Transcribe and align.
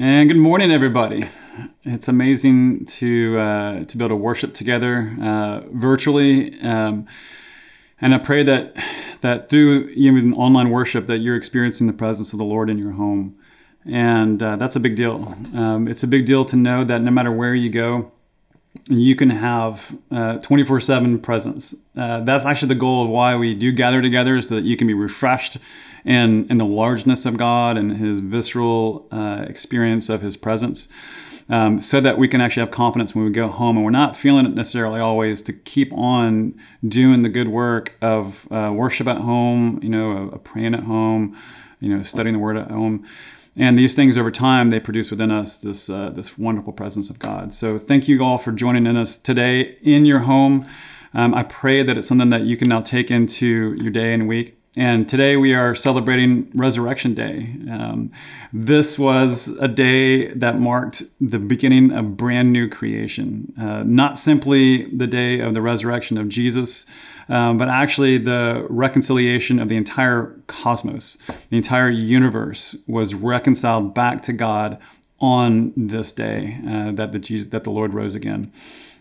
And 0.00 0.28
good 0.28 0.38
morning, 0.38 0.70
everybody. 0.70 1.24
It's 1.82 2.06
amazing 2.06 2.84
to 2.84 3.36
uh, 3.36 3.84
to 3.84 3.96
be 3.96 4.04
able 4.04 4.10
to 4.10 4.22
worship 4.22 4.54
together 4.54 5.12
uh, 5.20 5.62
virtually, 5.72 6.56
um, 6.60 7.08
and 8.00 8.14
I 8.14 8.18
pray 8.18 8.44
that 8.44 8.76
that 9.22 9.48
through 9.48 9.88
even 9.96 10.34
online 10.34 10.70
worship 10.70 11.08
that 11.08 11.18
you're 11.18 11.34
experiencing 11.34 11.88
the 11.88 11.92
presence 11.92 12.32
of 12.32 12.38
the 12.38 12.44
Lord 12.44 12.70
in 12.70 12.78
your 12.78 12.92
home, 12.92 13.40
and 13.84 14.40
uh, 14.40 14.54
that's 14.54 14.76
a 14.76 14.80
big 14.80 14.94
deal. 14.94 15.34
Um, 15.52 15.88
it's 15.88 16.04
a 16.04 16.06
big 16.06 16.26
deal 16.26 16.44
to 16.44 16.54
know 16.54 16.84
that 16.84 17.02
no 17.02 17.10
matter 17.10 17.32
where 17.32 17.56
you 17.56 17.68
go, 17.68 18.12
you 18.88 19.14
can 19.14 19.30
have 19.30 19.94
24 20.10 20.76
uh, 20.76 20.80
7 20.80 21.18
presence. 21.18 21.74
Uh, 21.96 22.20
that's 22.20 22.44
actually 22.44 22.68
the 22.68 22.74
goal 22.74 23.04
of 23.04 23.10
why 23.10 23.36
we 23.36 23.54
do 23.54 23.72
gather 23.72 24.00
together, 24.00 24.40
so 24.40 24.54
that 24.54 24.64
you 24.64 24.76
can 24.76 24.86
be 24.86 24.94
refreshed 24.94 25.58
in, 26.04 26.46
in 26.48 26.56
the 26.56 26.64
largeness 26.64 27.26
of 27.26 27.36
God 27.36 27.76
and 27.76 27.96
his 27.96 28.20
visceral 28.20 29.06
uh, 29.10 29.44
experience 29.48 30.08
of 30.08 30.22
his 30.22 30.36
presence. 30.36 30.88
Um, 31.50 31.80
so 31.80 31.98
that 32.02 32.18
we 32.18 32.28
can 32.28 32.42
actually 32.42 32.60
have 32.60 32.70
confidence 32.70 33.14
when 33.14 33.24
we 33.24 33.30
go 33.30 33.48
home 33.48 33.78
and 33.78 33.84
we're 33.84 33.90
not 33.90 34.18
feeling 34.18 34.44
it 34.44 34.54
necessarily 34.54 35.00
always 35.00 35.40
to 35.42 35.54
keep 35.54 35.90
on 35.94 36.54
doing 36.86 37.22
the 37.22 37.30
good 37.30 37.48
work 37.48 37.94
of 38.02 38.46
uh, 38.52 38.70
worship 38.70 39.06
at 39.06 39.16
home, 39.16 39.80
you 39.82 39.88
know, 39.88 40.38
praying 40.44 40.74
at 40.74 40.82
home, 40.82 41.34
you 41.80 41.88
know, 41.88 42.02
studying 42.02 42.34
the 42.34 42.38
word 42.38 42.58
at 42.58 42.70
home 42.70 43.06
and 43.58 43.76
these 43.76 43.94
things 43.94 44.16
over 44.16 44.30
time 44.30 44.70
they 44.70 44.80
produce 44.80 45.10
within 45.10 45.30
us 45.30 45.58
this 45.58 45.90
uh, 45.90 46.10
this 46.10 46.38
wonderful 46.38 46.72
presence 46.72 47.10
of 47.10 47.18
God. 47.18 47.52
So 47.52 47.76
thank 47.76 48.08
you 48.08 48.22
all 48.24 48.38
for 48.38 48.52
joining 48.52 48.86
in 48.86 48.96
us 48.96 49.16
today 49.16 49.76
in 49.82 50.04
your 50.04 50.20
home. 50.20 50.66
Um, 51.12 51.34
I 51.34 51.42
pray 51.42 51.82
that 51.82 51.98
it's 51.98 52.06
something 52.06 52.28
that 52.30 52.42
you 52.42 52.56
can 52.56 52.68
now 52.68 52.80
take 52.80 53.10
into 53.10 53.74
your 53.74 53.90
day 53.90 54.14
and 54.14 54.28
week. 54.28 54.54
And 54.76 55.08
today 55.08 55.36
we 55.36 55.54
are 55.54 55.74
celebrating 55.74 56.52
Resurrection 56.54 57.14
Day. 57.14 57.48
Um, 57.68 58.12
this 58.52 58.96
was 58.96 59.48
a 59.58 59.66
day 59.66 60.28
that 60.34 60.60
marked 60.60 61.02
the 61.20 61.40
beginning 61.40 61.90
of 61.90 62.16
brand 62.16 62.52
new 62.52 62.68
creation, 62.68 63.52
uh, 63.58 63.82
not 63.84 64.18
simply 64.18 64.84
the 64.94 65.08
day 65.08 65.40
of 65.40 65.54
the 65.54 65.62
resurrection 65.62 66.16
of 66.16 66.28
Jesus, 66.28 66.86
um, 67.28 67.58
but 67.58 67.68
actually 67.68 68.18
the 68.18 68.66
reconciliation 68.68 69.58
of 69.58 69.68
the 69.68 69.76
entire 69.76 70.36
cosmos, 70.46 71.18
the 71.50 71.56
entire 71.56 71.90
universe 71.90 72.76
was 72.86 73.14
reconciled 73.14 73.94
back 73.94 74.22
to 74.22 74.32
God 74.32 74.78
on 75.20 75.72
this 75.76 76.12
day 76.12 76.58
uh, 76.66 76.92
that 76.92 77.12
the 77.12 77.18
Jesus, 77.18 77.48
that 77.48 77.64
the 77.64 77.70
Lord 77.70 77.92
rose 77.92 78.14
again. 78.14 78.52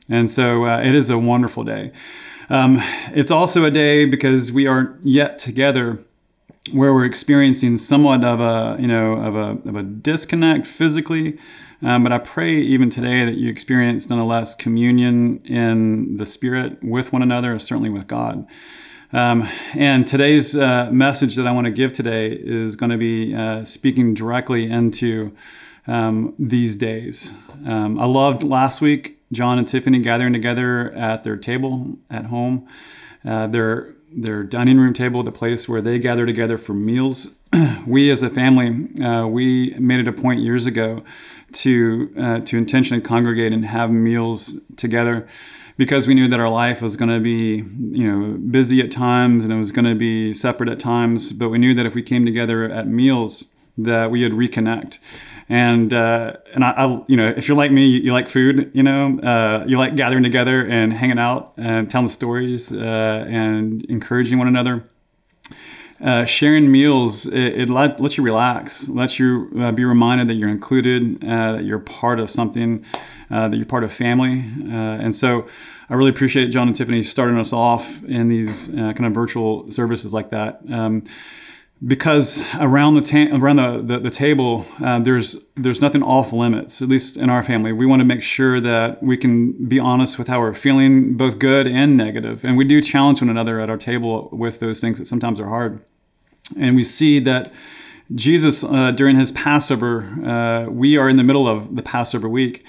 And 0.09 0.29
so 0.29 0.65
uh, 0.65 0.79
it 0.79 0.95
is 0.95 1.09
a 1.09 1.17
wonderful 1.17 1.63
day. 1.63 1.91
Um, 2.49 2.77
it's 3.13 3.31
also 3.31 3.65
a 3.65 3.71
day 3.71 4.05
because 4.05 4.51
we 4.51 4.67
aren't 4.67 5.03
yet 5.05 5.37
together 5.37 5.99
where 6.71 6.93
we're 6.93 7.05
experiencing 7.05 7.77
somewhat 7.77 8.23
of 8.23 8.39
a 8.39 8.81
you 8.81 8.87
know 8.87 9.13
of 9.13 9.35
a, 9.35 9.69
of 9.69 9.75
a 9.75 9.83
disconnect 9.83 10.65
physically 10.65 11.37
um, 11.81 12.03
but 12.03 12.11
i 12.11 12.17
pray 12.17 12.53
even 12.55 12.89
today 12.89 13.25
that 13.25 13.35
you 13.35 13.49
experience 13.49 14.09
nonetheless 14.09 14.55
communion 14.55 15.39
in 15.45 16.17
the 16.17 16.25
spirit 16.25 16.83
with 16.83 17.11
one 17.13 17.21
another 17.21 17.59
certainly 17.59 17.89
with 17.89 18.07
god. 18.07 18.47
Um, 19.13 19.47
and 19.73 20.05
today's 20.05 20.55
uh, 20.55 20.89
message 20.91 21.35
that 21.35 21.47
i 21.47 21.51
want 21.51 21.65
to 21.65 21.71
give 21.71 21.93
today 21.93 22.31
is 22.31 22.75
going 22.75 22.89
to 22.89 22.97
be 22.97 23.33
uh, 23.33 23.63
speaking 23.63 24.13
directly 24.13 24.69
into 24.69 25.35
um, 25.87 26.35
these 26.37 26.75
days. 26.75 27.31
Um, 27.65 27.99
i 27.99 28.05
loved 28.05 28.43
last 28.43 28.81
week 28.81 29.17
John 29.31 29.57
and 29.57 29.67
Tiffany 29.67 29.99
gathering 29.99 30.33
together 30.33 30.91
at 30.93 31.23
their 31.23 31.37
table 31.37 31.97
at 32.09 32.25
home, 32.25 32.67
uh, 33.25 33.47
their 33.47 33.93
their 34.11 34.43
dining 34.43 34.79
room 34.79 34.93
table, 34.93 35.23
the 35.23 35.31
place 35.31 35.67
where 35.67 35.81
they 35.81 35.99
gather 35.99 36.25
together 36.25 36.57
for 36.57 36.73
meals. 36.73 37.35
we 37.87 38.09
as 38.09 38.21
a 38.21 38.29
family, 38.29 39.03
uh, 39.03 39.27
we 39.27 39.71
made 39.79 39.99
it 39.99 40.07
a 40.07 40.13
point 40.13 40.41
years 40.41 40.65
ago 40.65 41.03
to 41.53 42.13
uh, 42.17 42.39
to 42.41 42.57
intentionally 42.57 43.01
congregate 43.01 43.53
and 43.53 43.65
have 43.65 43.91
meals 43.91 44.55
together 44.75 45.27
because 45.77 46.07
we 46.07 46.13
knew 46.13 46.27
that 46.27 46.39
our 46.39 46.49
life 46.49 46.81
was 46.81 46.95
going 46.95 47.09
to 47.09 47.19
be 47.19 47.63
you 47.95 48.11
know 48.11 48.37
busy 48.37 48.81
at 48.81 48.91
times 48.91 49.43
and 49.43 49.53
it 49.53 49.57
was 49.57 49.71
going 49.71 49.85
to 49.85 49.95
be 49.95 50.33
separate 50.33 50.69
at 50.69 50.79
times 50.79 51.31
but 51.31 51.49
we 51.49 51.57
knew 51.57 51.73
that 51.73 51.85
if 51.85 51.95
we 51.95 52.03
came 52.03 52.25
together 52.25 52.65
at 52.65 52.87
meals 52.87 53.45
that 53.77 54.11
we 54.11 54.23
would 54.23 54.33
reconnect 54.33 54.97
and 55.49 55.93
uh, 55.93 56.33
and 56.53 56.63
I, 56.63 56.71
I, 56.71 57.03
you 57.07 57.15
know, 57.15 57.27
if 57.29 57.47
you're 57.47 57.57
like 57.57 57.71
me, 57.71 57.85
you, 57.85 58.01
you 58.01 58.11
like 58.11 58.27
food. 58.27 58.69
You 58.73 58.83
know, 58.83 59.17
uh, 59.19 59.63
you 59.67 59.77
like 59.77 59.95
gathering 59.95 60.23
together 60.23 60.65
and 60.65 60.91
hanging 60.91 61.19
out 61.19 61.53
and 61.57 61.89
telling 61.89 62.09
stories 62.09 62.71
uh, 62.71 63.25
and 63.27 63.85
encouraging 63.85 64.37
one 64.37 64.47
another. 64.47 64.83
Uh, 65.99 66.25
sharing 66.25 66.71
meals 66.71 67.25
it, 67.25 67.61
it 67.61 67.69
let, 67.71 67.99
lets 67.99 68.17
you 68.17 68.23
relax, 68.23 68.87
lets 68.87 69.17
you 69.17 69.49
uh, 69.59 69.71
be 69.71 69.83
reminded 69.83 70.27
that 70.27 70.35
you're 70.35 70.49
included, 70.49 71.23
uh, 71.23 71.53
that 71.53 71.63
you're 71.63 71.79
part 71.79 72.19
of 72.19 72.29
something, 72.29 72.85
that 73.29 73.55
you're 73.55 73.65
part 73.65 73.83
of 73.83 73.91
family, 73.91 74.43
and 74.69 75.15
so. 75.15 75.47
I 75.89 75.93
really 75.93 76.09
appreciate 76.09 76.47
John 76.47 76.67
and 76.67 76.75
Tiffany 76.75 77.01
starting 77.01 77.37
us 77.37 77.53
off 77.53 78.03
in 78.03 78.27
these 78.27 78.67
kind 78.67 79.05
of 79.05 79.13
virtual 79.13 79.71
services 79.71 80.13
like 80.13 80.31
that. 80.31 80.59
Um, 80.69 81.05
because 81.85 82.43
around 82.59 82.95
the 82.95 83.01
ta- 83.01 83.35
around 83.35 83.57
the, 83.57 83.81
the, 83.81 83.99
the 83.99 84.09
table 84.09 84.65
uh, 84.83 84.99
there's 84.99 85.35
there's 85.55 85.79
nothing 85.79 86.01
off 86.01 86.33
limits 86.33 86.81
at 86.81 86.87
least 86.87 87.17
in 87.17 87.29
our 87.29 87.43
family. 87.43 87.71
We 87.71 87.85
want 87.85 87.99
to 87.99 88.05
make 88.05 88.23
sure 88.23 88.59
that 88.59 89.03
we 89.03 89.15
can 89.15 89.67
be 89.67 89.79
honest 89.79 90.17
with 90.17 90.27
how 90.27 90.39
we're 90.39 90.53
feeling 90.55 91.15
both 91.15 91.37
good 91.37 91.67
and 91.67 91.95
negative. 91.95 92.43
And 92.43 92.57
we 92.57 92.65
do 92.65 92.81
challenge 92.81 93.21
one 93.21 93.29
another 93.29 93.59
at 93.59 93.69
our 93.69 93.77
table 93.77 94.29
with 94.31 94.59
those 94.59 94.81
things 94.81 94.97
that 94.97 95.05
sometimes 95.05 95.39
are 95.39 95.47
hard. 95.47 95.83
And 96.57 96.75
we 96.75 96.83
see 96.83 97.19
that 97.19 97.53
jesus 98.15 98.63
uh, 98.63 98.91
during 98.91 99.17
his 99.17 99.33
passover 99.33 100.03
uh, 100.25 100.69
we 100.69 100.95
are 100.95 101.09
in 101.09 101.17
the 101.17 101.23
middle 101.23 101.45
of 101.45 101.75
the 101.75 101.81
passover 101.81 102.29
week 102.29 102.65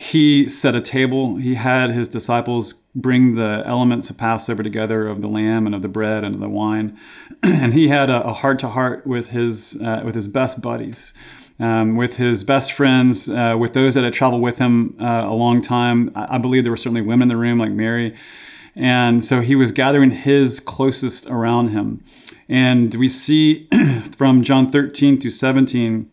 he 0.00 0.46
set 0.46 0.76
a 0.76 0.80
table 0.80 1.36
he 1.36 1.56
had 1.56 1.90
his 1.90 2.08
disciples 2.08 2.74
bring 2.94 3.34
the 3.34 3.62
elements 3.66 4.10
of 4.10 4.16
Passover 4.16 4.62
together 4.62 5.08
of 5.08 5.22
the 5.22 5.28
lamb 5.28 5.66
and 5.66 5.74
of 5.74 5.82
the 5.82 5.88
bread 5.88 6.22
and 6.24 6.36
of 6.36 6.40
the 6.40 6.48
wine. 6.48 6.98
and 7.42 7.74
he 7.74 7.88
had 7.88 8.08
a 8.08 8.32
heart 8.32 8.58
to 8.60 8.68
heart 8.68 9.06
with 9.06 9.30
his 9.30 9.76
uh, 9.80 10.02
with 10.04 10.14
his 10.14 10.28
best 10.28 10.60
buddies. 10.60 11.12
Um, 11.60 11.96
with 11.96 12.18
his 12.18 12.44
best 12.44 12.72
friends, 12.72 13.28
uh, 13.28 13.56
with 13.58 13.72
those 13.72 13.94
that 13.94 14.04
had 14.04 14.12
traveled 14.12 14.42
with 14.42 14.58
him 14.58 14.94
uh, 15.00 15.24
a 15.26 15.34
long 15.34 15.60
time. 15.60 16.12
I, 16.14 16.36
I 16.36 16.38
believe 16.38 16.62
there 16.62 16.70
were 16.70 16.76
certainly 16.76 17.00
women 17.00 17.22
in 17.22 17.28
the 17.30 17.36
room, 17.36 17.58
like 17.58 17.72
Mary. 17.72 18.14
And 18.76 19.24
so 19.24 19.40
he 19.40 19.56
was 19.56 19.72
gathering 19.72 20.12
his 20.12 20.60
closest 20.60 21.26
around 21.26 21.70
him. 21.70 22.04
And 22.48 22.94
we 22.94 23.08
see 23.08 23.66
from 24.16 24.44
John 24.44 24.68
13 24.68 25.18
to 25.18 25.32
17 25.32 26.08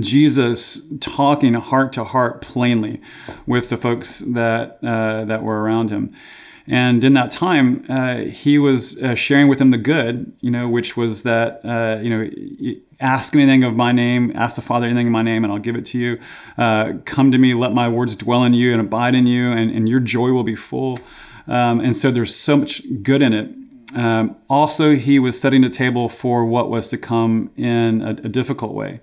Jesus 0.00 0.82
talking 1.00 1.54
heart 1.54 1.92
to 1.92 2.04
heart 2.04 2.40
plainly 2.40 3.00
with 3.46 3.68
the 3.68 3.76
folks 3.76 4.20
that 4.20 4.78
uh, 4.82 5.24
that 5.24 5.42
were 5.42 5.62
around 5.62 5.90
him. 5.90 6.14
And 6.66 7.04
in 7.04 7.12
that 7.12 7.30
time, 7.30 7.84
uh, 7.90 8.16
he 8.20 8.58
was 8.58 9.00
uh, 9.02 9.14
sharing 9.14 9.48
with 9.48 9.58
them 9.58 9.70
the 9.70 9.76
good, 9.76 10.32
you 10.40 10.50
know, 10.50 10.66
which 10.66 10.96
was 10.96 11.22
that, 11.22 11.60
uh, 11.62 12.00
you 12.00 12.08
know, 12.08 12.74
ask 13.00 13.34
anything 13.34 13.64
of 13.64 13.76
my 13.76 13.92
name, 13.92 14.32
ask 14.34 14.56
the 14.56 14.62
Father 14.62 14.86
anything 14.86 15.08
in 15.08 15.12
my 15.12 15.22
name, 15.22 15.44
and 15.44 15.52
I'll 15.52 15.58
give 15.58 15.76
it 15.76 15.84
to 15.86 15.98
you. 15.98 16.18
Uh, 16.56 16.94
come 17.04 17.30
to 17.32 17.36
me, 17.36 17.52
let 17.52 17.72
my 17.72 17.86
words 17.86 18.16
dwell 18.16 18.44
in 18.44 18.54
you 18.54 18.72
and 18.72 18.80
abide 18.80 19.14
in 19.14 19.26
you, 19.26 19.52
and, 19.52 19.70
and 19.70 19.90
your 19.90 20.00
joy 20.00 20.30
will 20.30 20.42
be 20.42 20.56
full. 20.56 20.98
Um, 21.46 21.80
and 21.80 21.94
so 21.94 22.10
there's 22.10 22.34
so 22.34 22.56
much 22.56 22.82
good 23.02 23.20
in 23.20 23.34
it. 23.34 23.50
Um, 23.94 24.36
also, 24.48 24.94
he 24.96 25.18
was 25.18 25.38
setting 25.38 25.60
the 25.60 25.68
table 25.68 26.08
for 26.08 26.46
what 26.46 26.70
was 26.70 26.88
to 26.88 26.96
come 26.96 27.50
in 27.56 28.00
a, 28.00 28.10
a 28.10 28.28
difficult 28.28 28.72
way. 28.72 29.00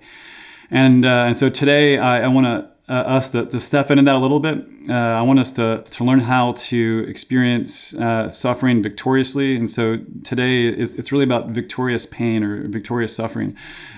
And, 0.72 1.04
uh, 1.04 1.24
and 1.26 1.36
so 1.36 1.50
today 1.50 1.98
I, 1.98 2.22
I 2.22 2.28
want 2.28 2.46
uh, 2.46 2.66
us 2.88 3.28
to, 3.30 3.44
to 3.44 3.60
step 3.60 3.90
into 3.90 4.02
that 4.04 4.14
a 4.14 4.18
little 4.18 4.40
bit. 4.40 4.64
Uh, 4.88 4.94
I 4.94 5.20
want 5.20 5.38
us 5.38 5.50
to, 5.52 5.84
to 5.90 6.02
learn 6.02 6.20
how 6.20 6.52
to 6.52 7.04
experience 7.06 7.94
uh, 7.94 8.30
suffering 8.30 8.82
victoriously. 8.82 9.54
And 9.54 9.70
so 9.70 9.98
today 10.24 10.66
is 10.66 10.94
it's 10.94 11.12
really 11.12 11.24
about 11.24 11.48
victorious 11.48 12.06
pain 12.06 12.42
or 12.42 12.66
victorious 12.68 13.14
suffering. 13.14 13.54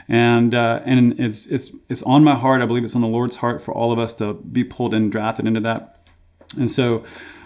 And 0.09 0.53
uh, 0.53 0.83
and 0.85 1.19
it's 1.19 1.47
it's 1.47 1.71
it's 1.89 2.03
on 2.03 2.25
my 2.25 2.35
heart. 2.35 2.61
I 2.61 2.67
believe 2.67 2.85
it's 2.85 2.95
on 2.95 3.01
the 3.01 3.09
Lord's 3.09 3.37
heart 3.37 3.63
for 3.63 3.73
all 3.73 3.91
of 3.91 3.99
us 3.99 4.13
to 4.15 4.35
be 4.35 4.65
pulled 4.65 4.93
and 4.93 5.11
drafted 5.11 5.47
into 5.47 5.61
that. 5.61 6.05
And 6.59 6.71
so 6.71 7.05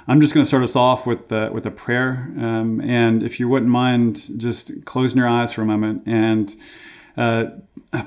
I'm 0.08 0.20
just 0.20 0.34
going 0.34 0.42
to 0.42 0.48
start 0.48 0.64
us 0.64 0.74
off 0.74 1.06
with 1.06 1.30
with 1.30 1.66
a 1.66 1.70
prayer. 1.70 2.32
Um, 2.36 2.80
and 2.80 3.22
if 3.22 3.38
you 3.38 3.48
wouldn't 3.48 3.70
mind, 3.70 4.40
just 4.40 4.84
closing 4.86 5.18
your 5.18 5.28
eyes 5.28 5.52
for 5.52 5.62
a 5.62 5.66
moment 5.66 6.02
and 6.06 6.56
uh, 7.18 7.50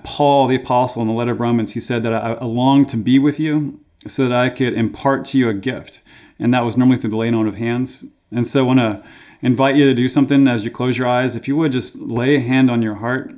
Paul, 0.04 0.48
the 0.48 0.56
apostle, 0.56 1.02
in 1.02 1.08
the 1.10 1.14
letter 1.14 1.34
of 1.34 1.42
Romans, 1.42 1.74
he 1.74 1.82
said 1.82 2.02
that 2.04 2.14
I, 2.14 2.34
I 2.34 2.46
long 2.46 2.86
to 2.86 2.98
be 2.98 3.20
with 3.20 3.40
you 3.40 3.82
so 4.08 4.28
that 4.28 4.36
I 4.36 4.50
could 4.50 4.74
impart 4.74 5.26
to 5.26 5.38
you 5.38 5.50
a 5.50 5.54
gift. 5.54 6.02
And 6.40 6.54
that 6.54 6.64
was 6.64 6.78
normally 6.78 6.98
through 6.98 7.10
the 7.10 7.18
laying 7.18 7.36
on 7.36 7.46
of 7.48 7.56
hands. 7.56 8.06
And 8.32 8.48
so 8.48 8.62
I 8.62 8.64
want 8.64 8.80
to 8.80 9.04
invite 9.42 9.76
you 9.76 9.86
to 9.86 9.94
do 9.94 10.08
something 10.08 10.48
as 10.48 10.64
you 10.64 10.72
close 10.72 10.98
your 10.98 11.08
eyes. 11.08 11.36
If 11.36 11.48
you 11.48 11.58
would 11.58 11.74
just 11.74 11.98
lay 11.98 12.38
a 12.38 12.40
hand 12.40 12.72
on 12.72 12.82
your 12.82 12.96
heart. 12.96 13.34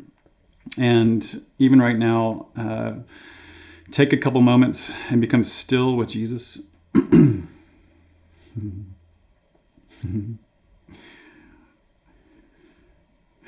And 0.78 1.44
even 1.58 1.82
right 1.82 1.98
now, 1.98 2.48
uh, 2.56 2.94
take 3.90 4.14
a 4.14 4.18
couple 4.18 4.42
moments 4.42 4.94
and 5.10 5.20
become 5.22 5.44
still 5.44 5.96
with 5.96 6.10
Jesus. 6.10 6.62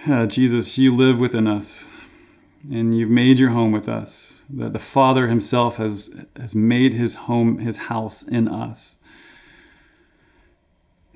uh, 0.08 0.26
Jesus, 0.26 0.78
you 0.78 0.94
live 0.94 1.20
within 1.20 1.48
us. 1.48 1.88
And 2.72 2.98
you've 2.98 3.10
made 3.10 3.40
your 3.40 3.52
home 3.52 3.72
with 3.72 3.88
us. 3.88 4.46
That 4.50 4.74
the 4.74 4.80
Father 4.80 5.28
Himself 5.28 5.78
has 5.78 6.26
has 6.36 6.56
made 6.56 6.94
His 6.94 7.16
home, 7.16 7.60
His 7.60 7.78
house 7.78 8.24
in 8.24 8.48
us. 8.48 8.98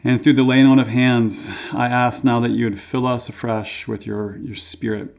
And 0.03 0.23
through 0.23 0.33
the 0.33 0.43
laying 0.43 0.65
on 0.65 0.79
of 0.79 0.87
hands, 0.87 1.49
I 1.73 1.87
ask 1.87 2.23
now 2.23 2.39
that 2.39 2.51
you 2.51 2.65
would 2.65 2.79
fill 2.79 3.05
us 3.05 3.27
afresh 3.27 3.87
with 3.87 4.05
your, 4.05 4.37
your 4.37 4.55
Spirit, 4.55 5.17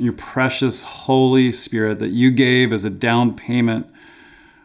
your 0.00 0.12
precious 0.12 0.82
Holy 0.82 1.52
Spirit 1.52 2.00
that 2.00 2.08
you 2.08 2.32
gave 2.32 2.72
as 2.72 2.84
a 2.84 2.90
down 2.90 3.36
payment 3.36 3.86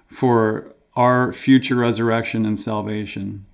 for 0.08 0.74
our 0.96 1.32
future 1.32 1.76
resurrection 1.76 2.46
and 2.46 2.60
salvation. 2.60 3.46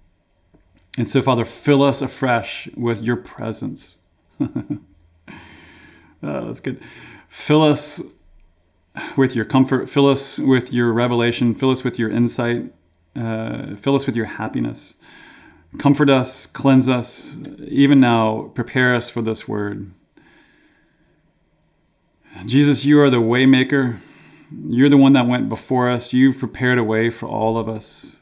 And 0.98 1.08
so, 1.08 1.22
Father, 1.22 1.46
fill 1.46 1.84
us 1.84 2.02
afresh 2.02 2.70
with 2.76 3.02
your 3.02 3.18
presence. 3.18 3.98
oh, 6.24 6.46
that's 6.46 6.60
good. 6.60 6.82
Fill 7.28 7.62
us 7.62 8.02
with 9.16 9.36
your 9.36 9.46
comfort, 9.46 9.90
fill 9.90 10.08
us 10.08 10.40
with 10.40 10.74
your 10.74 10.92
revelation, 10.92 11.54
fill 11.54 11.72
us 11.72 11.84
with 11.84 12.00
your 12.00 12.10
insight, 12.10 12.74
uh, 13.16 13.76
fill 13.76 13.96
us 13.96 14.06
with 14.06 14.16
your 14.16 14.26
happiness. 14.26 14.96
Comfort 15.78 16.10
us, 16.10 16.48
cleanse 16.48 16.90
us, 16.90 17.38
even 17.60 18.00
now, 18.00 18.52
prepare 18.56 18.96
us 18.96 19.10
for 19.10 19.22
this 19.22 19.48
word. 19.48 19.92
Jesus, 22.46 22.86
you 22.86 23.00
are 23.00 23.10
the 23.10 23.18
waymaker. 23.18 24.00
You're 24.52 24.90
the 24.90 24.98
one 24.98 25.14
that 25.14 25.28
went 25.28 25.48
before 25.48 25.90
us. 25.90 26.12
You've 26.12 26.40
prepared 26.40 26.80
a 26.80 26.84
way 26.84 27.12
for 27.12 27.28
all 27.28 27.58
of 27.58 27.70
us. 27.70 28.20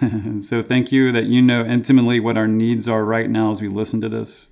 and 0.00 0.44
so 0.44 0.62
thank 0.62 0.90
you 0.90 1.12
that 1.12 1.26
you 1.26 1.40
know 1.40 1.64
intimately 1.64 2.18
what 2.18 2.36
our 2.36 2.48
needs 2.48 2.88
are 2.88 3.04
right 3.04 3.30
now 3.30 3.52
as 3.52 3.62
we 3.62 3.68
listen 3.68 4.00
to 4.00 4.08
this. 4.08 4.48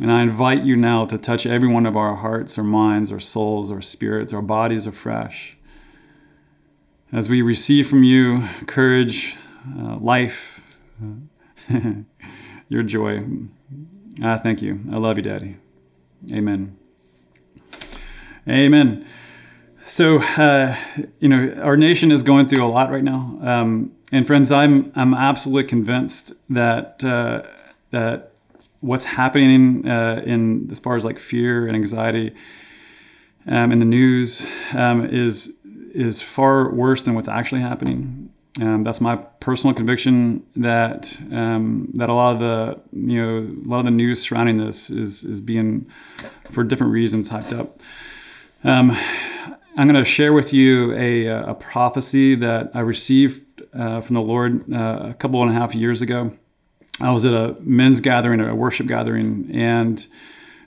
And 0.00 0.10
I 0.10 0.22
invite 0.22 0.64
you 0.64 0.74
now 0.76 1.06
to 1.06 1.16
touch 1.16 1.46
every 1.46 1.68
one 1.68 1.86
of 1.86 1.96
our 1.96 2.16
hearts, 2.16 2.58
our 2.58 2.64
minds, 2.64 3.12
our 3.12 3.20
souls, 3.20 3.70
our 3.70 3.80
spirits, 3.80 4.32
our 4.32 4.42
bodies 4.42 4.86
afresh. 4.86 5.56
As 7.12 7.28
we 7.28 7.42
receive 7.42 7.88
from 7.88 8.02
you 8.02 8.48
courage, 8.66 9.36
uh, 9.78 9.96
life, 9.96 10.60
your 12.68 12.82
joy. 12.82 13.24
Ah, 14.22 14.38
thank 14.42 14.62
you. 14.62 14.80
I 14.90 14.96
love 14.96 15.16
you, 15.16 15.22
Daddy. 15.22 15.56
Amen. 16.32 16.76
Amen. 18.48 19.06
So, 19.86 20.18
uh, 20.18 20.76
you 21.20 21.28
know, 21.28 21.54
our 21.62 21.76
nation 21.76 22.10
is 22.10 22.22
going 22.22 22.46
through 22.46 22.64
a 22.64 22.68
lot 22.68 22.90
right 22.90 23.04
now, 23.04 23.38
um, 23.42 23.92
and 24.10 24.26
friends, 24.26 24.50
I'm 24.50 24.90
I'm 24.96 25.12
absolutely 25.12 25.68
convinced 25.68 26.32
that 26.48 27.04
uh, 27.04 27.42
that 27.90 28.33
what's 28.84 29.04
happening 29.04 29.88
uh, 29.88 30.22
in 30.26 30.68
as 30.70 30.78
far 30.78 30.96
as 30.96 31.04
like 31.04 31.18
fear 31.18 31.66
and 31.66 31.74
anxiety 31.74 32.34
um, 33.46 33.72
in 33.72 33.78
the 33.78 33.86
news 33.86 34.46
um, 34.74 35.04
is 35.06 35.54
is 35.94 36.20
far 36.20 36.70
worse 36.70 37.02
than 37.02 37.14
what's 37.14 37.28
actually 37.28 37.62
happening. 37.62 38.30
Um, 38.60 38.82
that's 38.82 39.00
my 39.00 39.16
personal 39.40 39.74
conviction 39.74 40.44
that 40.54 41.18
um, 41.32 41.90
that 41.94 42.08
a 42.10 42.14
lot 42.14 42.34
of 42.34 42.40
the 42.40 42.80
you 42.92 43.22
know 43.22 43.38
a 43.64 43.68
lot 43.68 43.78
of 43.78 43.86
the 43.86 43.90
news 43.90 44.20
surrounding 44.20 44.58
this 44.58 44.90
is 44.90 45.24
is 45.24 45.40
being 45.40 45.86
for 46.50 46.62
different 46.62 46.92
reasons 46.92 47.30
hyped 47.30 47.58
up. 47.58 47.80
Um, 48.64 48.96
I'm 49.76 49.88
going 49.88 50.02
to 50.02 50.08
share 50.08 50.32
with 50.32 50.52
you 50.52 50.92
a, 50.94 51.26
a 51.26 51.54
prophecy 51.54 52.36
that 52.36 52.70
I 52.74 52.80
received 52.80 53.62
uh, 53.72 54.00
from 54.00 54.14
the 54.14 54.20
Lord 54.20 54.72
uh, 54.72 55.08
a 55.10 55.14
couple 55.14 55.42
and 55.42 55.50
a 55.50 55.54
half 55.54 55.74
years 55.74 56.00
ago. 56.00 56.32
I 57.00 57.10
was 57.12 57.24
at 57.24 57.32
a 57.32 57.56
men's 57.60 58.00
gathering, 58.00 58.40
a 58.40 58.54
worship 58.54 58.86
gathering, 58.86 59.50
and 59.52 60.06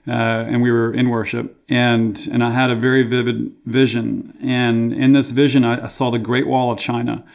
uh, 0.07 0.11
and 0.47 0.61
we 0.61 0.71
were 0.71 0.93
in 0.93 1.09
worship, 1.09 1.61
and 1.69 2.27
and 2.31 2.43
I 2.43 2.51
had 2.51 2.69
a 2.69 2.75
very 2.75 3.03
vivid 3.03 3.53
vision, 3.65 4.37
and 4.41 4.93
in 4.93 5.11
this 5.11 5.31
vision, 5.31 5.63
I, 5.63 5.83
I 5.83 5.87
saw 5.87 6.11
the 6.11 6.19
Great 6.19 6.47
Wall 6.47 6.71
of 6.71 6.79
China 6.79 7.25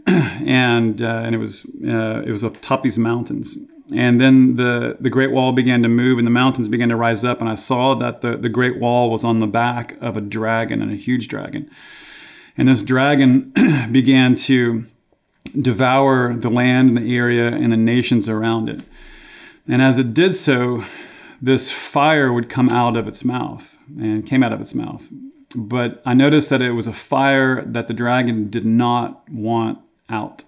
and 0.06 1.00
uh, 1.00 1.22
and 1.24 1.34
it 1.34 1.38
was 1.38 1.64
uh, 1.86 2.22
it 2.24 2.30
was 2.30 2.42
atop 2.42 2.82
these 2.82 2.98
mountains. 2.98 3.58
And 3.94 4.20
then 4.20 4.56
the 4.56 4.96
the 4.98 5.10
Great 5.10 5.30
Wall 5.30 5.52
began 5.52 5.82
to 5.82 5.88
move, 5.88 6.18
and 6.18 6.26
the 6.26 6.32
mountains 6.32 6.68
began 6.68 6.88
to 6.88 6.96
rise 6.96 7.24
up. 7.24 7.40
And 7.40 7.48
I 7.48 7.54
saw 7.54 7.94
that 7.94 8.20
the 8.20 8.36
the 8.36 8.48
Great 8.48 8.80
Wall 8.80 9.10
was 9.10 9.24
on 9.24 9.38
the 9.38 9.46
back 9.46 9.96
of 10.00 10.16
a 10.16 10.20
dragon, 10.20 10.82
and 10.82 10.90
a 10.90 10.96
huge 10.96 11.28
dragon. 11.28 11.70
And 12.56 12.68
this 12.68 12.82
dragon 12.82 13.52
began 13.92 14.34
to 14.36 14.86
devour 15.60 16.34
the 16.34 16.50
land 16.50 16.90
and 16.90 16.98
the 16.98 17.16
area 17.16 17.48
and 17.48 17.72
the 17.72 17.76
nations 17.76 18.28
around 18.28 18.68
it. 18.68 18.82
And 19.68 19.80
as 19.80 19.98
it 19.98 20.12
did 20.14 20.34
so, 20.34 20.84
this 21.40 21.70
fire 21.70 22.32
would 22.32 22.48
come 22.48 22.68
out 22.68 22.96
of 22.96 23.06
its 23.06 23.24
mouth 23.24 23.78
and 23.98 24.26
came 24.26 24.42
out 24.42 24.52
of 24.52 24.60
its 24.60 24.74
mouth. 24.74 25.08
But 25.56 26.02
I 26.04 26.14
noticed 26.14 26.50
that 26.50 26.62
it 26.62 26.72
was 26.72 26.86
a 26.86 26.92
fire 26.92 27.62
that 27.64 27.86
the 27.86 27.94
dragon 27.94 28.48
did 28.48 28.66
not 28.66 29.28
want 29.30 29.78
out. 30.08 30.44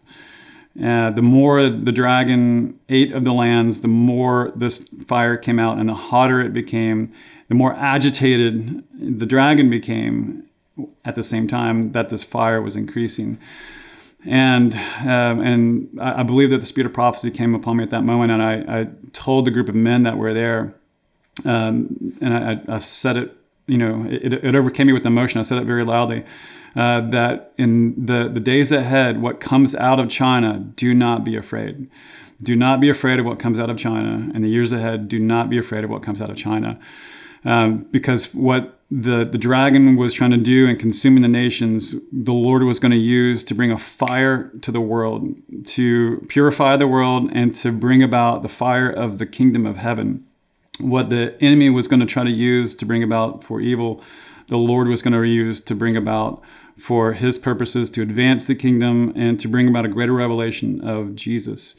Uh, 0.83 1.11
the 1.11 1.23
more 1.23 1.71
the 1.71 1.93
dragon 1.93 2.79
ate 2.89 3.13
of 3.13 3.25
the 3.25 3.33
lands, 3.33 3.81
the 3.81 3.89
more 3.89 4.53
this 4.57 4.87
fire 5.07 5.37
came 5.37 5.59
out, 5.59 5.79
and 5.79 5.89
the 5.89 5.95
hotter 5.95 6.41
it 6.41 6.53
became, 6.53 7.13
the 7.49 7.55
more 7.55 7.73
agitated 7.75 8.85
the 8.93 9.27
dragon 9.27 9.71
became 9.71 10.45
at 11.05 11.15
the 11.15 11.23
same 11.23 11.47
time 11.47 11.93
that 11.93 12.11
this 12.11 12.25
fire 12.25 12.61
was 12.61 12.77
increasing. 12.77 13.39
And 14.25 14.75
um, 15.05 15.41
and 15.41 15.99
I, 16.01 16.25
believe 16.25 16.51
that 16.51 16.59
the 16.59 16.67
spirit 16.67 16.87
of 16.87 16.93
prophecy 16.93 17.31
came 17.31 17.55
upon 17.55 17.77
me 17.77 17.85
at 17.85 17.91
that 17.91 18.03
moment, 18.03 18.33
and 18.33 18.43
I, 18.43 18.81
I 18.81 18.89
told 19.13 19.45
the 19.45 19.53
group 19.53 19.69
of 19.69 19.77
men 19.77 20.03
that 20.03 20.17
were 20.17 20.35
there, 20.35 20.75
um, 21.45 22.15
and 22.21 22.35
I, 22.35 22.61
I 22.67 22.79
said 22.79 23.17
it, 23.17 23.37
you 23.69 23.79
know, 23.79 24.05
it, 24.09 24.33
it 24.33 24.55
overcame 24.57 24.89
me 24.89 24.93
with 24.93 25.07
emotion. 25.07 25.39
I 25.39 25.45
said 25.45 25.59
it 25.59 25.65
very 25.65 25.85
loudly 25.85 26.25
uh, 26.77 27.01
that 27.01 27.53
in 27.57 28.07
the, 28.07 28.29
the 28.29 28.41
days 28.41 28.71
ahead, 28.71 29.23
what 29.23 29.41
comes 29.41 29.75
out 29.75 29.99
of 29.99 30.11
China, 30.11 30.59
do 30.59 30.93
not 30.93 31.25
be 31.25 31.35
afraid. 31.37 31.89
Do 32.43 32.55
not 32.55 32.81
be 32.81 32.91
afraid 32.91 33.19
of 33.19 33.25
what 33.25 33.41
comes 33.41 33.59
out 33.59 33.71
of 33.71 33.79
China. 33.79 34.31
In 34.35 34.43
the 34.43 34.49
years 34.49 34.73
ahead, 34.73 35.09
do 35.09 35.19
not 35.19 35.49
be 35.49 35.57
afraid 35.57 35.85
of 35.85 35.91
what 35.91 36.03
comes 36.03 36.21
out 36.21 36.29
of 36.29 36.37
China. 36.37 36.79
Um, 37.45 37.87
because 37.91 38.35
what 38.35 38.77
the, 38.91 39.25
the 39.25 39.39
dragon 39.39 39.97
was 39.97 40.13
trying 40.13 40.31
to 40.31 40.37
do 40.37 40.67
in 40.67 40.77
consuming 40.77 41.23
the 41.23 41.29
nations, 41.29 41.95
the 42.13 42.33
Lord 42.33 42.63
was 42.63 42.79
going 42.79 42.93
to 42.93 42.99
use 42.99 43.43
to 43.45 43.55
bring 43.55 43.73
a 43.73 43.79
fire 43.79 44.51
to 44.63 44.71
the 44.71 44.81
world, 44.81 45.41
to 45.67 46.25
purify 46.29 46.77
the 46.77 46.87
world, 46.87 47.31
and 47.33 47.55
to 47.57 47.73
bring 47.73 48.03
about 48.03 48.43
the 48.43 48.49
fire 48.49 48.89
of 48.89 49.19
the 49.19 49.27
kingdom 49.27 49.67
of 49.67 49.77
heaven. 49.77 50.25
What 50.79 51.11
the 51.11 51.37
enemy 51.43 51.71
was 51.71 51.89
going 51.89 52.01
to 52.01 52.07
try 52.07 52.23
to 52.23 52.31
use 52.31 52.75
to 52.77 52.87
bring 52.87 53.03
about 53.03 53.43
for 53.43 53.61
evil, 53.61 54.03
the 54.49 54.59
Lord 54.59 54.87
was 54.89 55.03
going 55.03 55.15
to 55.15 55.23
use 55.23 55.61
to 55.63 55.75
bring 55.75 55.97
about 55.97 56.41
for 56.77 57.15
his 57.15 57.39
purposes 57.39 57.91
to 57.91 58.03
advance 58.03 58.47
the 58.47 58.55
kingdom 58.55 59.13
and 59.17 59.41
to 59.41 59.49
bring 59.49 59.67
about 59.67 59.87
a 59.87 59.89
greater 59.89 60.13
revelation 60.13 60.81
of 60.87 61.17
Jesus. 61.17 61.75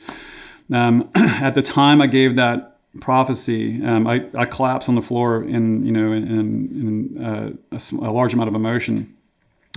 Um, 0.73 1.09
at 1.15 1.53
the 1.53 1.61
time 1.61 2.01
I 2.01 2.07
gave 2.07 2.35
that 2.35 2.76
prophecy, 2.99 3.83
um, 3.83 4.07
I, 4.07 4.25
I, 4.35 4.45
collapsed 4.45 4.89
on 4.89 4.95
the 4.95 5.01
floor 5.01 5.43
in, 5.43 5.85
you 5.85 5.91
know, 5.91 6.11
in, 6.11 7.17
in 7.17 7.23
uh, 7.23 7.51
a, 7.71 7.81
a, 8.07 8.11
large 8.11 8.33
amount 8.33 8.49
of 8.49 8.55
emotion. 8.55 9.15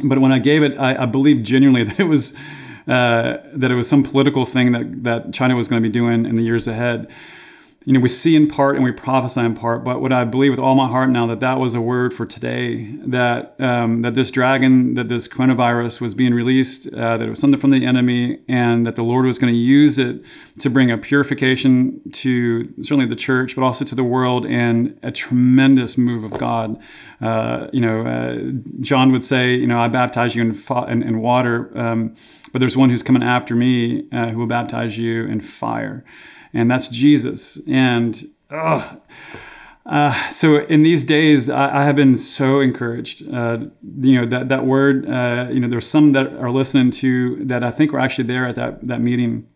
But 0.02 0.18
when 0.18 0.32
I 0.32 0.38
gave 0.38 0.62
it, 0.62 0.76
I, 0.78 1.02
I 1.02 1.06
believed 1.06 1.44
genuinely 1.44 1.84
that 1.88 2.00
it 2.00 2.04
was 2.04 2.34
uh, 2.86 3.38
that 3.52 3.70
it 3.70 3.74
was 3.74 3.88
some 3.88 4.02
political 4.02 4.44
thing 4.44 4.72
that, 4.72 5.04
that 5.04 5.32
China 5.32 5.54
was 5.54 5.68
going 5.68 5.82
to 5.82 5.88
be 5.88 5.92
doing 5.92 6.26
in 6.26 6.34
the 6.34 6.42
years 6.42 6.66
ahead 6.66 7.08
you 7.87 7.94
know, 7.94 8.00
we 8.00 8.08
see 8.08 8.37
in 8.37 8.46
part 8.46 8.76
and 8.76 8.84
we 8.84 8.92
prophesy 8.92 9.40
in 9.40 9.54
part, 9.54 9.84
but 9.84 10.02
what 10.02 10.12
I 10.12 10.25
believe 10.25 10.50
with 10.50 10.60
all 10.60 10.75
my 10.75 10.87
heart 10.87 11.08
now 11.08 11.26
that 11.28 11.40
that 11.40 11.58
was 11.58 11.75
a 11.75 11.80
word 11.80 12.12
for 12.12 12.26
today, 12.26 12.84
that 13.06 13.54
um, 13.58 14.02
that 14.02 14.12
this 14.12 14.30
dragon, 14.30 14.92
that 14.94 15.08
this 15.08 15.26
coronavirus 15.26 15.99
was 15.99 16.12
being 16.12 16.34
released, 16.34 16.92
uh, 16.92 17.16
that 17.16 17.26
it 17.26 17.30
was 17.30 17.38
something 17.38 17.58
from 17.58 17.70
the 17.70 17.87
enemy, 17.87 18.40
and 18.49 18.87
that 18.87 18.96
the 18.96 19.02
Lord 19.02 19.25
was 19.25 19.38
going 19.38 19.50
to 19.50 19.58
use 19.58 19.96
it 19.96 20.22
to 20.58 20.68
bring 20.68 20.90
a 20.90 20.99
purification 20.99 22.02
to 22.12 22.64
certainly 22.82 23.06
the 23.06 23.16
church, 23.16 23.56
but 23.56 23.62
also 23.62 23.87
to 23.87 23.94
the 23.94 24.04
world, 24.04 24.44
and 24.44 24.99
a 25.02 25.10
tremendous 25.10 25.96
move 25.96 26.22
of 26.22 26.32
God. 26.32 26.78
Uh, 27.22 27.68
you 27.72 27.80
know, 27.80 28.02
uh, 28.02 28.60
John 28.80 29.10
would 29.10 29.25
say, 29.25 29.54
you 29.54 29.66
know, 29.66 29.80
I 29.80 29.88
baptize 29.88 30.34
you 30.34 30.42
in, 30.42 30.52
fa- 30.52 30.87
in, 30.87 31.02
in 31.02 31.20
water, 31.20 31.70
um, 31.75 32.14
but 32.52 32.59
there's 32.59 32.76
one 32.76 32.90
who's 32.90 33.02
coming 33.02 33.23
after 33.23 33.54
me 33.54 34.07
uh, 34.12 34.28
who 34.28 34.38
will 34.38 34.47
baptize 34.47 34.99
you 34.99 35.26
in 35.26 35.40
fire 35.40 36.04
and 36.52 36.71
that's 36.71 36.88
Jesus. 36.88 37.59
And 37.66 38.25
uh, 38.50 40.30
so 40.30 40.59
in 40.59 40.83
these 40.83 41.04
days, 41.04 41.49
I, 41.49 41.80
I, 41.80 41.85
have 41.85 41.97
been 41.97 42.16
so 42.16 42.61
encouraged. 42.61 43.28
Uh, 43.33 43.66
you 44.00 44.21
know 44.21 44.26
that 44.26 44.49
that 44.49 44.66
word. 44.66 45.09
Uh, 45.09 45.49
you 45.50 45.61
know, 45.61 45.69
there's 45.69 45.88
some 45.88 46.12
that 46.12 46.35
are 46.35 46.50
listening 46.50 46.90
to 46.92 47.45
that 47.45 47.62
I 47.62 47.71
think 47.71 47.92
were 47.92 48.00
actually 48.00 48.25
there 48.25 48.47
at 48.47 48.57
that 48.57 48.85
that 48.87 49.00
meeting, 49.00 49.47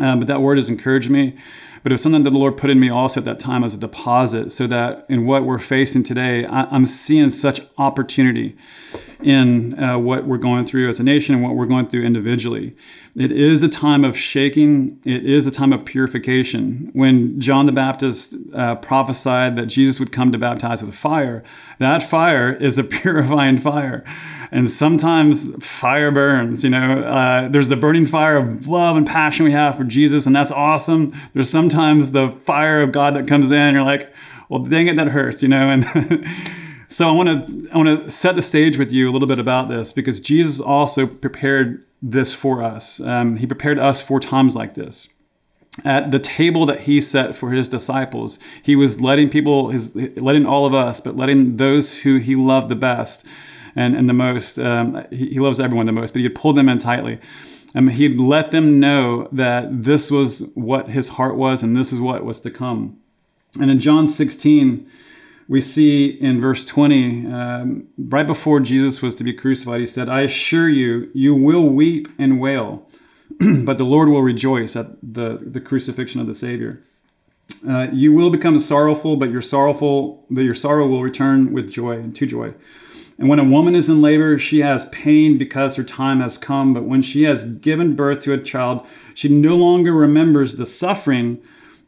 uh, 0.00 0.16
but 0.16 0.26
that 0.26 0.40
word 0.40 0.58
has 0.58 0.68
encouraged 0.68 1.10
me. 1.10 1.36
But 1.84 1.92
it 1.92 1.94
was 1.94 2.02
something 2.02 2.24
that 2.24 2.30
the 2.30 2.38
Lord 2.38 2.56
put 2.56 2.70
in 2.70 2.80
me 2.80 2.88
also 2.88 3.20
at 3.20 3.26
that 3.26 3.38
time 3.38 3.62
as 3.62 3.74
a 3.74 3.78
deposit, 3.78 4.50
so 4.50 4.66
that 4.66 5.04
in 5.10 5.26
what 5.26 5.44
we're 5.44 5.58
facing 5.58 6.02
today, 6.02 6.46
I, 6.46 6.64
I'm 6.74 6.86
seeing 6.86 7.28
such 7.28 7.60
opportunity 7.76 8.56
in 9.22 9.78
uh, 9.78 9.98
what 9.98 10.26
we're 10.26 10.38
going 10.38 10.64
through 10.64 10.88
as 10.88 10.98
a 10.98 11.02
nation 11.02 11.34
and 11.34 11.44
what 11.44 11.54
we're 11.54 11.66
going 11.66 11.86
through 11.86 12.02
individually. 12.02 12.74
It 13.14 13.32
is 13.32 13.62
a 13.62 13.68
time 13.68 14.04
of 14.04 14.16
shaking, 14.16 14.98
it 15.04 15.24
is 15.24 15.46
a 15.46 15.50
time 15.50 15.72
of 15.72 15.84
purification. 15.84 16.90
When 16.94 17.38
John 17.38 17.66
the 17.66 17.72
Baptist 17.72 18.34
uh, 18.54 18.76
prophesied 18.76 19.56
that 19.56 19.66
Jesus 19.66 20.00
would 20.00 20.10
come 20.10 20.32
to 20.32 20.38
baptize 20.38 20.82
with 20.82 20.94
fire, 20.94 21.44
that 21.78 22.02
fire 22.02 22.52
is 22.52 22.78
a 22.78 22.84
purifying 22.84 23.58
fire. 23.58 24.04
And 24.50 24.70
sometimes 24.70 25.52
fire 25.64 26.12
burns, 26.12 26.62
you 26.62 26.70
know. 26.70 27.00
Uh, 27.00 27.48
there's 27.48 27.68
the 27.68 27.76
burning 27.76 28.06
fire 28.06 28.36
of 28.36 28.68
love 28.68 28.96
and 28.96 29.04
passion 29.04 29.44
we 29.44 29.52
have 29.52 29.76
for 29.76 29.82
Jesus, 29.82 30.26
and 30.26 30.36
that's 30.36 30.52
awesome. 30.52 31.12
There's 31.32 31.50
sometimes 31.50 31.73
the 32.12 32.30
fire 32.44 32.82
of 32.82 32.92
God 32.92 33.14
that 33.16 33.26
comes 33.26 33.50
in, 33.50 33.74
you're 33.74 33.84
like, 33.84 34.12
well, 34.48 34.62
dang 34.62 34.86
it, 34.86 34.96
that 34.96 35.08
hurts, 35.08 35.42
you 35.42 35.48
know. 35.48 35.68
And 35.84 36.26
so 36.88 37.08
I 37.08 37.12
want 37.12 37.28
to 37.28 37.70
I 37.72 37.76
want 37.76 38.04
to 38.04 38.10
set 38.10 38.36
the 38.36 38.42
stage 38.42 38.76
with 38.76 38.92
you 38.92 39.10
a 39.10 39.12
little 39.12 39.26
bit 39.26 39.40
about 39.40 39.68
this 39.68 39.92
because 39.92 40.20
Jesus 40.20 40.60
also 40.60 41.06
prepared 41.06 41.84
this 42.00 42.32
for 42.32 42.62
us. 42.62 43.00
Um, 43.00 43.38
he 43.38 43.46
prepared 43.46 43.78
us 43.78 44.00
for 44.00 44.20
times 44.20 44.54
like 44.54 44.74
this. 44.74 45.08
At 45.84 46.12
the 46.12 46.20
table 46.20 46.66
that 46.66 46.82
he 46.82 47.00
set 47.00 47.34
for 47.34 47.50
his 47.50 47.68
disciples, 47.68 48.38
he 48.62 48.76
was 48.76 49.00
letting 49.00 49.28
people, 49.28 49.70
his, 49.70 49.92
letting 50.16 50.46
all 50.46 50.66
of 50.66 50.74
us, 50.74 51.00
but 51.00 51.16
letting 51.16 51.56
those 51.56 52.02
who 52.02 52.18
he 52.18 52.36
loved 52.36 52.68
the 52.68 52.76
best 52.76 53.26
and, 53.74 53.96
and 53.96 54.08
the 54.08 54.14
most. 54.14 54.58
Um, 54.58 55.04
he, 55.10 55.30
he 55.30 55.40
loves 55.40 55.58
everyone 55.58 55.86
the 55.86 55.92
most, 55.92 56.12
but 56.12 56.18
he 56.18 56.24
had 56.24 56.36
pulled 56.36 56.56
them 56.56 56.68
in 56.68 56.78
tightly. 56.78 57.18
Um, 57.74 57.88
he'd 57.88 58.20
let 58.20 58.50
them 58.50 58.78
know 58.78 59.28
that 59.32 59.84
this 59.84 60.10
was 60.10 60.50
what 60.54 60.90
his 60.90 61.08
heart 61.08 61.36
was 61.36 61.62
and 61.62 61.76
this 61.76 61.92
is 61.92 62.00
what 62.00 62.24
was 62.24 62.40
to 62.42 62.50
come. 62.50 62.98
And 63.60 63.70
in 63.70 63.80
John 63.80 64.06
16, 64.08 64.88
we 65.48 65.60
see 65.60 66.06
in 66.06 66.40
verse 66.40 66.64
20, 66.64 67.26
um, 67.26 67.88
right 67.98 68.26
before 68.26 68.60
Jesus 68.60 69.02
was 69.02 69.14
to 69.16 69.24
be 69.24 69.32
crucified, 69.32 69.80
he 69.80 69.86
said, 69.86 70.08
I 70.08 70.22
assure 70.22 70.68
you, 70.68 71.10
you 71.14 71.34
will 71.34 71.68
weep 71.68 72.08
and 72.18 72.40
wail, 72.40 72.88
but 73.64 73.78
the 73.78 73.84
Lord 73.84 74.08
will 74.08 74.22
rejoice 74.22 74.74
at 74.74 74.96
the, 75.02 75.38
the 75.42 75.60
crucifixion 75.60 76.20
of 76.20 76.26
the 76.26 76.34
Savior. 76.34 76.82
Uh, 77.68 77.88
you 77.92 78.12
will 78.12 78.30
become 78.30 78.58
sorrowful, 78.58 79.16
but 79.16 79.30
your 79.30 79.42
sorrowful, 79.42 80.24
but 80.30 80.42
your 80.42 80.54
sorrow 80.54 80.86
will 80.86 81.02
return 81.02 81.52
with 81.52 81.70
joy 81.70 81.92
and 81.92 82.16
to 82.16 82.26
joy. 82.26 82.54
And 83.18 83.28
when 83.28 83.38
a 83.38 83.44
woman 83.44 83.74
is 83.74 83.88
in 83.88 84.02
labor, 84.02 84.38
she 84.38 84.60
has 84.60 84.86
pain 84.86 85.38
because 85.38 85.76
her 85.76 85.84
time 85.84 86.20
has 86.20 86.36
come. 86.36 86.74
But 86.74 86.84
when 86.84 87.02
she 87.02 87.22
has 87.24 87.44
given 87.44 87.94
birth 87.94 88.20
to 88.20 88.32
a 88.32 88.42
child, 88.42 88.86
she 89.14 89.28
no 89.28 89.54
longer 89.54 89.92
remembers 89.92 90.56
the 90.56 90.66
suffering 90.66 91.40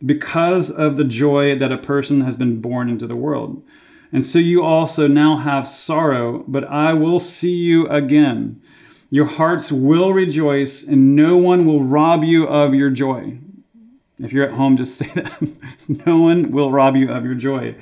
because 0.05 0.71
of 0.71 0.97
the 0.97 1.05
joy 1.05 1.59
that 1.59 1.73
a 1.73 1.79
person 1.79 2.21
has 2.21 2.37
been 2.37 2.61
born 2.61 2.89
into 2.89 3.07
the 3.07 3.17
world. 3.17 3.65
And 4.13 4.25
so 4.25 4.39
you 4.39 4.63
also 4.63 5.09
now 5.09 5.37
have 5.37 5.67
sorrow, 5.67 6.45
but 6.47 6.65
I 6.65 6.93
will 6.93 7.19
see 7.19 7.55
you 7.55 7.89
again. 7.89 8.63
Your 9.11 9.27
hearts 9.27 9.73
will 9.73 10.13
rejoice, 10.13 10.85
and 10.85 11.17
no 11.17 11.37
one 11.37 11.67
will 11.67 11.85
rob 11.85 12.25
you 12.25 12.47
of 12.47 12.75
your 12.75 12.91
joy. 12.91 13.39
If 14.19 14.33
you're 14.33 14.47
at 14.47 14.55
home, 14.55 14.77
just 14.77 14.95
say 14.99 15.09
that. 15.09 16.07
no 16.07 16.19
one 16.19 16.51
will 16.51 16.71
rob 16.71 16.97
you 16.97 17.11
of 17.11 17.25
your 17.25 17.35
joy. 17.35 17.75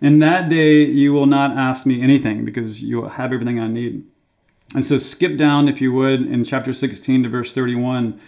In 0.00 0.20
that 0.20 0.48
day, 0.48 0.84
you 0.84 1.12
will 1.12 1.26
not 1.26 1.56
ask 1.56 1.86
me 1.86 2.00
anything 2.00 2.44
because 2.44 2.82
you 2.82 3.00
will 3.00 3.08
have 3.10 3.32
everything 3.32 3.58
I 3.58 3.68
need. 3.68 4.04
And 4.74 4.84
so, 4.84 4.98
skip 4.98 5.36
down, 5.36 5.68
if 5.68 5.80
you 5.80 5.92
would, 5.92 6.20
in 6.20 6.44
chapter 6.44 6.72
16 6.72 7.22
to 7.22 7.28
verse 7.28 7.52
31. 7.52 8.20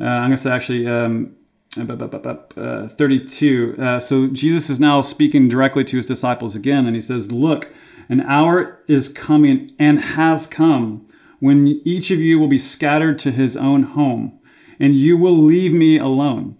Uh, 0.00 0.04
I'm 0.04 0.30
going 0.30 0.36
to 0.36 0.38
say 0.38 0.50
actually 0.50 0.86
um, 0.88 1.36
uh, 1.76 2.88
32. 2.88 3.76
Uh, 3.78 4.00
so 4.00 4.26
Jesus 4.28 4.70
is 4.70 4.78
now 4.78 5.00
speaking 5.00 5.48
directly 5.48 5.84
to 5.84 5.96
his 5.96 6.06
disciples 6.06 6.54
again, 6.54 6.86
and 6.86 6.94
he 6.94 7.02
says, 7.02 7.32
Look, 7.32 7.72
an 8.08 8.20
hour 8.20 8.82
is 8.86 9.08
coming 9.08 9.70
and 9.78 10.00
has 10.00 10.46
come 10.46 11.06
when 11.40 11.80
each 11.84 12.10
of 12.10 12.18
you 12.18 12.38
will 12.38 12.48
be 12.48 12.58
scattered 12.58 13.18
to 13.20 13.30
his 13.30 13.56
own 13.56 13.82
home, 13.82 14.38
and 14.78 14.94
you 14.94 15.16
will 15.16 15.36
leave 15.36 15.72
me 15.72 15.98
alone. 15.98 16.56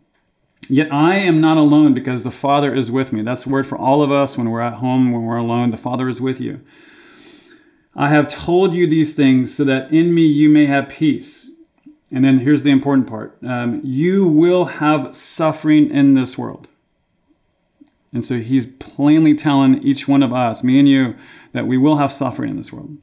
Yet 0.69 0.93
I 0.93 1.17
am 1.17 1.41
not 1.41 1.57
alone 1.57 1.93
because 1.93 2.25
the 2.25 2.31
Father 2.31 2.75
is 2.75 2.91
with 2.91 3.13
me. 3.13 3.23
That's 3.23 3.45
the 3.45 3.51
word 3.51 3.67
for 3.67 3.77
all 3.77 4.03
of 4.03 4.11
us 4.11 4.37
when 4.37 4.51
we're 4.51 4.61
at 4.61 4.75
home, 4.75 5.13
when 5.13 5.25
we're 5.25 5.37
alone. 5.37 5.71
The 5.71 5.77
Father 5.77 6.09
is 6.09 6.21
with 6.21 6.41
you. 6.41 6.61
I 7.95 8.09
have 8.09 8.29
told 8.29 8.75
you 8.75 8.87
these 8.87 9.15
things 9.15 9.55
so 9.55 9.65
that 9.65 9.93
in 9.93 10.15
me 10.15 10.23
you 10.23 10.49
may 10.49 10.67
have 10.67 10.89
peace. 10.89 11.51
And 12.11 12.25
then 12.25 12.39
here's 12.39 12.63
the 12.63 12.71
important 12.71 13.09
part 13.09 13.37
um, 13.43 13.81
you 13.85 14.27
will 14.27 14.67
have 14.67 15.15
suffering 15.15 15.91
in 15.91 16.15
this 16.15 16.39
world. 16.39 16.69
And 18.13 18.25
so 18.25 18.39
he's 18.39 18.67
plainly 18.67 19.35
telling 19.35 19.83
each 19.83 20.07
one 20.07 20.23
of 20.23 20.33
us, 20.33 20.63
me 20.63 20.79
and 20.79 20.89
you, 20.89 21.17
that 21.53 21.67
we 21.67 21.77
will 21.77 21.97
have 21.97 22.13
suffering 22.13 22.51
in 22.51 22.57
this 22.57 22.73
world. 22.73 22.97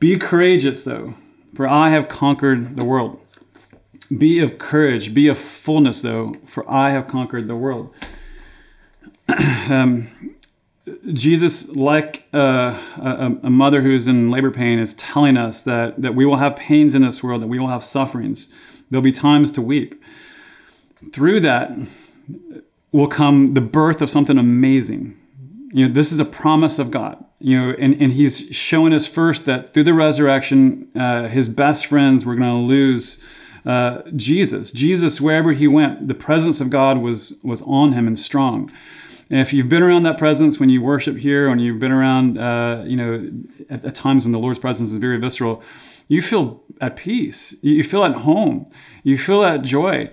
Be 0.00 0.18
courageous, 0.18 0.82
though, 0.82 1.14
for 1.54 1.68
I 1.68 1.90
have 1.90 2.08
conquered 2.08 2.76
the 2.76 2.84
world. 2.84 3.20
Be 4.16 4.38
of 4.40 4.58
courage, 4.58 5.14
be 5.14 5.28
of 5.28 5.38
fullness, 5.38 6.02
though, 6.02 6.34
for 6.44 6.68
I 6.70 6.90
have 6.90 7.08
conquered 7.08 7.48
the 7.48 7.56
world. 7.56 7.94
um, 9.68 10.08
Jesus, 11.12 11.74
like 11.74 12.28
uh, 12.34 12.78
a, 12.98 13.38
a, 13.44 13.50
mother 13.50 13.80
who's 13.80 14.06
in 14.06 14.28
labor 14.28 14.50
pain, 14.50 14.78
is 14.78 14.92
telling 14.94 15.38
us 15.38 15.62
that, 15.62 16.02
that 16.02 16.14
we 16.14 16.26
will 16.26 16.36
have 16.36 16.56
pains 16.56 16.94
in 16.94 17.02
this 17.02 17.22
world, 17.22 17.42
that 17.42 17.46
we 17.46 17.58
will 17.58 17.68
have 17.68 17.82
sufferings. 17.82 18.48
There'll 18.90 19.02
be 19.02 19.12
times 19.12 19.50
to 19.52 19.62
weep. 19.62 20.02
Through 21.12 21.40
that 21.40 21.72
will 22.92 23.08
come 23.08 23.54
the 23.54 23.60
birth 23.62 24.02
of 24.02 24.10
something 24.10 24.36
amazing. 24.36 25.18
You 25.72 25.88
know, 25.88 25.94
this 25.94 26.12
is 26.12 26.20
a 26.20 26.24
promise 26.24 26.78
of 26.78 26.90
God. 26.90 27.24
You 27.40 27.60
know, 27.60 27.76
and, 27.78 28.00
and 28.00 28.12
He's 28.12 28.54
showing 28.54 28.92
us 28.92 29.06
first 29.06 29.46
that 29.46 29.72
through 29.72 29.84
the 29.84 29.94
resurrection, 29.94 30.88
uh, 30.94 31.28
His 31.28 31.48
best 31.48 31.86
friends 31.86 32.24
were 32.24 32.36
going 32.36 32.48
to 32.48 32.66
lose 32.66 33.22
uh, 33.64 34.02
Jesus. 34.14 34.70
Jesus, 34.70 35.20
wherever 35.20 35.52
He 35.52 35.66
went, 35.66 36.08
the 36.08 36.14
presence 36.14 36.60
of 36.60 36.70
God 36.70 36.98
was 36.98 37.34
was 37.42 37.62
on 37.62 37.92
Him 37.92 38.06
and 38.06 38.18
strong. 38.18 38.70
And 39.30 39.40
if 39.40 39.52
you've 39.52 39.68
been 39.68 39.82
around 39.82 40.02
that 40.02 40.18
presence 40.18 40.60
when 40.60 40.68
you 40.68 40.82
worship 40.82 41.16
here, 41.16 41.48
and 41.48 41.60
you've 41.60 41.78
been 41.78 41.92
around, 41.92 42.38
uh, 42.38 42.84
you 42.86 42.96
know, 42.96 43.30
at, 43.70 43.84
at, 43.84 43.94
times 43.94 44.24
when 44.24 44.32
the 44.32 44.38
Lord's 44.38 44.58
presence 44.58 44.92
is 44.92 44.96
very 44.96 45.18
visceral, 45.18 45.62
you 46.08 46.20
feel 46.20 46.62
at 46.80 46.96
peace. 46.96 47.54
You 47.62 47.82
feel 47.82 48.04
at 48.04 48.12
home. 48.12 48.66
You 49.02 49.16
feel 49.16 49.40
that 49.40 49.62
joy. 49.62 50.10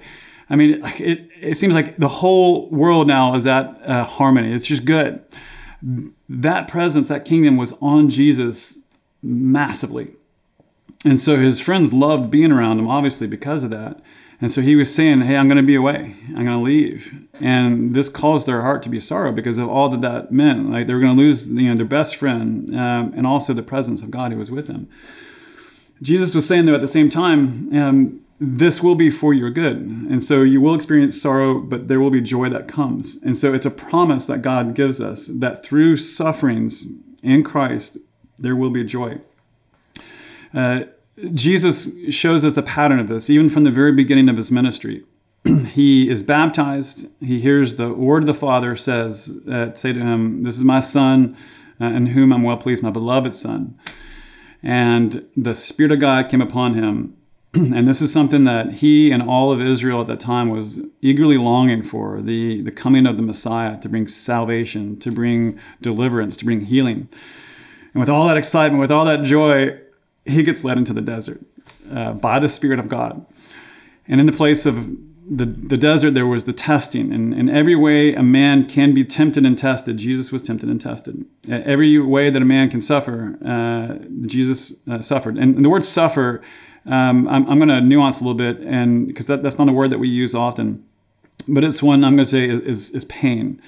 I 0.50 0.56
mean, 0.56 0.82
it, 0.98 1.30
it 1.40 1.58
seems 1.58 1.74
like 1.74 1.98
the 1.98 2.08
whole 2.08 2.70
world 2.70 3.08
now 3.08 3.36
is 3.36 3.46
at 3.46 3.80
uh, 3.84 4.06
harmony. 4.06 4.54
It's 4.54 4.66
just 4.66 4.86
good. 4.86 5.24
That 6.30 6.68
presence, 6.68 7.08
that 7.10 7.26
kingdom 7.26 7.58
was 7.58 7.74
on 7.82 8.10
Jesus 8.10 8.80
massively. 9.22 10.14
And 11.04 11.20
so 11.20 11.38
his 11.38 11.60
friends 11.60 11.94
loved 11.94 12.30
being 12.30 12.52
around 12.52 12.80
him, 12.80 12.88
obviously, 12.88 13.28
because 13.28 13.64
of 13.64 13.70
that. 13.72 14.02
And 14.42 14.52
so 14.52 14.62
he 14.62 14.76
was 14.76 14.94
saying, 14.94 15.22
Hey, 15.22 15.38
I'm 15.38 15.48
going 15.48 15.58
to 15.58 15.64
be 15.64 15.76
away. 15.76 16.16
I'm 16.30 16.46
going 16.46 16.48
to 16.48 16.58
leave. 16.58 17.28
And 17.40 17.94
this 17.94 18.10
caused 18.10 18.48
their 18.48 18.64
heart 18.64 18.82
to 18.84 18.90
be 18.90 19.00
sorrow 19.00 19.32
because 19.32 19.60
of 19.60 19.70
all 19.70 19.88
that 19.90 20.02
that 20.02 20.32
meant. 20.32 20.72
Like 20.72 20.88
they 20.88 20.94
were 20.94 21.00
going 21.00 21.16
to 21.16 21.22
lose 21.22 21.48
you 21.48 21.70
know, 21.70 21.76
their 21.76 21.86
best 21.86 22.16
friend 22.16 22.76
um, 22.76 23.14
and 23.16 23.28
also 23.28 23.54
the 23.54 23.64
presence 23.64 24.02
of 24.02 24.10
God 24.10 24.32
who 24.32 24.40
was 24.40 24.50
with 24.50 24.68
them. 24.68 24.90
Jesus 26.02 26.34
was 26.34 26.48
saying, 26.48 26.66
though, 26.66 26.74
at 26.74 26.82
the 26.82 26.88
same 26.88 27.12
time, 27.12 27.72
um, 27.78 28.22
this 28.40 28.82
will 28.82 28.96
be 28.96 29.12
for 29.12 29.36
your 29.36 29.52
good. 29.52 29.78
And 29.78 30.24
so 30.24 30.42
you 30.42 30.60
will 30.60 30.74
experience 30.74 31.22
sorrow, 31.22 31.60
but 31.60 31.88
there 31.88 32.00
will 32.00 32.10
be 32.10 32.22
joy 32.22 32.50
that 32.50 32.68
comes. 32.68 33.22
And 33.22 33.38
so 33.38 33.54
it's 33.54 33.68
a 33.68 33.72
promise 33.72 34.26
that 34.26 34.42
God 34.42 34.74
gives 34.74 35.00
us 35.00 35.28
that 35.28 35.64
through 35.64 35.98
sufferings 35.98 36.88
in 37.22 37.44
Christ, 37.44 38.00
there 38.40 38.56
will 38.56 38.72
be 38.72 38.84
joy. 38.84 39.20
Uh, 40.54 40.84
Jesus 41.34 41.90
shows 42.10 42.44
us 42.44 42.54
the 42.54 42.64
pattern 42.64 43.00
of 43.00 43.08
this, 43.08 43.30
even 43.30 43.50
from 43.50 43.64
the 43.64 43.72
very 43.72 43.92
beginning 43.92 44.30
of 44.30 44.38
his 44.38 44.52
ministry. 44.52 45.04
he 45.68 46.10
is 46.10 46.22
baptized. 46.22 47.08
He 47.20 47.40
hears 47.40 47.76
the 47.76 47.94
word 47.94 48.24
of 48.24 48.28
the 48.28 48.34
Father 48.34 48.76
says, 48.76 49.40
uh, 49.50 49.74
say 49.74 49.94
to 49.94 50.00
him, 50.00 50.44
This 50.44 50.58
is 50.58 50.64
my 50.64 50.82
son, 50.82 51.36
uh, 51.80 51.86
in 51.86 52.08
whom 52.08 52.32
I'm 52.32 52.44
well 52.44 52.58
pleased, 52.58 52.84
my 52.84 52.92
beloved 52.92 53.36
son. 53.36 53.78
And 54.64 55.28
the 55.36 55.56
Spirit 55.56 55.92
of 55.92 56.00
God 56.00 56.30
came 56.30 56.42
upon 56.42 56.76
him. 56.76 57.18
and 57.54 57.88
this 57.88 58.02
is 58.02 58.14
something 58.14 58.44
that 58.46 58.74
he 58.74 59.12
and 59.12 59.22
all 59.22 59.52
of 59.52 59.60
Israel 59.60 60.02
at 60.02 60.08
that 60.08 60.20
time 60.20 60.50
was 60.50 60.80
eagerly 61.02 61.38
longing 61.38 61.84
for 61.84 62.22
the, 62.22 62.62
the 62.62 62.72
coming 62.72 63.06
of 63.06 63.18
the 63.18 63.24
Messiah 63.24 63.80
to 63.82 63.90
bring 63.90 64.08
salvation, 64.08 64.98
to 65.00 65.12
bring 65.12 65.60
deliverance, 65.82 66.38
to 66.38 66.46
bring 66.46 66.62
healing. 66.62 67.10
And 67.94 68.00
with 68.00 68.10
all 68.10 68.28
that 68.28 68.38
excitement, 68.38 68.80
with 68.80 68.92
all 68.92 69.04
that 69.06 69.24
joy, 69.24 69.78
he 70.26 70.44
gets 70.44 70.64
led 70.64 70.78
into 70.78 70.94
the 70.94 71.02
desert 71.02 71.42
uh, 71.92 72.14
by 72.14 72.40
the 72.40 72.50
Spirit 72.50 72.80
of 72.80 72.90
God. 72.90 73.26
And 74.08 74.20
in 74.20 74.26
the 74.26 74.32
place 74.32 74.66
of 74.66 74.98
the, 75.30 75.46
the 75.46 75.78
desert, 75.78 76.14
there 76.14 76.28
was 76.28 76.44
the 76.44 76.54
testing. 76.54 77.14
And 77.14 77.34
in 77.34 77.50
every 77.50 77.76
way 77.76 78.14
a 78.14 78.24
man 78.24 78.66
can 78.66 78.94
be 78.94 79.06
tempted 79.06 79.46
and 79.46 79.58
tested, 79.58 79.98
Jesus 79.98 80.32
was 80.32 80.42
tempted 80.42 80.70
and 80.70 80.82
tested. 80.82 81.26
Every 81.48 81.98
way 82.00 82.30
that 82.30 82.42
a 82.42 82.46
man 82.46 82.70
can 82.70 82.82
suffer, 82.82 83.38
uh, 83.46 83.96
Jesus 84.26 84.74
uh, 84.90 85.00
suffered. 85.00 85.38
And, 85.38 85.56
and, 85.56 85.64
the 85.64 85.70
word 85.70 85.86
suffer, 85.86 86.42
um, 86.86 87.28
I'm, 87.28 87.50
I'm 87.50 87.60
going 87.60 87.70
to 87.70 87.82
nuance 87.82 88.20
a 88.20 88.24
little 88.24 88.36
bit, 88.36 88.60
and 88.62 89.08
because 89.08 89.28
that, 89.28 89.44
that's 89.44 89.58
not 89.58 89.70
a 89.70 89.72
word 89.72 89.92
that 89.92 90.00
we 90.00 90.10
use 90.10 90.36
often, 90.36 90.84
but 91.48 91.64
it's 91.64 91.82
one 91.82 92.04
I'm 92.04 92.16
going 92.16 92.26
to 92.26 92.32
say 92.32 92.50
is, 92.50 92.60
is, 92.62 92.90
is 92.90 93.06
pain. 93.06 93.62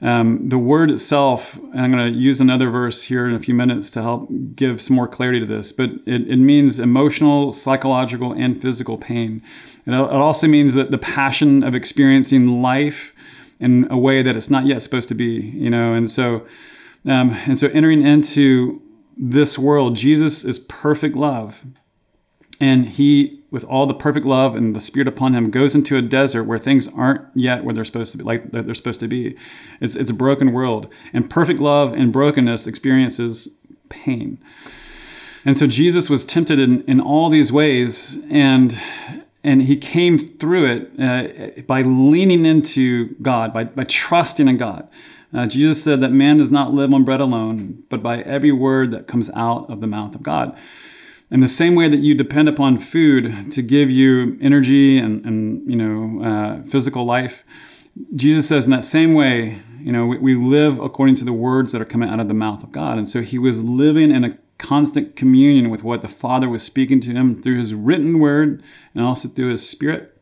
Um, 0.00 0.48
the 0.48 0.58
word 0.58 0.90
itself, 0.92 1.56
and 1.56 1.80
I'm 1.80 1.92
going 1.92 2.12
to 2.12 2.18
use 2.18 2.40
another 2.40 2.70
verse 2.70 3.02
here 3.02 3.28
in 3.28 3.34
a 3.34 3.40
few 3.40 3.54
minutes 3.54 3.90
to 3.90 4.02
help 4.02 4.28
give 4.54 4.80
some 4.80 4.94
more 4.94 5.08
clarity 5.08 5.40
to 5.40 5.46
this, 5.46 5.72
but 5.72 5.90
it, 6.06 6.28
it 6.28 6.36
means 6.36 6.78
emotional, 6.78 7.50
psychological, 7.50 8.32
and 8.32 8.60
physical 8.60 8.96
pain. 8.96 9.42
And 9.86 9.94
it 9.94 10.00
also 10.00 10.46
means 10.46 10.74
that 10.74 10.92
the 10.92 10.98
passion 10.98 11.64
of 11.64 11.74
experiencing 11.74 12.62
life 12.62 13.12
in 13.58 13.88
a 13.90 13.98
way 13.98 14.22
that 14.22 14.36
it's 14.36 14.50
not 14.50 14.66
yet 14.66 14.82
supposed 14.82 15.08
to 15.08 15.14
be, 15.14 15.40
you 15.54 15.70
know, 15.70 15.94
and 15.94 16.08
so, 16.08 16.46
um, 17.04 17.30
and 17.46 17.58
so 17.58 17.68
entering 17.68 18.02
into 18.02 18.80
this 19.16 19.58
world, 19.58 19.96
Jesus 19.96 20.44
is 20.44 20.60
perfect 20.60 21.16
love. 21.16 21.64
And 22.60 22.86
he, 22.86 23.40
with 23.50 23.64
all 23.64 23.86
the 23.86 23.94
perfect 23.94 24.26
love 24.26 24.56
and 24.56 24.74
the 24.74 24.80
spirit 24.80 25.06
upon 25.06 25.34
him, 25.34 25.50
goes 25.50 25.74
into 25.74 25.96
a 25.96 26.02
desert 26.02 26.44
where 26.44 26.58
things 26.58 26.88
aren't 26.88 27.24
yet 27.34 27.64
where 27.64 27.72
they're 27.72 27.84
supposed 27.84 28.12
to 28.12 28.18
be, 28.18 28.24
like 28.24 28.50
they're 28.50 28.74
supposed 28.74 29.00
to 29.00 29.08
be. 29.08 29.36
It's, 29.80 29.94
it's 29.94 30.10
a 30.10 30.14
broken 30.14 30.52
world. 30.52 30.92
And 31.12 31.30
perfect 31.30 31.60
love 31.60 31.92
and 31.92 32.12
brokenness 32.12 32.66
experiences 32.66 33.48
pain. 33.88 34.38
And 35.44 35.56
so 35.56 35.66
Jesus 35.66 36.10
was 36.10 36.24
tempted 36.24 36.58
in, 36.58 36.82
in 36.82 37.00
all 37.00 37.30
these 37.30 37.52
ways, 37.52 38.18
and 38.28 38.76
and 39.44 39.62
he 39.62 39.76
came 39.76 40.18
through 40.18 40.66
it 40.66 40.90
uh, 41.00 41.62
by 41.62 41.82
leaning 41.82 42.44
into 42.44 43.14
God, 43.22 43.54
by, 43.54 43.64
by 43.64 43.84
trusting 43.84 44.48
in 44.48 44.56
God. 44.56 44.88
Uh, 45.32 45.46
Jesus 45.46 45.82
said 45.82 46.00
that 46.00 46.10
man 46.10 46.38
does 46.38 46.50
not 46.50 46.74
live 46.74 46.92
on 46.92 47.04
bread 47.04 47.20
alone, 47.20 47.84
but 47.88 48.02
by 48.02 48.20
every 48.22 48.50
word 48.50 48.90
that 48.90 49.06
comes 49.06 49.30
out 49.30 49.70
of 49.70 49.80
the 49.80 49.86
mouth 49.86 50.14
of 50.14 50.22
God. 50.22 50.58
In 51.30 51.40
the 51.40 51.48
same 51.48 51.74
way 51.74 51.88
that 51.88 51.98
you 51.98 52.14
depend 52.14 52.48
upon 52.48 52.78
food 52.78 53.52
to 53.52 53.62
give 53.62 53.90
you 53.90 54.38
energy 54.40 54.98
and, 54.98 55.24
and 55.26 55.70
you 55.70 55.76
know 55.76 56.24
uh, 56.24 56.62
physical 56.62 57.04
life, 57.04 57.44
Jesus 58.14 58.48
says 58.48 58.64
in 58.64 58.70
that 58.70 58.84
same 58.84 59.14
way, 59.14 59.60
you 59.80 59.92
know, 59.92 60.06
we, 60.06 60.18
we 60.18 60.34
live 60.34 60.78
according 60.78 61.16
to 61.16 61.24
the 61.24 61.32
words 61.32 61.72
that 61.72 61.82
are 61.82 61.86
coming 61.86 62.08
out 62.08 62.20
of 62.20 62.28
the 62.28 62.34
mouth 62.34 62.62
of 62.62 62.72
God. 62.72 62.98
And 62.98 63.08
so 63.08 63.22
he 63.22 63.38
was 63.38 63.62
living 63.62 64.10
in 64.10 64.24
a 64.24 64.38
constant 64.58 65.16
communion 65.16 65.70
with 65.70 65.82
what 65.82 66.02
the 66.02 66.08
Father 66.08 66.48
was 66.48 66.62
speaking 66.62 67.00
to 67.00 67.12
him 67.12 67.40
through 67.40 67.58
his 67.58 67.74
written 67.74 68.18
word 68.18 68.62
and 68.94 69.04
also 69.04 69.28
through 69.28 69.50
his 69.50 69.68
spirit. 69.68 70.16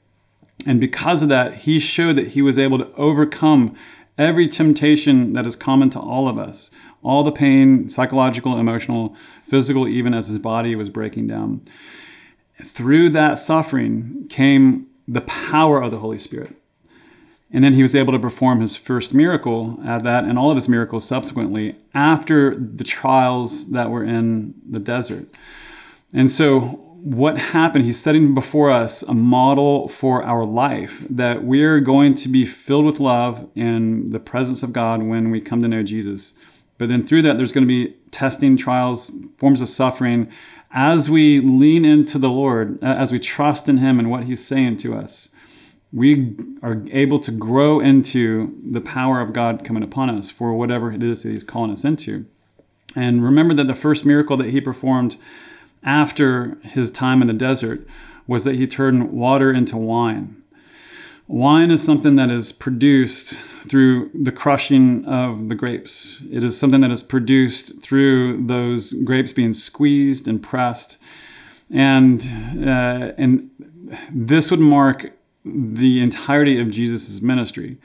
And 0.66 0.80
because 0.80 1.22
of 1.22 1.28
that, 1.28 1.54
he 1.54 1.78
showed 1.78 2.16
that 2.16 2.28
he 2.28 2.42
was 2.42 2.58
able 2.58 2.78
to 2.78 2.92
overcome 2.94 3.76
every 4.18 4.48
temptation 4.48 5.32
that 5.34 5.46
is 5.46 5.56
common 5.56 5.90
to 5.90 6.00
all 6.00 6.28
of 6.28 6.38
us, 6.38 6.70
all 7.02 7.22
the 7.22 7.32
pain, 7.32 7.88
psychological, 7.88 8.58
emotional, 8.58 9.14
physical, 9.46 9.86
even 9.86 10.14
as 10.14 10.26
his 10.26 10.38
body 10.38 10.74
was 10.74 10.88
breaking 10.88 11.26
down. 11.26 11.62
Through 12.54 13.10
that 13.10 13.38
suffering 13.38 14.26
came 14.28 14.86
the 15.06 15.20
power 15.20 15.82
of 15.82 15.90
the 15.90 15.98
Holy 15.98 16.18
Spirit. 16.18 16.56
And 17.52 17.62
then 17.62 17.74
he 17.74 17.82
was 17.82 17.94
able 17.94 18.12
to 18.12 18.18
perform 18.18 18.60
his 18.60 18.76
first 18.76 19.14
miracle 19.14 19.78
at 19.84 20.02
that 20.02 20.24
and 20.24 20.38
all 20.38 20.50
of 20.50 20.56
his 20.56 20.68
miracles 20.68 21.06
subsequently 21.06 21.76
after 21.94 22.54
the 22.56 22.84
trials 22.84 23.70
that 23.70 23.90
were 23.90 24.02
in 24.02 24.54
the 24.68 24.80
desert. 24.80 25.26
And 26.12 26.30
so 26.30 26.60
what 27.06 27.38
happened, 27.38 27.84
he's 27.84 28.00
setting 28.00 28.34
before 28.34 28.72
us 28.72 29.02
a 29.02 29.14
model 29.14 29.86
for 29.86 30.24
our 30.24 30.44
life 30.44 31.04
that 31.08 31.44
we're 31.44 31.78
going 31.78 32.16
to 32.16 32.28
be 32.28 32.44
filled 32.44 32.84
with 32.84 32.98
love 32.98 33.48
in 33.54 34.10
the 34.10 34.18
presence 34.18 34.64
of 34.64 34.72
God 34.72 35.04
when 35.04 35.30
we 35.30 35.40
come 35.40 35.62
to 35.62 35.68
know 35.68 35.84
Jesus. 35.84 36.32
But 36.78 36.88
then 36.88 37.02
through 37.02 37.22
that, 37.22 37.38
there's 37.38 37.52
going 37.52 37.66
to 37.66 37.68
be 37.68 37.94
testing, 38.10 38.56
trials, 38.56 39.12
forms 39.38 39.60
of 39.60 39.68
suffering 39.68 40.30
as 40.70 41.08
we 41.08 41.40
lean 41.40 41.84
into 41.84 42.18
the 42.18 42.28
Lord, 42.28 42.82
as 42.82 43.12
we 43.12 43.18
trust 43.18 43.68
in 43.68 43.78
Him 43.78 43.98
and 43.98 44.10
what 44.10 44.24
He's 44.24 44.44
saying 44.44 44.76
to 44.78 44.94
us. 44.94 45.28
We 45.92 46.34
are 46.62 46.82
able 46.90 47.18
to 47.20 47.30
grow 47.30 47.80
into 47.80 48.54
the 48.68 48.80
power 48.80 49.20
of 49.20 49.32
God 49.32 49.64
coming 49.64 49.82
upon 49.82 50.10
us 50.10 50.30
for 50.30 50.52
whatever 50.52 50.92
it 50.92 51.02
is 51.02 51.22
that 51.22 51.30
He's 51.30 51.44
calling 51.44 51.70
us 51.70 51.84
into. 51.84 52.26
And 52.94 53.22
remember 53.22 53.54
that 53.54 53.66
the 53.66 53.74
first 53.74 54.04
miracle 54.04 54.36
that 54.36 54.50
He 54.50 54.60
performed 54.60 55.16
after 55.86 56.58
his 56.62 56.90
time 56.90 57.22
in 57.22 57.28
the 57.28 57.34
desert 57.34 57.86
was 58.26 58.44
that 58.44 58.56
he 58.56 58.66
turned 58.66 59.12
water 59.12 59.52
into 59.52 59.76
wine. 59.76 60.35
Wine 61.28 61.72
is 61.72 61.82
something 61.82 62.14
that 62.14 62.30
is 62.30 62.52
produced 62.52 63.34
through 63.68 64.10
the 64.14 64.30
crushing 64.30 65.04
of 65.06 65.48
the 65.48 65.56
grapes. 65.56 66.22
It 66.30 66.44
is 66.44 66.56
something 66.56 66.80
that 66.82 66.92
is 66.92 67.02
produced 67.02 67.82
through 67.82 68.46
those 68.46 68.92
grapes 68.92 69.32
being 69.32 69.52
squeezed 69.52 70.28
and 70.28 70.40
pressed. 70.40 70.98
And, 71.68 72.22
uh, 72.64 73.12
and 73.18 73.50
this 74.12 74.52
would 74.52 74.60
mark 74.60 75.12
the 75.44 76.00
entirety 76.00 76.60
of 76.60 76.70
Jesus' 76.70 77.20
ministry. 77.20 77.78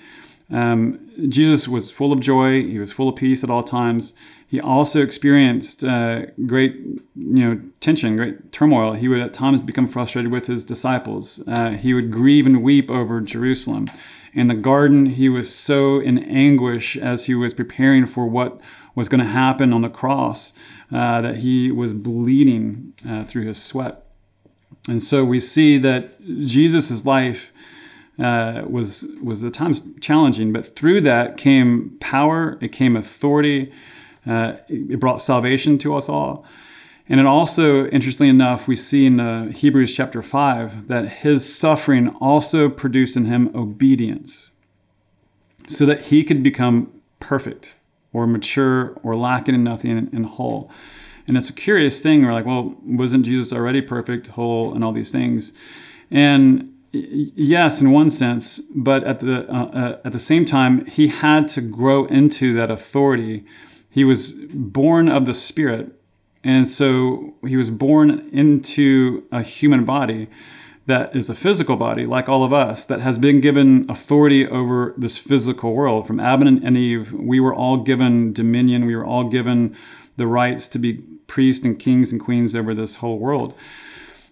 Um, 0.52 1.10
Jesus 1.30 1.68
was 1.68 1.90
full 1.90 2.12
of 2.12 2.20
joy, 2.20 2.62
he 2.64 2.78
was 2.78 2.92
full 2.92 3.10
of 3.10 3.16
peace 3.16 3.44
at 3.44 3.50
all 3.50 3.64
times 3.64 4.14
he 4.52 4.60
also 4.60 5.02
experienced 5.02 5.82
uh, 5.82 6.26
great, 6.46 6.76
you 6.76 7.00
know, 7.16 7.62
tension, 7.80 8.18
great 8.18 8.52
turmoil. 8.52 8.92
He 8.92 9.08
would 9.08 9.22
at 9.22 9.32
times 9.32 9.62
become 9.62 9.88
frustrated 9.88 10.30
with 10.30 10.48
his 10.48 10.66
disciples. 10.66 11.42
Uh, 11.48 11.70
he 11.70 11.94
would 11.94 12.12
grieve 12.12 12.46
and 12.46 12.62
weep 12.62 12.92
over 12.92 13.22
Jerusalem. 13.22 13.90
In 14.34 14.48
the 14.48 14.54
garden, 14.54 15.06
he 15.06 15.30
was 15.30 15.56
so 15.56 16.02
in 16.02 16.18
anguish 16.20 16.98
as 16.98 17.28
he 17.28 17.34
was 17.34 17.54
preparing 17.54 18.06
for 18.06 18.26
what 18.26 18.60
was 18.94 19.08
going 19.08 19.22
to 19.22 19.30
happen 19.30 19.72
on 19.72 19.84
the 19.84 19.90
cross 19.90 20.52
uh, 20.92 21.22
that 21.22 21.38
he 21.38 21.72
was 21.72 21.94
bleeding 21.94 22.92
uh, 23.08 23.24
through 23.24 23.46
his 23.46 23.64
sweat. 23.64 24.04
And 24.90 25.02
so 25.02 25.24
we 25.24 25.40
see 25.40 25.78
that 25.78 26.22
Jesus' 26.28 27.06
life 27.06 27.54
uh, 28.22 28.64
was 28.68 29.06
was 29.22 29.44
at 29.44 29.54
times 29.54 29.82
challenging, 30.00 30.54
but 30.54 30.76
through 30.76 31.02
that 31.02 31.38
came 31.38 31.98
power, 32.00 32.58
it 32.62 32.72
came 32.72 32.96
authority, 32.96 33.72
uh, 34.28 34.54
it 34.68 35.00
brought 35.00 35.22
salvation 35.22 35.78
to 35.80 35.96
us 35.96 36.08
all. 36.08 36.46
And 37.10 37.20
it 37.20 37.26
also, 37.26 37.88
interestingly 37.88 38.30
enough, 38.30 38.68
we 38.68 38.76
see 38.76 39.06
in 39.06 39.20
uh, 39.20 39.48
Hebrews 39.48 39.94
chapter 39.94 40.22
5 40.22 40.88
that 40.88 41.10
his 41.10 41.54
suffering 41.54 42.10
also 42.22 42.70
produced 42.70 43.18
in 43.18 43.26
him 43.26 43.52
obedience 43.54 44.52
so 45.68 45.86
that 45.86 46.06
he 46.06 46.24
could 46.24 46.44
become 46.44 47.02
perfect 47.20 47.76
or 48.14 48.28
mature 48.28 48.98
or 49.04 49.16
lacking 49.16 49.56
in 49.56 49.64
nothing 49.64 50.10
and 50.14 50.26
whole. 50.26 50.72
And 51.28 51.38
it's 51.38 51.50
a 51.50 51.54
curious 51.54 52.00
thing. 52.00 52.26
We're 52.26 52.34
like, 52.34 52.46
well, 52.46 52.78
wasn't 52.84 53.26
Jesus 53.26 53.52
already 53.52 53.82
perfect, 53.82 54.28
whole, 54.28 54.74
and 54.74 54.84
all 54.84 54.92
these 54.92 55.12
things? 55.12 55.54
And 56.10 56.71
yes, 56.92 57.82
in 57.82 57.92
one 57.92 58.10
sense, 58.10 58.60
but 58.76 59.04
at 59.04 59.20
the 59.20 59.50
uh, 59.50 59.66
uh, 59.66 59.98
at 60.04 60.12
the 60.12 60.20
same 60.20 60.46
time, 60.46 60.86
he 60.86 61.08
had 61.08 61.48
to 61.50 61.62
grow 61.62 62.06
into 62.06 62.54
that 62.54 62.70
authority 62.70 63.46
he 63.92 64.06
was 64.06 64.32
born 64.54 65.10
of 65.10 65.26
the 65.26 65.34
Spirit. 65.34 65.92
And 66.44 66.68
so 66.68 67.36
he 67.46 67.58
was 67.58 67.70
born 67.70 68.30
into 68.32 69.28
a 69.32 69.44
human 69.44 69.86
body 69.86 70.28
that 70.88 71.16
is 71.16 71.30
a 71.30 71.36
physical 71.36 71.76
body, 71.76 72.08
like 72.08 72.28
all 72.28 72.44
of 72.44 72.52
us, 72.52 72.84
that 72.86 73.02
has 73.02 73.20
been 73.20 73.40
given 73.40 73.86
authority 73.88 74.48
over 74.48 74.96
this 74.98 75.18
physical 75.18 75.76
world. 75.76 76.08
From 76.08 76.20
Adam 76.20 76.60
and 76.64 76.76
Eve, 76.76 77.14
we 77.14 77.40
were 77.40 77.54
all 77.54 77.78
given 77.78 78.34
dominion, 78.34 78.86
we 78.86 78.96
were 78.96 79.06
all 79.06 79.26
given 79.26 79.76
the 80.18 80.26
rights 80.26 80.66
to 80.68 80.80
be 80.80 80.94
priests 81.28 81.64
and 81.64 81.78
kings 81.78 82.12
and 82.12 82.20
queens 82.20 82.56
over 82.56 82.74
this 82.74 82.96
whole 82.96 83.20
world. 83.20 83.54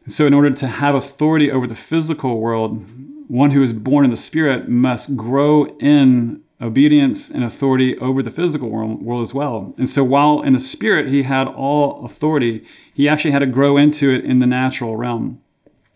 And 0.04 0.14
so, 0.14 0.26
in 0.26 0.34
order 0.34 0.52
to 0.52 0.68
have 0.68 0.96
authority 0.96 1.52
over 1.52 1.68
the 1.68 1.76
physical 1.76 2.40
world, 2.40 2.84
one 3.28 3.52
who 3.52 3.62
is 3.62 3.74
born 3.74 4.06
in 4.06 4.12
the 4.12 4.18
Spirit 4.18 4.70
must 4.70 5.16
grow 5.16 5.66
in 5.80 6.44
obedience 6.62 7.30
and 7.30 7.44
authority 7.44 7.98
over 8.00 8.22
the 8.22 8.32
physical 8.32 8.70
world, 8.70 9.02
world, 9.02 9.22
as 9.22 9.34
well. 9.34 9.74
And 9.78 9.88
so 9.88 10.04
while 10.04 10.42
in 10.42 10.54
the 10.54 10.60
spirit 10.60 11.08
he 11.08 11.24
had 11.24 11.48
all 11.48 12.06
authority, 12.06 12.66
he 12.94 13.08
actually 13.08 13.32
had 13.32 13.40
to 13.40 13.46
grow 13.46 13.78
into 13.78 14.12
it 14.12 14.26
in 14.26 14.40
the 14.40 14.46
natural 14.46 14.98
realm. 14.98 15.42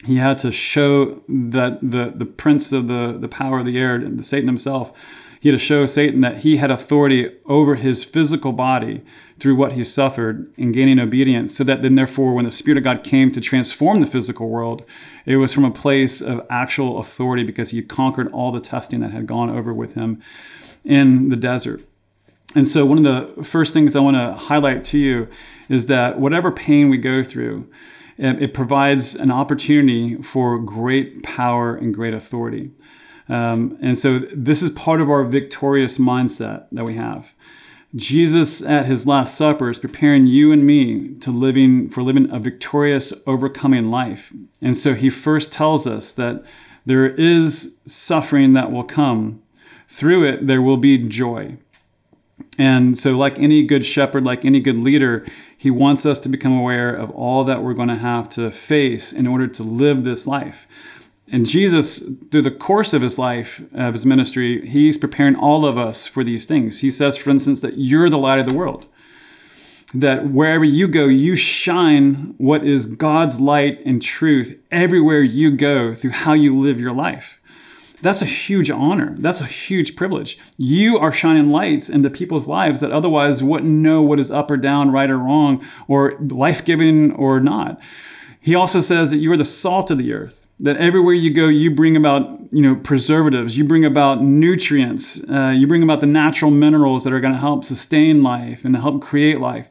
He 0.06 0.18
had 0.18 0.38
to 0.40 0.52
show 0.52 1.22
that 1.28 1.80
the, 1.82 2.14
the 2.16 2.26
prince 2.26 2.72
of 2.72 2.88
the, 2.88 3.18
the 3.18 3.28
power 3.28 3.60
of 3.60 3.66
the 3.66 3.78
air, 3.78 3.98
the 3.98 4.24
Satan 4.24 4.48
himself, 4.48 4.92
he 5.44 5.50
had 5.50 5.60
to 5.60 5.66
show 5.66 5.86
Satan 5.86 6.22
that 6.22 6.38
he 6.38 6.56
had 6.56 6.72
authority 6.72 7.30
over 7.48 7.76
his 7.76 8.06
physical 8.06 8.54
body 8.54 9.02
through 9.38 9.58
what 9.58 9.74
he 9.74 9.84
suffered 9.84 10.50
in 10.56 10.72
gaining 10.72 11.00
obedience, 11.00 11.54
so 11.54 11.66
that 11.66 11.82
then, 11.82 11.96
therefore, 11.96 12.34
when 12.34 12.46
the 12.46 12.52
Spirit 12.52 12.78
of 12.78 12.86
God 12.86 13.04
came 13.04 13.30
to 13.30 13.42
transform 13.42 14.00
the 14.00 14.06
physical 14.06 14.48
world, 14.48 14.86
it 15.26 15.36
was 15.36 15.52
from 15.52 15.66
a 15.66 15.70
place 15.70 16.22
of 16.22 16.48
actual 16.50 16.98
authority 16.98 17.44
because 17.44 17.72
he 17.72 17.82
conquered 17.82 18.32
all 18.32 18.54
the 18.54 18.62
testing 18.62 19.02
that 19.02 19.12
had 19.12 19.28
gone 19.28 19.50
over 19.50 19.74
with 19.74 19.96
him 19.96 20.22
in 20.86 21.28
the 21.28 21.36
desert. 21.36 21.82
And 22.56 22.66
so, 22.66 22.86
one 22.86 22.98
of 22.98 23.04
the 23.04 23.44
first 23.44 23.74
things 23.74 23.98
I 23.98 24.00
want 24.00 24.16
to 24.16 24.32
highlight 24.46 24.86
to 24.86 24.98
you 24.98 25.28
is 25.68 25.88
that 25.88 26.22
whatever 26.22 26.54
pain 26.54 26.88
we 26.88 26.98
go 26.98 27.22
through, 27.22 27.70
it 28.18 28.54
provides 28.54 29.14
an 29.14 29.30
opportunity 29.30 30.16
for 30.22 30.58
great 30.58 31.22
power 31.22 31.76
and 31.76 31.94
great 31.94 32.14
authority. 32.14 32.72
Um, 33.30 33.78
and 33.82 33.98
so 33.98 34.20
this 34.20 34.62
is 34.62 34.70
part 34.72 35.02
of 35.02 35.10
our 35.10 35.24
victorious 35.24 35.98
mindset 35.98 36.66
that 36.72 36.84
we 36.84 36.96
have. 36.96 37.34
Jesus 37.96 38.62
at 38.62 38.88
his 38.88 39.06
last 39.06 39.36
supper 39.38 39.70
is 39.70 39.78
preparing 39.78 40.26
you 40.26 40.52
and 40.52 40.66
me 40.66 41.14
to 41.20 41.30
living 41.30 41.90
for 41.90 42.02
living 42.02 42.30
a 42.32 42.40
victorious 42.40 43.14
overcoming 43.28 43.92
life. 43.92 44.34
And 44.62 44.76
so 44.76 44.96
he 44.96 45.10
first 45.10 45.52
tells 45.52 45.86
us 45.86 46.12
that 46.14 46.44
there 46.86 47.08
is 47.08 47.78
suffering 47.86 48.54
that 48.54 48.72
will 48.72 48.84
come 48.84 49.42
through 49.88 50.28
it, 50.28 50.48
there 50.48 50.62
will 50.62 50.78
be 50.78 50.98
joy. 50.98 51.58
And 52.58 52.98
so, 52.98 53.16
like 53.16 53.40
any 53.40 53.64
good 53.64 53.86
shepherd, 53.86 54.26
like 54.26 54.44
any 54.44 54.60
good 54.60 54.78
leader, 54.78 55.26
he 55.58 55.72
wants 55.72 56.06
us 56.06 56.20
to 56.20 56.30
become 56.30 56.58
aware 56.58 56.94
of 56.94 57.10
all 57.12 57.44
that 57.46 57.64
we're 57.64 57.74
going 57.74 57.88
to 57.88 57.96
have 57.96 58.28
to 58.30 58.52
face 58.52 59.14
in 59.14 59.28
order 59.28 59.48
to 59.48 59.64
live 59.64 60.04
this 60.04 60.28
life. 60.28 60.68
And 61.34 61.48
Jesus, 61.48 61.98
through 62.30 62.44
the 62.44 62.52
course 62.52 62.94
of 62.94 63.02
his 63.02 63.18
life, 63.18 63.64
of 63.74 63.96
his 63.96 64.06
ministry, 64.06 64.68
he's 64.68 65.00
preparing 65.00 65.36
all 65.36 65.66
of 65.66 65.80
us 65.80 66.06
for 66.06 66.24
these 66.24 66.46
things. 66.46 66.82
He 66.82 66.92
says, 66.92 67.18
for 67.18 67.32
instance, 67.32 67.60
that 67.62 67.80
you're 67.80 68.08
the 68.12 68.20
light 68.20 68.40
of 68.40 68.46
the 68.46 68.54
world. 68.54 68.86
That 69.96 70.30
wherever 70.30 70.64
you 70.64 70.88
go, 70.88 71.08
you 71.08 71.36
shine 71.36 72.36
what 72.38 72.64
is 72.64 72.86
God's 72.86 73.40
light 73.40 73.80
and 73.84 74.00
truth 74.00 74.62
everywhere 74.72 75.22
you 75.22 75.50
go 75.50 75.96
through 75.96 76.12
how 76.12 76.34
you 76.34 76.56
live 76.56 76.80
your 76.80 76.94
life. 76.94 77.42
That's 78.04 78.22
a 78.22 78.26
huge 78.26 78.70
honor. 78.70 79.16
That's 79.18 79.42
a 79.42 79.46
huge 79.46 79.96
privilege. 79.96 80.38
You 80.60 81.00
are 81.00 81.12
shining 81.12 81.50
lights 81.50 81.90
into 81.90 82.12
people's 82.12 82.48
lives 82.48 82.80
that 82.82 82.92
otherwise 82.92 83.42
wouldn't 83.42 83.72
know 83.72 84.04
what 84.04 84.20
is 84.20 84.30
up 84.30 84.52
or 84.52 84.58
down, 84.58 84.92
right 84.92 85.10
or 85.10 85.18
wrong, 85.18 85.66
or 85.88 86.16
life 86.20 86.64
giving 86.64 87.12
or 87.14 87.40
not. 87.40 87.82
He 88.44 88.56
also 88.56 88.82
says 88.82 89.10
that 89.12 89.18
you 89.18 89.32
are 89.32 89.38
the 89.38 89.46
salt 89.46 89.90
of 89.90 89.98
the 89.98 90.12
earth. 90.12 90.48
That 90.60 90.76
everywhere 90.78 91.14
you 91.14 91.34
go, 91.34 91.48
you 91.48 91.72
bring 91.72 91.96
about, 91.96 92.54
you 92.54 92.62
know, 92.62 92.76
preservatives. 92.76 93.58
You 93.58 93.64
bring 93.64 93.86
about 93.86 94.22
nutrients. 94.22 95.24
Uh, 95.30 95.54
you 95.56 95.66
bring 95.66 95.82
about 95.82 96.02
the 96.02 96.08
natural 96.08 96.52
minerals 96.52 97.06
that 97.06 97.14
are 97.14 97.22
going 97.22 97.34
to 97.34 97.40
help 97.40 97.64
sustain 97.64 98.22
life 98.22 98.66
and 98.66 98.76
help 98.76 99.02
create 99.02 99.40
life 99.40 99.70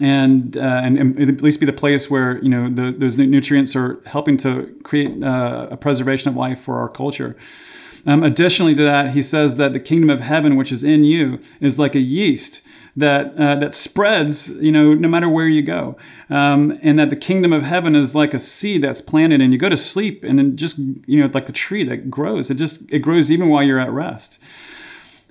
and, 0.00 0.56
uh, 0.56 0.80
and, 0.82 0.98
and 0.98 1.20
at 1.20 1.42
least 1.42 1.60
be 1.60 1.66
the 1.66 1.72
place 1.72 2.08
where 2.08 2.38
you 2.38 2.48
know 2.48 2.68
the, 2.68 2.92
those 2.92 3.16
nutrients 3.18 3.76
are 3.76 4.00
helping 4.06 4.36
to 4.38 4.74
create 4.84 5.22
uh, 5.22 5.68
a 5.70 5.76
preservation 5.76 6.28
of 6.30 6.36
life 6.36 6.60
for 6.60 6.78
our 6.78 6.88
culture. 6.88 7.36
Um, 8.04 8.22
additionally 8.22 8.74
to 8.74 8.82
that, 8.82 9.10
he 9.10 9.22
says 9.22 9.56
that 9.56 9.72
the 9.72 9.80
kingdom 9.80 10.10
of 10.10 10.20
heaven, 10.20 10.56
which 10.56 10.72
is 10.72 10.82
in 10.82 11.04
you, 11.04 11.38
is 11.60 11.78
like 11.78 11.94
a 11.94 12.00
yeast 12.00 12.60
that 12.96 13.34
uh, 13.38 13.54
that 13.56 13.74
spreads, 13.74 14.48
you 14.60 14.72
know, 14.72 14.94
no 14.94 15.08
matter 15.08 15.28
where 15.28 15.48
you 15.48 15.62
go, 15.62 15.96
um, 16.28 16.78
and 16.82 16.98
that 16.98 17.10
the 17.10 17.16
kingdom 17.16 17.52
of 17.52 17.62
heaven 17.62 17.96
is 17.96 18.14
like 18.14 18.34
a 18.34 18.38
seed 18.38 18.82
that's 18.82 19.00
planted, 19.00 19.40
and 19.40 19.52
you 19.52 19.58
go 19.58 19.68
to 19.68 19.76
sleep, 19.76 20.24
and 20.24 20.38
then 20.38 20.56
just 20.56 20.78
you 20.78 21.18
know, 21.18 21.30
like 21.32 21.46
the 21.46 21.52
tree 21.52 21.84
that 21.84 22.10
grows, 22.10 22.50
it 22.50 22.54
just 22.54 22.90
it 22.90 22.98
grows 22.98 23.30
even 23.30 23.48
while 23.48 23.62
you're 23.62 23.80
at 23.80 23.90
rest. 23.90 24.38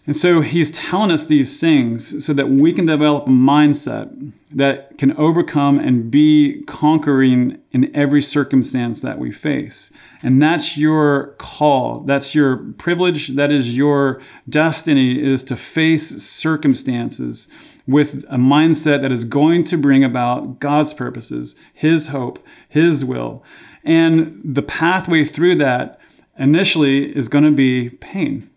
And 0.08 0.18
so 0.18 0.42
he's 0.42 0.72
telling 0.72 1.12
us 1.12 1.26
these 1.26 1.60
things 1.60 2.26
so 2.26 2.34
that 2.34 2.50
we 2.50 2.74
can 2.74 2.88
develop 2.88 3.28
a 3.28 3.30
mindset 3.30 4.34
that 4.52 4.98
can 4.98 5.16
overcome 5.16 5.80
and 5.80 6.10
be 6.10 6.64
conquering 6.66 7.60
in 7.72 7.96
every 7.96 8.22
circumstance 8.22 9.00
that 9.02 9.20
we 9.20 9.32
face. 9.32 9.94
And 10.24 10.42
that's 10.42 10.76
your 10.76 11.36
call. 11.38 12.00
That's 12.00 12.34
your 12.34 12.58
privilege. 12.58 13.30
That 13.30 13.52
is 13.52 13.78
your 13.78 14.20
destiny 14.50 15.22
is 15.22 15.44
to 15.44 15.56
face 15.56 16.24
circumstances 16.24 17.48
with 17.86 18.24
a 18.28 18.38
mindset 18.38 19.02
that 19.04 19.12
is 19.12 19.24
going 19.24 19.64
to 19.66 19.78
bring 19.78 20.04
about 20.04 20.60
God's 20.60 20.94
purposes, 20.94 21.56
his 21.72 22.08
hope, 22.08 22.44
his 22.68 23.06
will. 23.06 23.44
And 23.84 24.42
the 24.44 24.62
pathway 24.64 25.26
through 25.26 25.56
that 25.56 26.00
initially 26.38 27.16
is 27.16 27.28
going 27.28 27.44
to 27.44 27.52
be 27.52 27.90
pain 27.90 28.51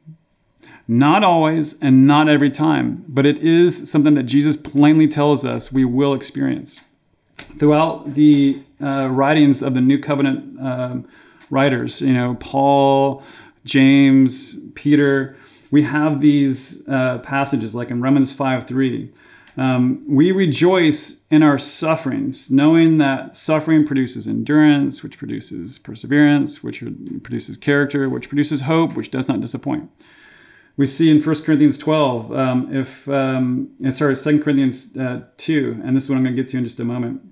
not 0.87 1.25
always 1.25 1.79
and 1.81 2.07
not 2.07 2.29
every 2.29 2.51
time, 2.51 3.05
but 3.09 3.25
it 3.25 3.39
is 3.39 3.91
something 3.91 4.15
that 4.15 4.25
Jesus 4.25 4.57
plainly 4.57 5.09
tells 5.09 5.45
us 5.45 5.73
we 5.73 5.85
will 5.85 6.15
experience. 6.15 6.81
Throughout 7.59 8.15
the 8.15 8.63
uh, 8.83 9.09
writings 9.11 9.63
of 9.63 9.75
the 9.75 9.81
New 9.81 9.99
Covenant 9.99 10.61
um, 10.61 11.09
writers, 11.51 12.01
you 12.01 12.13
know, 12.13 12.35
Paul, 12.35 13.23
James, 13.65 14.57
Peter, 14.75 15.37
we 15.71 15.85
have 15.85 16.21
these 16.21 16.87
uh, 16.89 17.19
passages 17.19 17.75
like 17.75 17.91
in 17.91 18.01
Romans 18.01 18.33
5 18.33 18.67
3. 18.67 19.11
Um, 19.57 20.05
we 20.09 20.33
rejoice 20.33 21.23
in 21.31 21.45
our 21.45 21.59
sufferings, 21.59 22.51
knowing 22.51 22.99
that 22.99 23.37
suffering 23.37 23.87
produces 23.87 24.27
endurance, 24.27 25.03
which 25.03 25.17
produces 25.17 25.79
perseverance, 25.79 26.63
which 26.63 26.83
produces 27.23 27.57
character, 27.57 28.09
which 28.09 28.29
produces 28.29 28.63
hope, 28.63 28.95
which 28.95 29.13
does 29.13 29.29
not 29.29 29.41
disappoint 29.41 29.91
we 30.77 30.87
see 30.87 31.11
in 31.11 31.23
1 31.23 31.43
Corinthians 31.43 31.79
12, 31.79 32.33
um, 32.33 32.75
if, 32.75 33.09
um, 33.09 33.71
sorry, 33.93 34.17
2 34.17 34.41
Corinthians 34.41 34.97
uh, 34.97 35.23
2, 35.37 35.83
and 35.85 35.97
this 35.97 36.05
is 36.05 36.11
what 36.11 36.17
I'm 36.17 36.25
going 36.25 36.35
to 36.35 36.43
get 36.43 36.51
to 36.51 36.59
in 36.59 36.65
just 36.65 36.81
a 36.81 36.85
moment. 36.85 37.23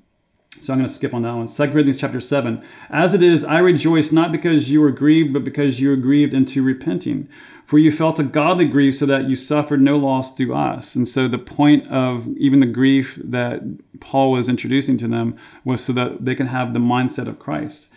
So 0.61 0.73
I'm 0.73 0.79
going 0.79 0.89
to 0.89 0.95
skip 0.95 1.13
on 1.13 1.23
that 1.23 1.35
one. 1.35 1.49
2 1.49 1.73
Corinthians 1.73 1.99
chapter 1.99 2.21
7. 2.21 2.63
As 2.89 3.15
it 3.15 3.23
is, 3.23 3.45
I 3.45 3.59
rejoice 3.59 4.13
not 4.13 4.31
because 4.31 4.71
you 4.71 4.81
were 4.81 4.93
grieved, 4.93 5.33
but 5.33 5.43
because 5.43 5.81
you 5.81 5.89
were 5.89 5.97
grieved 5.97 6.35
into 6.35 6.63
repenting. 6.63 7.29
For 7.65 7.79
you 7.79 7.91
felt 7.91 8.21
a 8.21 8.25
godly 8.25 8.67
grief 8.67 8.97
so 8.97 9.07
that 9.07 9.29
you 9.29 9.35
suffered 9.35 9.81
no 9.81 9.97
loss 9.97 10.33
through 10.33 10.55
us. 10.55 10.95
And 10.95 11.09
so 11.09 11.27
the 11.27 11.39
point 11.39 11.89
of 11.89 12.29
even 12.37 12.61
the 12.61 12.67
grief 12.67 13.19
that 13.25 13.63
Paul 13.99 14.31
was 14.31 14.49
introducing 14.49 14.97
to 14.99 15.09
them 15.09 15.37
was 15.65 15.83
so 15.83 15.93
that 15.95 16.25
they 16.25 16.35
can 16.35 16.49
have 16.49 16.75
the 16.75 16.81
mindset 16.81 17.27
of 17.27 17.41
Christ. 17.41 17.89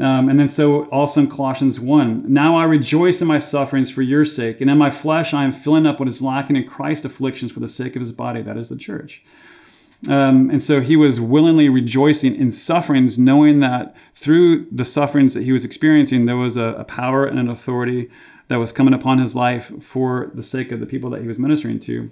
Um, 0.00 0.30
and 0.30 0.40
then 0.40 0.48
so 0.48 0.84
also 0.86 1.20
in 1.20 1.28
Colossians 1.28 1.78
1, 1.78 2.32
now 2.32 2.56
I 2.56 2.64
rejoice 2.64 3.20
in 3.20 3.28
my 3.28 3.38
sufferings 3.38 3.90
for 3.90 4.00
your 4.00 4.24
sake, 4.24 4.60
and 4.60 4.70
in 4.70 4.78
my 4.78 4.90
flesh 4.90 5.34
I 5.34 5.44
am 5.44 5.52
filling 5.52 5.86
up 5.86 6.00
what 6.00 6.08
is 6.08 6.22
lacking 6.22 6.56
in 6.56 6.66
Christ's 6.66 7.04
afflictions 7.04 7.52
for 7.52 7.60
the 7.60 7.68
sake 7.68 7.96
of 7.96 8.00
his 8.00 8.12
body, 8.12 8.40
that 8.42 8.56
is 8.56 8.70
the 8.70 8.78
church. 8.78 9.22
Um, 10.08 10.48
and 10.48 10.62
so 10.62 10.80
he 10.80 10.96
was 10.96 11.20
willingly 11.20 11.68
rejoicing 11.68 12.34
in 12.34 12.50
sufferings, 12.50 13.18
knowing 13.18 13.60
that 13.60 13.94
through 14.14 14.66
the 14.72 14.86
sufferings 14.86 15.34
that 15.34 15.42
he 15.42 15.52
was 15.52 15.64
experiencing, 15.64 16.24
there 16.24 16.36
was 16.36 16.56
a, 16.56 16.74
a 16.78 16.84
power 16.84 17.26
and 17.26 17.38
an 17.38 17.50
authority 17.50 18.08
that 18.48 18.58
was 18.58 18.72
coming 18.72 18.94
upon 18.94 19.18
his 19.18 19.36
life 19.36 19.70
for 19.82 20.30
the 20.34 20.42
sake 20.42 20.72
of 20.72 20.80
the 20.80 20.86
people 20.86 21.10
that 21.10 21.20
he 21.20 21.28
was 21.28 21.38
ministering 21.38 21.78
to. 21.80 22.10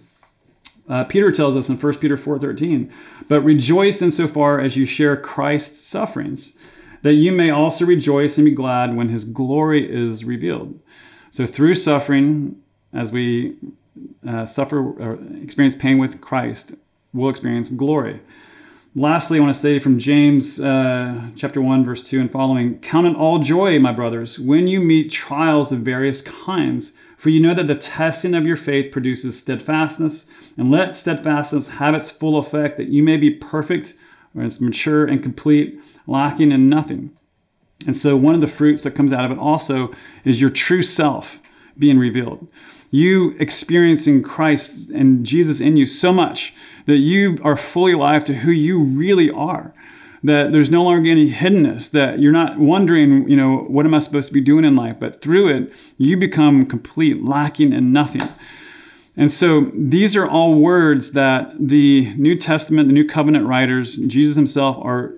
Uh, 0.89 1.05
Peter 1.05 1.33
tells 1.33 1.57
us 1.57 1.69
in 1.71 1.77
1 1.77 1.95
Peter 1.95 2.17
4:13, 2.17 2.91
"But 3.29 3.41
rejoice 3.41 4.03
insofar 4.03 4.61
as 4.61 4.77
you 4.77 4.85
share 4.85 5.17
Christ's 5.17 5.81
sufferings." 5.81 6.55
That 7.03 7.15
you 7.15 7.33
may 7.33 7.51
also 7.51 7.85
rejoice 7.85 8.39
and 8.39 8.45
be 8.45 8.51
glad 8.51 8.97
when 8.97 9.09
his 9.09 9.25
glory 9.25 9.91
is 9.91 10.25
revealed. 10.25 10.79
So, 11.31 11.47
through 11.47 11.75
suffering, 11.75 12.61
as 12.93 13.13
we 13.13 13.57
uh, 14.27 14.47
suffer 14.47 14.79
or 14.79 15.19
experience 15.43 15.75
pain 15.75 15.99
with 15.99 16.21
Christ, 16.21 16.75
we'll 17.13 17.31
experience 17.31 17.71
glory. 17.71 18.21
Lastly, 18.95 19.39
I 19.39 19.43
want 19.43 19.55
to 19.55 19.61
say 19.61 19.79
from 19.79 19.99
James 19.99 20.59
uh, 20.59 21.29
chapter 21.37 21.61
1, 21.61 21.85
verse 21.85 22.03
2 22.03 22.21
and 22.21 22.33
following 22.33 22.81
Count 22.81 23.07
it 23.07 23.15
all 23.15 23.39
joy, 23.39 23.79
my 23.79 23.93
brothers, 23.93 24.39
when 24.39 24.67
you 24.67 24.81
meet 24.81 25.11
trials 25.11 25.71
of 25.71 25.81
various 25.81 26.23
kinds, 26.23 26.95
for 27.17 27.31
you 27.31 27.41
know 27.41 27.55
that 27.55 27.67
the 27.67 27.75
testing 27.75 28.35
of 28.35 28.47
your 28.47 28.57
faith 28.57 28.91
produces 28.91 29.39
steadfastness, 29.39 30.29
and 30.57 30.71
let 30.71 30.97
steadfastness 30.97 31.69
have 31.69 31.95
its 31.95 32.11
full 32.11 32.39
effect, 32.39 32.77
that 32.77 32.89
you 32.89 33.03
may 33.03 33.17
be 33.17 33.31
perfect 33.31 33.95
where 34.33 34.47
it's 34.47 34.61
mature 34.61 35.05
and 35.05 35.23
complete, 35.23 35.81
lacking 36.07 36.53
in 36.53 36.69
nothing. 36.69 37.11
And 37.87 37.97
so, 37.97 38.17
one 38.17 38.35
of 38.35 38.41
the 38.41 38.47
fruits 38.47 38.83
that 38.83 38.95
comes 38.95 39.13
out 39.13 39.25
of 39.25 39.31
it 39.31 39.39
also 39.39 39.93
is 40.25 40.41
your 40.41 40.51
true 40.51 40.83
self 40.83 41.41
being 41.79 41.99
revealed. 41.99 42.49
You 42.91 43.37
experiencing 43.39 44.23
Christ 44.23 44.91
and 44.91 45.25
Jesus 45.25 45.61
in 45.61 45.77
you 45.77 45.87
so 45.87 46.13
much 46.13 46.55
that 46.87 46.97
you 46.97 47.39
are 47.43 47.57
fully 47.57 47.93
alive 47.93 48.25
to 48.25 48.35
who 48.35 48.51
you 48.51 48.83
really 48.83 49.31
are. 49.31 49.75
That 50.23 50.51
there's 50.51 50.71
no 50.71 50.83
longer 50.83 51.09
any 51.09 51.31
hiddenness, 51.31 51.93
that 51.93 52.19
you're 52.19 52.33
not 52.33 52.59
wondering, 52.59 53.29
you 53.29 53.37
know, 53.37 53.59
what 53.69 53.87
am 53.87 53.95
I 53.95 54.01
supposed 54.01 54.27
to 54.29 54.35
be 54.35 54.41
doing 54.41 54.65
in 54.65 54.75
life? 54.75 54.97
But 54.99 55.21
through 55.21 55.49
it, 55.49 55.73
you 55.97 56.17
become 56.17 56.67
complete, 56.67 57.23
lacking 57.23 57.73
in 57.73 57.93
nothing. 57.93 58.23
And 59.19 59.33
so 59.33 59.73
these 59.75 60.15
are 60.15 60.29
all 60.29 60.55
words 60.55 61.11
that 61.11 61.53
the 61.59 62.15
New 62.15 62.37
Testament, 62.37 62.87
the 62.87 62.95
New 62.95 63.05
Covenant 63.05 63.47
writers, 63.47 63.97
Jesus 63.97 64.37
himself 64.37 64.79
are 64.81 65.15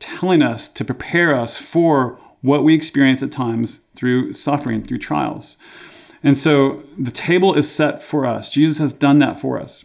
telling 0.00 0.40
us 0.40 0.70
to 0.70 0.84
prepare 0.86 1.36
us 1.38 1.58
for 1.58 2.18
what 2.40 2.64
we 2.64 2.74
experience 2.74 3.22
at 3.22 3.30
times 3.30 3.80
through 3.94 4.32
suffering, 4.32 4.82
through 4.82 4.98
trials. 4.98 5.58
And 6.22 6.38
so 6.38 6.82
the 6.96 7.10
table 7.10 7.54
is 7.54 7.70
set 7.70 8.02
for 8.02 8.24
us. 8.24 8.48
Jesus 8.48 8.78
has 8.78 8.94
done 8.94 9.18
that 9.18 9.38
for 9.38 9.60
us. 9.60 9.84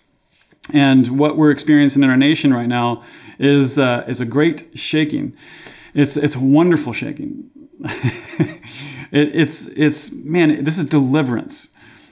And 0.74 1.20
what 1.20 1.36
we're 1.36 1.52
experiencing 1.52 2.04
in 2.04 2.10
our 2.10 2.18
nation 2.18 2.54
right 2.54 2.70
now 2.70 3.04
is, 3.38 3.78
uh, 3.78 4.06
is 4.08 4.22
a 4.22 4.26
great 4.26 4.66
shaking. 4.76 5.36
It's, 5.94 6.16
it's 6.16 6.36
a 6.36 6.40
wonderful 6.40 6.94
shaking. 6.94 7.50
it, 7.82 8.62
it's, 9.12 9.68
it's, 9.68 10.12
man, 10.14 10.64
this 10.64 10.78
is 10.78 10.86
deliverance. 10.86 11.70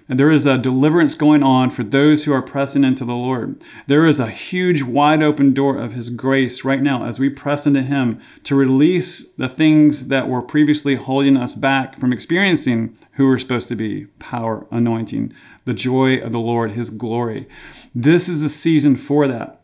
And 0.08 0.20
there 0.20 0.32
is 0.32 0.46
a 0.46 0.60
deliverance 0.60 1.16
going 1.16 1.42
on 1.42 1.72
for 1.72 1.84
those 1.84 2.24
who 2.24 2.32
are 2.32 2.42
pressing 2.42 2.84
into 2.84 3.04
the 3.04 3.16
Lord. 3.16 3.60
There 3.88 4.06
is 4.06 4.20
a 4.20 4.30
huge, 4.30 4.84
wide 4.84 5.24
open 5.24 5.52
door 5.54 5.78
of 5.78 5.94
His 5.94 6.12
grace 6.12 6.64
right 6.64 6.82
now 6.82 7.06
as 7.06 7.20
we 7.20 7.30
press 7.30 7.66
into 7.66 7.82
Him 7.82 8.20
to 8.44 8.56
release 8.56 9.28
the 9.32 9.50
things 9.50 10.08
that 10.08 10.30
were 10.30 10.44
previously 10.44 10.96
holding 10.96 11.36
us 11.36 11.56
back 11.56 12.00
from 12.00 12.14
experiencing 12.14 12.96
who 13.14 13.28
we're 13.28 13.40
supposed 13.40 13.68
to 13.70 13.76
be 13.76 14.06
power, 14.20 14.68
anointing, 14.70 15.34
the 15.66 15.74
joy 15.74 16.18
of 16.18 16.32
the 16.32 16.40
Lord, 16.40 16.74
His 16.74 16.92
glory. 16.92 17.48
This 17.96 18.30
is 18.30 18.44
a 18.44 18.50
season 18.50 18.96
for 18.98 19.28
that. 19.28 19.62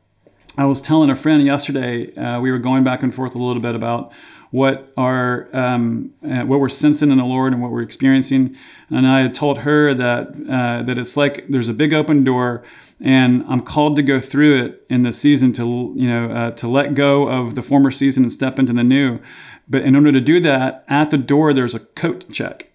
I 0.57 0.65
was 0.65 0.81
telling 0.81 1.09
a 1.09 1.15
friend 1.15 1.45
yesterday, 1.45 2.13
uh, 2.15 2.41
we 2.41 2.51
were 2.51 2.59
going 2.59 2.83
back 2.83 3.03
and 3.03 3.13
forth 3.13 3.35
a 3.35 3.37
little 3.37 3.61
bit 3.61 3.73
about 3.73 4.11
what 4.51 4.91
our 4.97 5.47
um, 5.53 6.13
uh, 6.23 6.43
what 6.43 6.59
we're 6.59 6.69
sensing 6.69 7.09
in 7.09 7.17
the 7.17 7.25
Lord 7.25 7.53
and 7.53 7.61
what 7.61 7.71
we're 7.71 7.81
experiencing. 7.81 8.55
And 8.89 9.07
I 9.07 9.21
had 9.21 9.33
told 9.33 9.59
her 9.59 9.93
that 9.93 10.27
uh, 10.49 10.83
that 10.83 10.97
it's 10.97 11.17
like 11.17 11.45
there's 11.47 11.69
a 11.69 11.73
big 11.73 11.93
open 11.93 12.23
door, 12.23 12.63
and 12.99 13.43
I'm 13.47 13.61
called 13.61 13.95
to 13.95 14.03
go 14.03 14.19
through 14.19 14.63
it 14.63 14.85
in 14.89 15.01
the 15.01 15.13
season 15.13 15.53
to 15.53 15.93
you 15.95 16.07
know 16.07 16.29
uh, 16.29 16.51
to 16.51 16.67
let 16.67 16.93
go 16.93 17.27
of 17.27 17.55
the 17.55 17.61
former 17.61 17.91
season 17.91 18.23
and 18.23 18.31
step 18.31 18.59
into 18.59 18.73
the 18.73 18.83
new. 18.83 19.19
But 19.67 19.83
in 19.83 19.95
order 19.95 20.11
to 20.11 20.21
do 20.21 20.41
that, 20.41 20.83
at 20.89 21.11
the 21.11 21.17
door 21.17 21.53
there's 21.53 21.73
a 21.73 21.79
coat 21.79 22.25
check, 22.31 22.71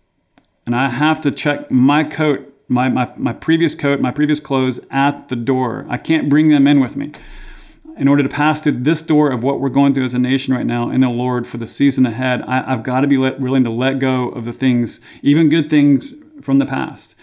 and 0.65 0.75
I 0.75 0.89
have 0.89 1.21
to 1.21 1.31
check 1.31 1.71
my 1.71 2.03
coat. 2.03 2.53
My, 2.69 2.89
my, 2.89 3.12
my 3.17 3.33
previous 3.33 3.77
coat, 3.77 4.01
my 4.01 4.11
previous 4.11 4.41
clothes 4.41 4.81
at 4.91 5.29
the 5.29 5.37
door. 5.37 5.87
I 5.89 5.99
can't 5.99 6.29
bring 6.29 6.49
them 6.49 6.67
in 6.67 6.81
with 6.81 6.97
me 6.97 7.12
in 7.96 8.09
order 8.09 8.22
to 8.22 8.28
pass 8.28 8.61
through 8.61 8.72
this 8.72 9.02
door 9.02 9.30
of 9.30 9.42
what 9.42 9.61
we're 9.61 9.70
going 9.70 9.94
through 9.94 10.04
as 10.04 10.14
a 10.14 10.18
nation 10.18 10.52
right 10.52 10.66
now 10.66 10.90
in 10.90 11.00
the 11.00 11.09
Lord 11.09 11.46
for 11.46 11.56
the 11.56 11.66
season 11.66 12.04
ahead, 12.04 12.42
I, 12.42 12.62
have 12.70 12.82
got 12.82 13.00
to 13.00 13.06
be 13.06 13.16
let, 13.16 13.40
willing 13.40 13.64
to 13.64 13.70
let 13.70 13.98
go 13.98 14.28
of 14.28 14.44
the 14.44 14.52
things, 14.52 15.00
even 15.22 15.48
good 15.48 15.70
things 15.70 16.14
from 16.42 16.59
the 16.59 16.66
past. 16.66 17.16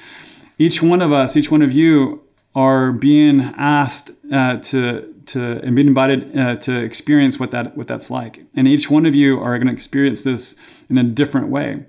Each 0.58 0.82
one 0.82 1.02
of 1.02 1.12
us, 1.12 1.38
each 1.38 1.52
one 1.52 1.62
of 1.62 1.74
you, 1.74 2.24
are 2.56 2.92
being 2.92 3.42
asked 3.58 4.12
uh, 4.32 4.58
to 4.58 5.10
to 5.26 5.60
and 5.64 5.76
being 5.76 5.88
invited 5.88 6.38
uh, 6.38 6.56
to 6.58 6.84
experience 6.84 7.40
what 7.40 7.52
that 7.52 7.76
what 7.76 7.88
that's 7.88 8.12
like, 8.12 8.44
and 8.56 8.68
each 8.68 8.90
one 8.90 9.06
of 9.06 9.16
you 9.16 9.40
are 9.40 9.58
going 9.58 9.68
to 9.68 9.74
experience 9.74 10.24
this 10.24 10.56
in 10.90 10.98
a 10.98 11.04
different 11.04 11.48
way. 11.48 11.86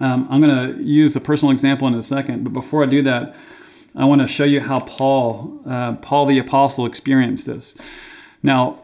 Um, 0.00 0.26
I'm 0.28 0.40
going 0.40 0.74
to 0.74 0.82
use 0.82 1.14
a 1.14 1.20
personal 1.20 1.52
example 1.52 1.86
in 1.86 1.94
a 1.94 2.02
second, 2.02 2.42
but 2.42 2.52
before 2.52 2.82
I 2.82 2.86
do 2.86 3.02
that, 3.02 3.36
I 3.94 4.04
want 4.04 4.22
to 4.22 4.26
show 4.26 4.44
you 4.44 4.60
how 4.60 4.80
Paul, 4.80 5.60
uh, 5.66 5.94
Paul 5.96 6.26
the 6.26 6.38
apostle, 6.38 6.84
experienced 6.84 7.46
this. 7.46 7.76
Now, 8.42 8.80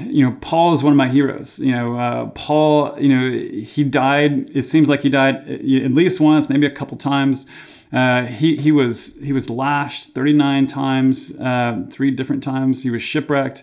you 0.00 0.24
know, 0.24 0.36
Paul 0.40 0.72
is 0.72 0.82
one 0.82 0.92
of 0.92 0.96
my 0.96 1.08
heroes. 1.08 1.58
You 1.58 1.72
know, 1.72 1.98
uh, 1.98 2.26
Paul, 2.30 2.98
you 2.98 3.08
know, 3.08 3.38
he 3.38 3.84
died. 3.84 4.50
It 4.50 4.64
seems 4.64 4.88
like 4.88 5.02
he 5.02 5.10
died 5.10 5.46
at 5.46 5.62
least 5.62 6.20
once, 6.20 6.48
maybe 6.48 6.66
a 6.66 6.70
couple 6.70 6.96
times. 6.96 7.46
Uh, 7.92 8.24
he 8.24 8.56
he 8.56 8.72
was 8.72 9.14
he 9.22 9.32
was 9.32 9.48
lashed 9.48 10.14
39 10.14 10.66
times, 10.66 11.32
uh, 11.36 11.84
three 11.90 12.10
different 12.10 12.42
times. 12.42 12.82
He 12.82 12.90
was 12.90 13.02
shipwrecked. 13.02 13.62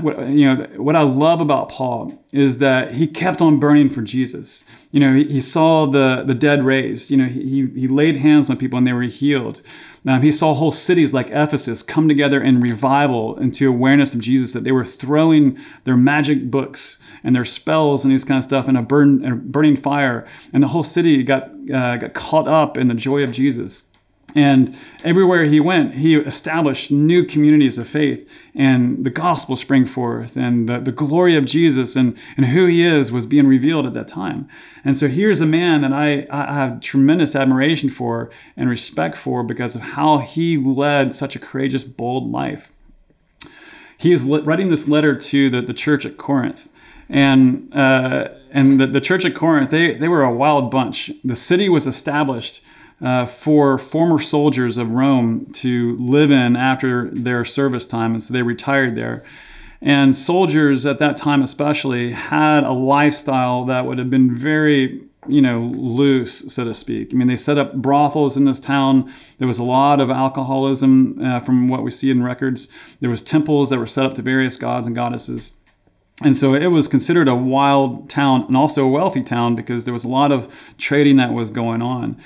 What, 0.00 0.28
you 0.28 0.52
know, 0.52 0.66
what 0.76 0.96
I 0.96 1.02
love 1.02 1.40
about 1.40 1.68
Paul 1.68 2.24
is 2.32 2.58
that 2.58 2.94
he 2.94 3.06
kept 3.06 3.40
on 3.40 3.60
burning 3.60 3.88
for 3.88 4.02
Jesus 4.02 4.64
you 4.96 5.00
know, 5.00 5.14
he, 5.14 5.24
he, 5.24 5.40
saw 5.42 5.84
the, 5.84 6.22
the 6.26 6.34
dead 6.34 6.62
raised. 6.62 7.10
You 7.10 7.18
know, 7.18 7.26
he, 7.26 7.66
he 7.66 7.86
laid 7.86 8.16
hands 8.16 8.48
on 8.48 8.56
people 8.56 8.78
and 8.78 8.86
they 8.86 8.94
were 8.94 9.02
healed. 9.02 9.60
Um, 10.06 10.22
he 10.22 10.32
saw 10.32 10.54
whole 10.54 10.72
cities 10.72 11.12
like 11.12 11.28
Ephesus 11.30 11.82
come 11.82 12.08
together 12.08 12.40
in 12.40 12.62
revival 12.62 13.36
into 13.38 13.68
awareness 13.68 14.14
of 14.14 14.20
Jesus, 14.20 14.52
that 14.52 14.64
they 14.64 14.72
were 14.72 14.86
throwing 14.86 15.58
their 15.84 15.98
magic 15.98 16.50
books 16.50 16.98
and 17.22 17.34
their 17.34 17.44
spells 17.44 18.04
and 18.04 18.12
these 18.12 18.24
kind 18.24 18.38
of 18.38 18.44
stuff 18.44 18.68
in 18.68 18.76
a, 18.76 18.82
burn, 18.82 19.22
in 19.22 19.32
a 19.32 19.36
burning 19.36 19.76
fire. 19.76 20.26
And 20.52 20.62
the 20.62 20.68
whole 20.68 20.82
city 20.82 21.22
got, 21.24 21.50
uh, 21.70 21.96
got 21.96 22.14
caught 22.14 22.48
up 22.48 22.78
in 22.78 22.88
the 22.88 22.94
joy 22.94 23.22
of 23.22 23.32
Jesus. 23.32 23.90
And 24.34 24.76
everywhere 25.02 25.44
he 25.44 25.60
went, 25.60 25.94
he 25.94 26.16
established 26.16 26.90
new 26.90 27.24
communities 27.24 27.78
of 27.78 27.88
faith, 27.88 28.30
and 28.54 29.02
the 29.04 29.10
gospel 29.10 29.56
sprang 29.56 29.86
forth, 29.86 30.36
and 30.36 30.68
the, 30.68 30.78
the 30.78 30.92
glory 30.92 31.36
of 31.36 31.46
Jesus 31.46 31.96
and, 31.96 32.18
and 32.36 32.46
who 32.46 32.66
he 32.66 32.84
is 32.84 33.10
was 33.10 33.24
being 33.24 33.46
revealed 33.46 33.86
at 33.86 33.94
that 33.94 34.08
time. 34.08 34.46
And 34.84 34.98
so 34.98 35.08
here's 35.08 35.40
a 35.40 35.46
man 35.46 35.80
that 35.80 35.92
I, 35.92 36.26
I 36.30 36.52
have 36.52 36.80
tremendous 36.80 37.34
admiration 37.34 37.88
for 37.88 38.30
and 38.56 38.68
respect 38.68 39.16
for 39.16 39.42
because 39.42 39.74
of 39.74 39.80
how 39.82 40.18
he 40.18 40.58
led 40.58 41.14
such 41.14 41.34
a 41.34 41.38
courageous, 41.38 41.84
bold 41.84 42.30
life. 42.30 42.72
He 43.96 44.12
is 44.12 44.22
writing 44.24 44.68
this 44.68 44.86
letter 44.86 45.16
to 45.16 45.48
the, 45.48 45.62
the 45.62 45.72
church 45.72 46.04
at 46.04 46.18
Corinth. 46.18 46.68
And, 47.08 47.74
uh, 47.74 48.28
and 48.50 48.78
the, 48.78 48.86
the 48.86 49.00
church 49.00 49.24
at 49.24 49.34
Corinth, 49.34 49.70
they, 49.70 49.94
they 49.94 50.08
were 50.08 50.22
a 50.22 50.34
wild 50.34 50.70
bunch. 50.70 51.10
The 51.24 51.36
city 51.36 51.68
was 51.68 51.86
established 51.86 52.60
uh, 53.00 53.26
for 53.26 53.78
former 53.78 54.18
soldiers 54.18 54.76
of 54.76 54.90
Rome 54.90 55.46
to 55.54 55.96
live 55.98 56.30
in 56.30 56.56
after 56.56 57.10
their 57.10 57.44
service 57.44 57.86
time. 57.86 58.12
And 58.12 58.22
so 58.22 58.32
they 58.32 58.42
retired 58.42 58.94
there. 58.94 59.22
And 59.82 60.16
soldiers 60.16 60.86
at 60.86 60.98
that 60.98 61.16
time, 61.16 61.42
especially, 61.42 62.12
had 62.12 62.64
a 62.64 62.72
lifestyle 62.72 63.64
that 63.66 63.84
would 63.84 63.98
have 63.98 64.08
been 64.08 64.34
very, 64.34 65.02
you 65.28 65.42
know, 65.42 65.60
loose, 65.60 66.52
so 66.52 66.64
to 66.64 66.74
speak. 66.74 67.12
I 67.12 67.16
mean, 67.16 67.28
they 67.28 67.36
set 67.36 67.58
up 67.58 67.74
brothels 67.74 68.36
in 68.36 68.44
this 68.44 68.58
town. 68.58 69.12
There 69.38 69.46
was 69.46 69.58
a 69.58 69.64
lot 69.64 70.00
of 70.00 70.10
alcoholism 70.10 71.22
uh, 71.22 71.40
from 71.40 71.68
what 71.68 71.82
we 71.82 71.90
see 71.90 72.10
in 72.10 72.22
records. 72.22 72.68
There 73.00 73.10
was 73.10 73.20
temples 73.20 73.68
that 73.68 73.78
were 73.78 73.86
set 73.86 74.06
up 74.06 74.14
to 74.14 74.22
various 74.22 74.56
gods 74.56 74.86
and 74.86 74.96
goddesses. 74.96 75.52
And 76.24 76.34
so 76.34 76.54
it 76.54 76.68
was 76.68 76.88
considered 76.88 77.28
a 77.28 77.34
wild 77.34 78.08
town 78.08 78.44
and 78.48 78.56
also 78.56 78.86
a 78.86 78.88
wealthy 78.88 79.22
town 79.22 79.54
because 79.54 79.84
there 79.84 79.92
was 79.92 80.04
a 80.04 80.08
lot 80.08 80.32
of 80.32 80.74
trading 80.78 81.18
that 81.18 81.34
was 81.34 81.50
going 81.50 81.82
on. 81.82 82.16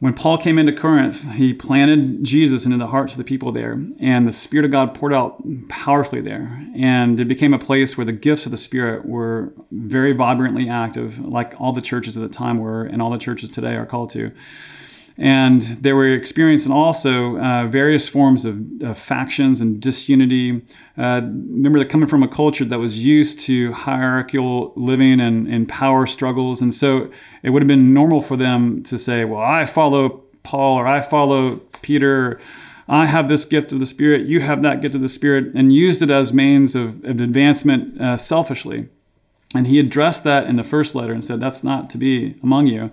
When 0.00 0.14
Paul 0.14 0.38
came 0.38 0.58
into 0.58 0.72
Corinth, 0.72 1.30
he 1.32 1.52
planted 1.52 2.24
Jesus 2.24 2.64
into 2.64 2.78
the 2.78 2.86
hearts 2.86 3.12
of 3.12 3.18
the 3.18 3.24
people 3.24 3.52
there, 3.52 3.78
and 3.98 4.26
the 4.26 4.32
Spirit 4.32 4.64
of 4.64 4.70
God 4.70 4.94
poured 4.94 5.12
out 5.12 5.42
powerfully 5.68 6.22
there. 6.22 6.66
And 6.74 7.20
it 7.20 7.26
became 7.26 7.52
a 7.52 7.58
place 7.58 7.98
where 7.98 8.06
the 8.06 8.12
gifts 8.12 8.46
of 8.46 8.50
the 8.50 8.56
Spirit 8.56 9.04
were 9.04 9.52
very 9.70 10.12
vibrantly 10.12 10.70
active, 10.70 11.18
like 11.18 11.54
all 11.60 11.74
the 11.74 11.82
churches 11.82 12.16
at 12.16 12.22
the 12.22 12.34
time 12.34 12.58
were, 12.58 12.82
and 12.82 13.02
all 13.02 13.10
the 13.10 13.18
churches 13.18 13.50
today 13.50 13.74
are 13.76 13.84
called 13.84 14.08
to 14.10 14.32
and 15.20 15.60
they 15.60 15.92
were 15.92 16.08
experiencing 16.08 16.72
also 16.72 17.38
uh, 17.38 17.66
various 17.66 18.08
forms 18.08 18.46
of, 18.46 18.58
of, 18.80 18.96
factions 18.96 19.60
and 19.60 19.78
disunity. 19.78 20.62
Uh, 20.96 21.20
remember, 21.22 21.78
they're 21.78 21.86
coming 21.86 22.08
from 22.08 22.22
a 22.22 22.28
culture 22.28 22.64
that 22.64 22.78
was 22.78 23.04
used 23.04 23.38
to 23.40 23.74
hierarchical 23.74 24.72
living 24.76 25.20
and, 25.20 25.46
and 25.46 25.68
power 25.68 26.06
struggles, 26.06 26.62
and 26.62 26.72
so 26.72 27.10
it 27.42 27.50
would 27.50 27.60
have 27.60 27.68
been 27.68 27.92
normal 27.92 28.22
for 28.22 28.38
them 28.38 28.82
to 28.84 28.98
say, 28.98 29.26
"Well, 29.26 29.42
I 29.42 29.66
follow 29.66 30.22
Paul, 30.42 30.78
or 30.78 30.86
I 30.86 31.02
follow 31.02 31.56
Peter." 31.82 32.40
I 32.88 33.06
have 33.06 33.28
this 33.28 33.44
gift 33.44 33.72
of 33.72 33.78
the 33.78 33.86
Spirit, 33.86 34.26
you 34.26 34.40
have 34.40 34.62
that 34.62 34.80
gift 34.80 34.96
of 34.96 35.00
the 35.00 35.08
Spirit, 35.08 35.54
and 35.54 35.72
used 35.72 36.02
it 36.02 36.10
as 36.10 36.32
means 36.32 36.74
of, 36.74 37.04
of 37.04 37.20
advancement 37.20 38.00
uh, 38.00 38.16
selfishly. 38.16 38.88
And 39.54 39.68
he 39.68 39.78
addressed 39.78 40.24
that 40.24 40.48
in 40.48 40.56
the 40.56 40.64
first 40.64 40.96
letter 40.96 41.12
and 41.12 41.22
said, 41.22 41.38
That's 41.38 41.62
not 41.62 41.88
to 41.90 41.98
be 41.98 42.34
among 42.42 42.66
you. 42.66 42.90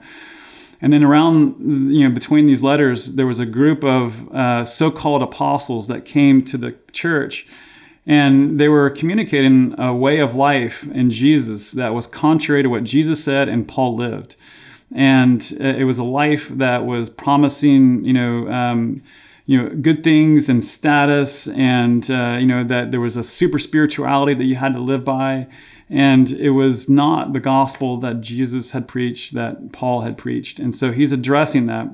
And 0.81 0.93
then 0.93 1.03
around, 1.03 1.91
you 1.91 2.07
know, 2.07 2.13
between 2.13 2.45
these 2.45 2.61
letters, 2.61 3.15
there 3.15 3.25
was 3.25 3.39
a 3.39 3.45
group 3.45 3.83
of 3.83 4.31
uh, 4.31 4.65
so-called 4.65 5.23
apostles 5.23 5.87
that 5.87 6.05
came 6.05 6.43
to 6.45 6.57
the 6.57 6.75
church, 6.91 7.47
and 8.05 8.59
they 8.59 8.67
were 8.67 8.89
communicating 8.89 9.75
a 9.79 9.93
way 9.93 10.19
of 10.19 10.35
life 10.35 10.83
in 10.91 11.09
Jesus 11.09 11.71
that 11.71 11.93
was 11.93 12.07
contrary 12.07 12.63
to 12.63 12.69
what 12.69 12.83
Jesus 12.83 13.23
said 13.23 13.49
and 13.49 13.67
Paul 13.67 13.95
lived. 13.95 14.35
And 14.93 15.41
uh, 15.59 15.63
it 15.63 15.83
was 15.83 15.97
a 15.97 16.03
life 16.03 16.47
that 16.49 16.85
was 16.85 17.09
promising, 17.09 18.03
you 18.03 18.13
know, 18.13 18.47
um, 18.49 19.01
you 19.45 19.61
know, 19.61 19.69
good 19.69 20.03
things 20.03 20.49
and 20.49 20.63
status, 20.63 21.47
and 21.47 22.09
uh, 22.11 22.37
you 22.39 22.45
know 22.45 22.65
that 22.65 22.91
there 22.91 22.99
was 22.99 23.15
a 23.15 23.23
super 23.23 23.59
spirituality 23.59 24.33
that 24.33 24.43
you 24.43 24.55
had 24.55 24.73
to 24.73 24.79
live 24.79 25.05
by 25.05 25.47
and 25.89 26.31
it 26.31 26.51
was 26.51 26.89
not 26.89 27.33
the 27.33 27.39
gospel 27.39 27.97
that 27.97 28.21
Jesus 28.21 28.71
had 28.71 28.87
preached, 28.87 29.33
that 29.33 29.71
Paul 29.71 30.01
had 30.01 30.17
preached. 30.17 30.59
And 30.59 30.75
so 30.75 30.91
he's 30.91 31.11
addressing 31.11 31.65
that. 31.67 31.89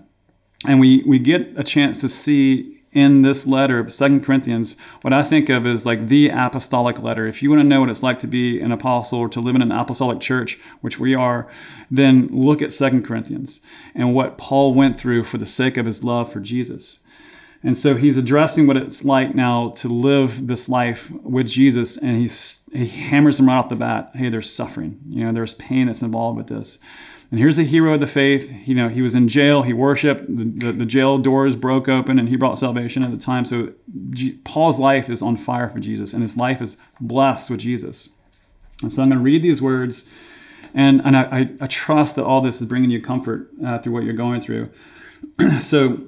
And 0.66 0.80
we, 0.80 1.04
we 1.06 1.20
get 1.20 1.54
a 1.56 1.64
chance 1.64 2.00
to 2.02 2.10
see 2.10 2.80
in 2.92 3.24
this 3.24 3.48
letter, 3.48 3.88
Second 3.90 4.24
Corinthians, 4.24 4.76
what 5.02 5.14
I 5.14 5.24
think 5.24 5.50
of 5.50 5.66
as 5.66 5.86
like 5.86 6.08
the 6.08 6.30
apostolic 6.30 7.02
letter. 7.02 7.28
If 7.28 7.42
you 7.42 7.50
want 7.50 7.62
to 7.62 7.68
know 7.68 7.82
what 7.82 7.90
it's 7.90 8.04
like 8.04 8.20
to 8.20 8.28
be 8.28 8.60
an 8.60 8.72
apostle 8.72 9.20
or 9.20 9.30
to 9.30 9.42
live 9.42 9.56
in 9.56 9.62
an 9.64 9.72
apostolic 9.72 10.20
church, 10.20 10.60
which 10.82 11.00
we 11.00 11.16
are, 11.16 11.50
then 11.90 12.28
look 12.28 12.62
at 12.62 12.72
Second 12.72 13.04
Corinthians 13.04 13.62
and 13.96 14.14
what 14.14 14.38
Paul 14.38 14.74
went 14.74 15.00
through 15.00 15.24
for 15.24 15.38
the 15.38 15.46
sake 15.46 15.76
of 15.78 15.88
his 15.88 16.04
love 16.04 16.32
for 16.32 16.40
Jesus. 16.40 17.00
And 17.64 17.78
so 17.78 17.96
he's 17.96 18.18
addressing 18.18 18.68
what 18.68 18.78
it's 18.78 19.04
like 19.06 19.34
now 19.34 19.70
to 19.70 19.88
live 19.88 20.48
this 20.48 20.68
life 20.68 21.10
with 21.12 21.48
Jesus, 21.48 21.96
and 21.98 22.18
he's 22.18 22.60
he 22.74 22.88
hammers 22.88 23.38
them 23.38 23.48
right 23.48 23.58
off 23.58 23.70
the 23.70 23.76
bat. 23.76 24.12
Hey, 24.14 24.30
there's 24.30 24.52
suffering. 24.52 25.00
You 25.08 25.26
know, 25.26 25.32
there's 25.32 25.54
pain 25.54 25.88
that's 25.88 26.02
involved 26.02 26.38
with 26.38 26.48
this. 26.48 26.80
And 27.30 27.40
here's 27.40 27.58
a 27.58 27.64
hero 27.64 27.96
of 27.96 28.00
the 28.00 28.08
faith. 28.08 28.68
You 28.68 28.76
know, 28.76 28.90
he 28.90 29.02
was 29.02 29.16
in 29.16 29.28
jail. 29.28 29.64
He 29.64 29.74
worshipped. 29.74 30.26
The, 30.28 30.46
the, 30.46 30.72
the 30.72 30.86
jail 30.86 31.18
doors 31.18 31.56
broke 31.56 31.90
open, 31.90 32.20
and 32.20 32.30
he 32.30 32.36
brought 32.36 32.60
salvation 32.60 33.04
at 33.04 33.12
the 33.12 33.18
time. 33.18 33.46
So 33.46 33.74
G- 34.12 34.40
Paul's 34.44 34.80
life 34.80 35.10
is 35.10 35.22
on 35.22 35.38
fire 35.38 35.70
for 35.70 35.80
Jesus, 35.80 36.14
and 36.14 36.22
his 36.22 36.38
life 36.38 36.62
is 36.62 36.78
blessed 37.00 37.50
with 37.50 37.62
Jesus. 37.62 38.10
And 38.84 38.92
so 38.92 39.02
I'm 39.02 39.10
going 39.10 39.20
to 39.20 39.24
read 39.24 39.42
these 39.42 39.62
words, 39.62 40.08
and 40.76 41.02
and 41.04 41.18
I, 41.18 41.50
I, 41.60 41.68
trust 41.68 42.18
that 42.18 42.26
all 42.26 42.42
this 42.42 42.62
is 42.62 42.68
bringing 42.68 42.90
you 42.90 43.02
comfort 43.02 43.50
uh, 43.66 43.80
through 43.80 43.94
what 43.94 44.04
you're 44.04 44.14
going 44.14 44.42
through. 44.42 44.70
so 45.60 46.04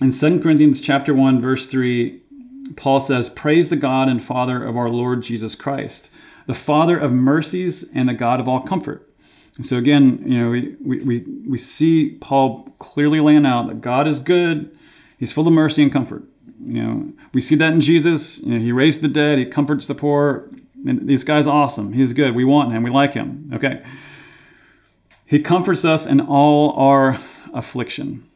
in 0.00 0.12
2 0.12 0.40
Corinthians 0.40 0.80
chapter 0.80 1.12
1, 1.12 1.40
verse 1.40 1.66
3, 1.66 2.20
Paul 2.76 3.00
says, 3.00 3.28
Praise 3.28 3.68
the 3.68 3.76
God 3.76 4.08
and 4.08 4.22
Father 4.22 4.64
of 4.64 4.76
our 4.76 4.88
Lord 4.88 5.22
Jesus 5.22 5.54
Christ, 5.54 6.10
the 6.46 6.54
Father 6.54 6.98
of 6.98 7.12
mercies 7.12 7.88
and 7.94 8.08
the 8.08 8.14
God 8.14 8.40
of 8.40 8.48
all 8.48 8.60
comfort. 8.60 9.08
And 9.56 9.66
so 9.66 9.76
again, 9.76 10.22
you 10.24 10.38
know, 10.38 10.50
we, 10.50 10.76
we, 11.02 11.20
we 11.46 11.58
see 11.58 12.16
Paul 12.20 12.74
clearly 12.78 13.20
laying 13.20 13.46
out 13.46 13.68
that 13.68 13.80
God 13.80 14.08
is 14.08 14.18
good, 14.18 14.76
he's 15.18 15.32
full 15.32 15.46
of 15.46 15.52
mercy 15.52 15.82
and 15.82 15.92
comfort. 15.92 16.24
You 16.64 16.82
know, 16.82 17.12
we 17.32 17.40
see 17.40 17.54
that 17.56 17.72
in 17.72 17.80
Jesus. 17.80 18.38
You 18.40 18.54
know, 18.54 18.60
he 18.60 18.72
raised 18.72 19.00
the 19.00 19.08
dead, 19.08 19.38
he 19.38 19.46
comforts 19.46 19.86
the 19.86 19.94
poor, 19.94 20.48
And 20.86 21.08
this 21.08 21.24
guy's 21.24 21.46
awesome. 21.46 21.94
He's 21.94 22.12
good. 22.12 22.34
We 22.34 22.44
want 22.44 22.72
him. 22.72 22.82
We 22.82 22.90
like 22.90 23.14
him. 23.14 23.50
Okay. 23.54 23.82
He 25.24 25.40
comforts 25.40 25.84
us 25.84 26.06
in 26.06 26.20
all 26.20 26.72
our 26.72 27.18
affliction 27.54 28.28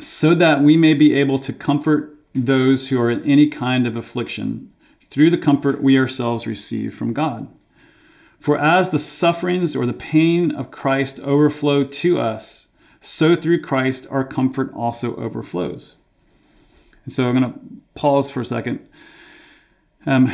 so 0.00 0.34
that 0.34 0.62
we 0.62 0.76
may 0.76 0.94
be 0.94 1.14
able 1.14 1.38
to 1.40 1.52
comfort 1.52 2.17
those 2.34 2.88
who 2.88 3.00
are 3.00 3.10
in 3.10 3.22
any 3.24 3.48
kind 3.48 3.86
of 3.86 3.96
affliction 3.96 4.72
through 5.10 5.30
the 5.30 5.38
comfort 5.38 5.82
we 5.82 5.98
ourselves 5.98 6.46
receive 6.46 6.94
from 6.94 7.12
God. 7.12 7.48
For 8.38 8.58
as 8.58 8.90
the 8.90 8.98
sufferings 8.98 9.74
or 9.74 9.86
the 9.86 9.92
pain 9.92 10.50
of 10.52 10.70
Christ 10.70 11.18
overflow 11.20 11.84
to 11.84 12.20
us, 12.20 12.68
so 13.00 13.34
through 13.34 13.62
Christ 13.62 14.06
our 14.10 14.24
comfort 14.24 14.72
also 14.72 15.16
overflows. 15.16 15.96
And 17.04 17.12
so 17.12 17.28
I'm 17.28 17.38
going 17.38 17.52
to 17.52 17.60
pause 17.94 18.30
for 18.30 18.40
a 18.40 18.44
second. 18.44 18.86
Um, 20.06 20.32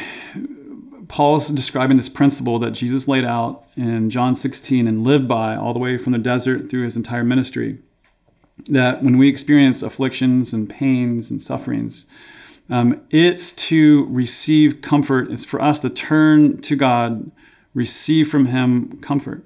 Paul's 1.08 1.48
describing 1.48 1.96
this 1.96 2.08
principle 2.08 2.58
that 2.58 2.72
Jesus 2.72 3.08
laid 3.08 3.24
out 3.24 3.64
in 3.76 4.10
John 4.10 4.34
16 4.34 4.86
and 4.86 5.04
lived 5.04 5.28
by 5.28 5.54
all 5.56 5.72
the 5.72 5.78
way 5.78 5.96
from 5.96 6.12
the 6.12 6.18
desert 6.18 6.68
through 6.68 6.84
his 6.84 6.96
entire 6.96 7.24
ministry. 7.24 7.78
That 8.66 9.02
when 9.02 9.18
we 9.18 9.28
experience 9.28 9.82
afflictions 9.82 10.52
and 10.52 10.70
pains 10.70 11.30
and 11.30 11.42
sufferings, 11.42 12.06
um, 12.70 13.02
it's 13.10 13.52
to 13.68 14.06
receive 14.06 14.80
comfort. 14.80 15.30
It's 15.30 15.44
for 15.44 15.60
us 15.60 15.80
to 15.80 15.90
turn 15.90 16.58
to 16.62 16.76
God, 16.76 17.30
receive 17.74 18.30
from 18.30 18.46
Him 18.46 18.98
comfort. 19.00 19.44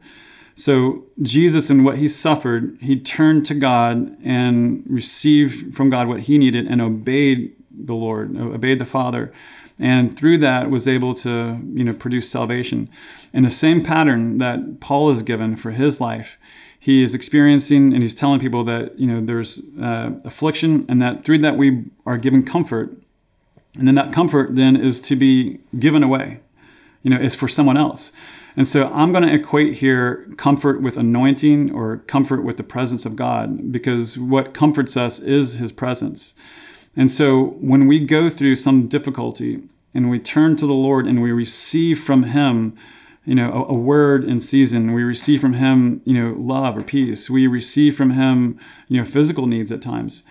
So, 0.55 1.05
Jesus, 1.23 1.71
and 1.71 1.85
what 1.85 1.99
He 1.99 2.07
suffered, 2.09 2.77
He 2.81 2.99
turned 2.99 3.47
to 3.47 3.55
God 3.55 4.17
and 4.23 4.85
received 4.89 5.75
from 5.75 5.91
God 5.91 6.07
what 6.07 6.21
He 6.21 6.39
needed 6.39 6.67
and 6.67 6.81
obeyed 6.81 7.55
the 7.71 7.95
Lord, 7.95 8.37
obeyed 8.37 8.79
the 8.79 8.87
Father 8.87 9.33
and 9.79 10.15
through 10.15 10.39
that 10.39 10.71
was 10.71 10.89
able 10.89 11.15
to 11.15 11.61
you 11.73 11.85
know 11.85 11.93
produce 11.93 12.31
salvation 12.31 12.89
in 13.33 13.43
the 13.43 13.51
same 13.51 13.83
pattern 13.83 14.39
that 14.39 14.81
paul 14.81 15.11
is 15.11 15.23
given 15.23 15.55
for 15.57 15.71
his 15.71 16.01
life 16.01 16.39
he 16.79 17.03
is 17.03 17.15
experiencing 17.15 17.93
and 17.93 18.03
he's 18.03 18.15
telling 18.15 18.41
people 18.41 18.65
that 18.65 18.99
you 18.99 19.07
know 19.07 19.21
there's 19.21 19.63
uh, 19.81 20.13
affliction 20.25 20.85
and 20.89 21.03
that 21.03 21.23
through 21.23 21.39
that 21.39 21.57
we 21.57 21.85
are 22.07 22.19
given 22.19 22.43
comfort. 22.43 22.97
And 23.79 23.87
then 23.87 23.95
that 23.95 24.13
comfort 24.13 24.57
then 24.57 24.77
is 24.77 24.99
to 25.01 25.15
be 25.15 25.61
given 25.79 26.03
away. 26.03 26.41
You 27.03 27.11
know 27.11 27.19
is 27.19 27.35
for 27.35 27.49
someone 27.49 27.77
else. 27.77 28.13
And 28.57 28.67
so 28.67 28.91
i'm 28.93 29.13
going 29.13 29.23
to 29.23 29.33
equate 29.33 29.75
here 29.75 30.27
comfort 30.37 30.83
with 30.83 30.97
anointing 30.97 31.73
or 31.73 31.99
comfort 32.09 32.43
with 32.43 32.57
the 32.57 32.65
presence 32.65 33.07
of 33.07 33.15
god 33.15 33.71
because 33.71 34.19
what 34.19 34.53
comforts 34.53 34.97
us 34.97 35.21
is 35.21 35.55
his 35.55 35.71
presence. 35.71 36.35
And 36.97 37.13
so 37.13 37.57
when 37.61 37.87
we 37.87 38.05
go 38.05 38.29
through 38.29 38.57
some 38.57 38.89
difficulty 38.89 39.63
and 39.95 40.11
we 40.11 40.19
turn 40.19 40.57
to 40.57 40.67
the 40.67 40.75
Lord 40.75 41.07
and 41.07 41.23
we 41.23 41.31
receive 41.31 42.01
from 42.01 42.25
Him, 42.25 42.77
you 43.29 43.35
know, 43.35 43.53
a, 43.53 43.75
a, 43.75 43.75
word 43.75 44.25
in 44.25 44.41
season, 44.41 44.95
we 44.95 45.03
receive 45.03 45.43
from 45.43 45.53
Him, 45.53 46.01
you 46.07 46.15
know, 46.15 46.35
love 46.39 46.79
or 46.79 46.83
peace. 46.83 47.29
We 47.29 47.47
receive 47.47 47.95
from 47.95 48.13
Him, 48.13 48.59
you 48.89 48.97
know, 48.97 49.05
physical 49.05 49.47
needs 49.47 49.71
at 49.71 49.83
times. 49.83 50.23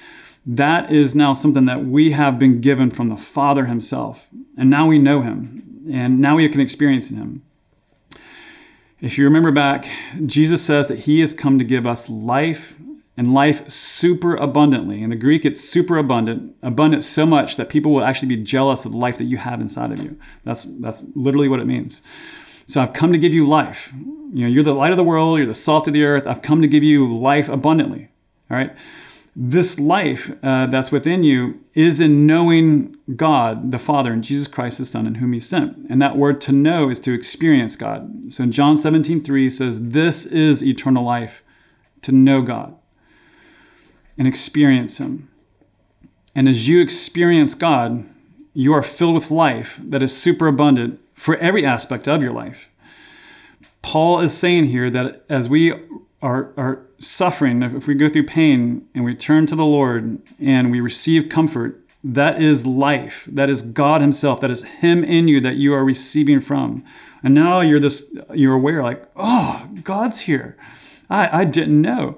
That 0.48 0.92
is 0.92 1.14
now 1.14 1.36
something 1.36 1.66
that 1.66 1.86
we 1.86 2.12
have 2.14 2.40
been 2.40 2.60
given 2.60 2.90
from 2.90 3.10
the 3.10 3.16
Father 3.16 3.68
Himself. 3.68 4.30
And 4.58 4.72
now 4.72 4.88
we 4.88 4.98
know 4.98 5.22
Him. 5.22 5.86
And 5.92 6.20
now 6.20 6.38
we 6.38 6.50
can 6.50 6.60
experience 6.60 7.10
Him. 7.10 7.44
If 9.00 9.20
you 9.20 9.26
remember 9.26 9.52
back, 9.52 9.88
Jesus 10.26 10.66
says 10.66 10.88
that 10.88 11.02
He 11.02 11.20
has 11.20 11.36
come 11.36 11.60
to 11.60 11.66
give 11.66 11.86
us 11.86 12.10
life 12.10 12.80
and 13.16 13.32
life 13.32 13.70
super 13.70 14.36
abundantly. 14.36 15.04
In 15.04 15.12
the 15.12 15.16
Greek, 15.16 15.46
it's 15.46 15.62
super 15.62 16.00
abundant, 16.00 16.56
abundant 16.64 17.04
so 17.04 17.28
much 17.28 17.58
that 17.58 17.70
people 17.70 17.94
will 17.94 18.04
actually 18.04 18.30
be 18.30 18.44
jealous 18.44 18.86
of 18.86 18.92
the 18.92 18.98
life 18.98 19.20
that 19.20 19.26
you 19.26 19.38
have 19.38 19.62
inside 19.62 19.92
of 19.92 20.00
you. 20.04 20.18
That's, 20.44 20.64
that's 20.64 21.04
literally 21.14 21.48
what 21.48 21.60
it 21.60 21.66
means. 21.66 22.02
So 22.68 22.82
I've 22.82 22.94
come 22.94 23.14
to 23.14 23.18
give 23.18 23.34
you 23.34 23.48
life. 23.48 23.94
You 24.34 24.44
know, 24.44 24.48
you're 24.48 24.64
the 24.64 24.76
light 24.76 24.92
of 24.92 24.98
the 24.98 25.04
world, 25.04 25.38
you're 25.38 25.48
the 25.48 25.56
salt 25.56 25.88
of 25.88 25.94
the 25.94 26.04
earth. 26.04 26.28
I've 26.28 26.42
come 26.42 26.62
to 26.62 26.68
give 26.68 26.84
you 26.84 27.18
life 27.18 27.48
abundantly. 27.48 28.10
All 28.52 28.58
right. 28.58 28.76
This 29.40 29.80
life 29.80 30.32
uh, 30.44 30.66
that's 30.66 30.92
within 30.92 31.24
you 31.24 31.64
is 31.74 32.00
in 32.00 32.26
knowing 32.26 32.98
God, 33.16 33.72
the 33.72 33.80
Father, 33.80 34.12
and 34.12 34.24
Jesus 34.24 34.48
Christ, 34.48 34.80
His 34.80 34.90
Son, 34.90 35.08
and 35.08 35.18
whom 35.18 35.32
He 35.32 35.40
sent. 35.40 35.78
And 35.90 36.02
that 36.02 36.18
word 36.18 36.42
to 36.42 36.52
know 36.52 36.90
is 36.90 37.00
to 37.02 37.14
experience 37.14 37.76
God. 37.76 38.34
So 38.34 38.44
in 38.44 38.52
John 38.52 38.78
17, 38.78 39.24
3 39.24 39.50
says, 39.50 39.90
This 39.90 40.26
is 40.26 40.64
eternal 40.64 41.04
life, 41.04 41.44
to 42.02 42.12
know 42.12 42.42
God 42.42 42.76
and 44.18 44.28
experience 44.28 44.98
Him. 44.98 45.30
And 46.36 46.50
as 46.50 46.68
you 46.68 46.82
experience 46.82 47.54
God, 47.54 48.06
you 48.54 48.74
are 48.74 48.84
filled 48.84 49.16
with 49.16 49.32
life 49.32 49.80
that 49.84 50.04
is 50.04 50.18
super 50.18 50.48
abundant 50.48 51.00
for 51.18 51.36
every 51.38 51.66
aspect 51.66 52.08
of 52.08 52.22
your 52.22 52.32
life. 52.32 52.70
Paul 53.82 54.20
is 54.20 54.38
saying 54.38 54.66
here 54.66 54.90
that 54.92 55.24
as 55.28 55.50
we 55.50 55.74
are, 56.22 56.54
are 56.56 56.86
suffering, 57.00 57.64
if 57.64 57.88
we 57.88 57.96
go 57.96 58.08
through 58.08 58.28
pain 58.28 58.88
and 58.94 59.04
we 59.04 59.16
turn 59.16 59.48
to 59.48 59.56
the 59.56 59.66
Lord 59.66 60.22
and 60.40 60.72
we 60.72 60.80
receive 60.80 61.28
comfort, 61.28 61.84
that 62.04 62.40
is 62.40 62.68
life. 62.68 63.28
That 63.32 63.50
is 63.50 63.64
God 63.64 64.02
Himself. 64.02 64.40
That 64.42 64.52
is 64.52 64.64
Him 64.64 65.04
in 65.04 65.28
you 65.28 65.42
that 65.42 65.56
you 65.56 65.74
are 65.74 65.84
receiving 65.84 66.40
from. 66.40 66.86
And 67.24 67.34
now 67.34 67.62
you're 67.62 67.80
this, 67.80 68.16
you're 68.36 68.54
aware, 68.54 68.84
like, 68.84 69.10
oh, 69.16 69.68
God's 69.84 70.22
here. 70.22 70.56
I, 71.10 71.42
I 71.42 71.44
didn't 71.46 71.82
know. 71.82 72.16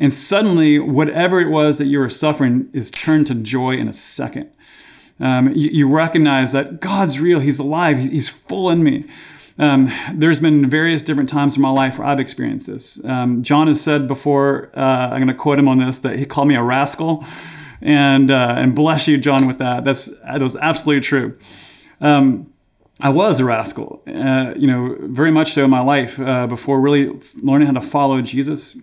And 0.00 0.12
suddenly, 0.12 0.80
whatever 0.80 1.40
it 1.40 1.48
was 1.48 1.78
that 1.78 1.86
you 1.86 2.00
were 2.00 2.10
suffering 2.10 2.68
is 2.72 2.90
turned 2.90 3.28
to 3.28 3.34
joy 3.36 3.76
in 3.76 3.86
a 3.86 3.92
second. 3.92 4.50
Um, 5.20 5.52
you, 5.54 5.70
you, 5.70 5.88
recognize 5.88 6.52
that 6.52 6.80
God's 6.80 7.20
real, 7.20 7.40
He's 7.40 7.58
alive, 7.58 7.98
He's 7.98 8.28
full 8.28 8.70
in 8.70 8.82
me. 8.82 9.04
Um, 9.58 9.90
there's 10.14 10.40
been 10.40 10.68
various 10.68 11.02
different 11.02 11.28
times 11.28 11.56
in 11.56 11.62
my 11.62 11.70
life 11.70 11.98
where 11.98 12.08
I've 12.08 12.20
experienced 12.20 12.66
this. 12.66 13.04
Um, 13.04 13.42
John 13.42 13.66
has 13.66 13.80
said 13.80 14.08
before, 14.08 14.70
uh, 14.74 15.10
I'm 15.12 15.18
going 15.18 15.28
to 15.28 15.34
quote 15.34 15.58
him 15.58 15.68
on 15.68 15.78
this, 15.78 15.98
that 15.98 16.18
he 16.18 16.24
called 16.24 16.48
me 16.48 16.54
a 16.54 16.62
rascal. 16.62 17.24
And, 17.82 18.30
uh, 18.30 18.54
and 18.56 18.74
bless 18.74 19.08
you, 19.08 19.18
John, 19.18 19.46
with 19.46 19.58
that. 19.58 19.84
That's, 19.84 20.06
that 20.06 20.40
was 20.40 20.56
absolutely 20.56 21.00
true. 21.00 21.38
Um, 22.00 22.52
I 23.00 23.08
was 23.08 23.40
a 23.40 23.44
rascal, 23.44 24.02
uh, 24.06 24.54
you 24.56 24.66
know, 24.66 24.96
very 25.00 25.30
much 25.30 25.52
so 25.54 25.64
in 25.64 25.70
my 25.70 25.80
life 25.80 26.18
uh, 26.20 26.46
before 26.46 26.80
really 26.80 27.10
learning 27.42 27.66
how 27.66 27.72
to 27.72 27.80
follow 27.80 28.20
Jesus 28.20 28.76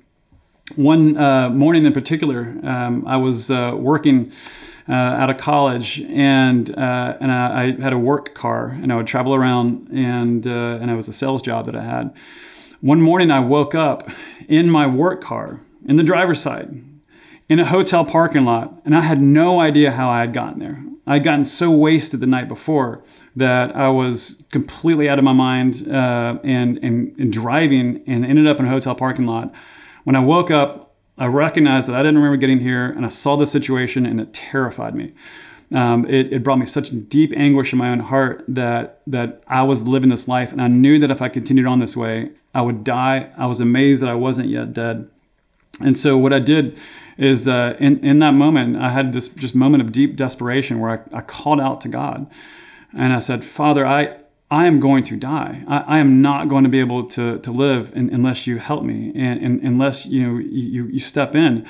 one 0.75 1.17
uh, 1.17 1.49
morning 1.49 1.85
in 1.85 1.93
particular, 1.93 2.57
um, 2.63 3.05
I 3.07 3.17
was 3.17 3.49
uh, 3.49 3.73
working 3.75 4.31
uh, 4.89 4.93
out 4.93 5.29
of 5.29 5.37
college, 5.37 5.99
and 6.01 6.69
uh, 6.77 7.17
and 7.19 7.31
I, 7.31 7.63
I, 7.63 7.81
had 7.81 7.93
a 7.93 7.97
work 7.97 8.33
car, 8.33 8.69
and 8.69 8.91
I 8.91 8.95
would 8.95 9.07
travel 9.07 9.35
around, 9.35 9.89
and 9.89 10.47
uh, 10.47 10.79
and 10.81 10.89
it 10.89 10.95
was 10.95 11.07
a 11.07 11.13
sales 11.13 11.41
job 11.41 11.65
that 11.65 11.75
I 11.75 11.83
had. 11.83 12.15
One 12.79 13.01
morning, 13.01 13.31
I 13.31 13.39
woke 13.39 13.75
up 13.75 14.09
in 14.47 14.69
my 14.69 14.87
work 14.87 15.21
car 15.21 15.59
in 15.85 15.97
the 15.97 16.03
driver's 16.03 16.41
side, 16.41 16.83
in 17.49 17.59
a 17.59 17.65
hotel 17.65 18.05
parking 18.05 18.45
lot, 18.45 18.81
and 18.85 18.95
I 18.95 19.01
had 19.01 19.21
no 19.21 19.59
idea 19.59 19.91
how 19.91 20.09
I 20.09 20.21
had 20.21 20.33
gotten 20.33 20.59
there. 20.59 20.83
I 21.05 21.15
had 21.15 21.23
gotten 21.23 21.45
so 21.45 21.71
wasted 21.71 22.19
the 22.19 22.27
night 22.27 22.47
before 22.47 23.01
that 23.35 23.75
I 23.75 23.89
was 23.89 24.43
completely 24.51 25.07
out 25.09 25.17
of 25.19 25.25
my 25.25 25.33
mind 25.33 25.87
uh, 25.89 26.37
and, 26.43 26.79
and 26.81 27.13
and 27.19 27.31
driving, 27.31 28.03
and 28.07 28.25
ended 28.25 28.47
up 28.47 28.59
in 28.59 28.65
a 28.65 28.69
hotel 28.69 28.95
parking 28.95 29.25
lot 29.25 29.53
when 30.07 30.15
I 30.15 30.21
woke 30.21 30.49
up, 30.49 30.86
I 31.17 31.25
recognized 31.27 31.87
that 31.87 31.95
I 31.95 31.99
didn't 31.99 32.17
remember 32.17 32.37
getting 32.37 32.59
here, 32.59 32.85
and 32.85 33.05
I 33.05 33.09
saw 33.09 33.35
the 33.35 33.47
situation, 33.47 34.05
and 34.05 34.21
it 34.21 34.33
terrified 34.33 34.93
me. 34.93 35.13
Um, 35.71 36.05
it, 36.05 36.31
it, 36.31 36.43
brought 36.43 36.59
me 36.59 36.65
such 36.65 36.91
deep 37.09 37.33
anguish 37.35 37.73
in 37.73 37.79
my 37.79 37.89
own 37.89 37.99
heart 37.99 38.45
that 38.47 39.01
that 39.05 39.43
I 39.47 39.63
was 39.63 39.85
living 39.85 40.09
this 40.09 40.27
life, 40.27 40.53
and 40.53 40.61
I 40.61 40.69
knew 40.69 40.97
that 40.99 41.11
if 41.11 41.21
I 41.21 41.27
continued 41.27 41.65
on 41.65 41.79
this 41.79 41.97
way, 41.97 42.31
I 42.53 42.61
would 42.61 42.85
die. 42.85 43.31
I 43.37 43.47
was 43.47 43.59
amazed 43.59 44.01
that 44.01 44.09
I 44.09 44.13
wasn't 44.13 44.47
yet 44.47 44.71
dead. 44.71 45.09
And 45.81 45.97
so 45.97 46.17
what 46.17 46.31
I 46.31 46.39
did 46.39 46.77
is 47.17 47.49
uh, 47.49 47.75
in 47.79 47.99
in 47.99 48.19
that 48.19 48.31
moment, 48.31 48.77
I 48.77 48.89
had 48.89 49.11
this 49.11 49.27
just 49.27 49.55
moment 49.55 49.83
of 49.83 49.91
deep 49.91 50.15
desperation 50.15 50.79
where 50.79 51.03
I, 51.13 51.17
I 51.17 51.21
called 51.21 51.59
out 51.59 51.81
to 51.81 51.89
God, 51.89 52.31
and 52.93 53.11
I 53.11 53.19
said, 53.19 53.43
Father, 53.43 53.85
I 53.85 54.15
I 54.49 54.65
am 54.65 54.79
going 54.79 55.03
to 55.05 55.17
die. 55.17 55.63
I, 55.67 55.79
I, 55.79 55.99
am 55.99 56.21
not 56.21 56.47
going 56.47 56.63
to 56.63 56.69
be 56.69 56.79
able 56.79 57.05
to, 57.07 57.37
to 57.39 57.51
live 57.51 57.91
in, 57.93 58.09
unless 58.09 58.47
you 58.47 58.59
help 58.59 58.83
me 58.83 59.11
and, 59.13 59.41
and, 59.43 59.61
unless 59.61 60.05
you 60.05 60.25
know 60.25 60.37
you, 60.39 60.85
you 60.85 60.99
step 60.99 61.35
in. 61.35 61.67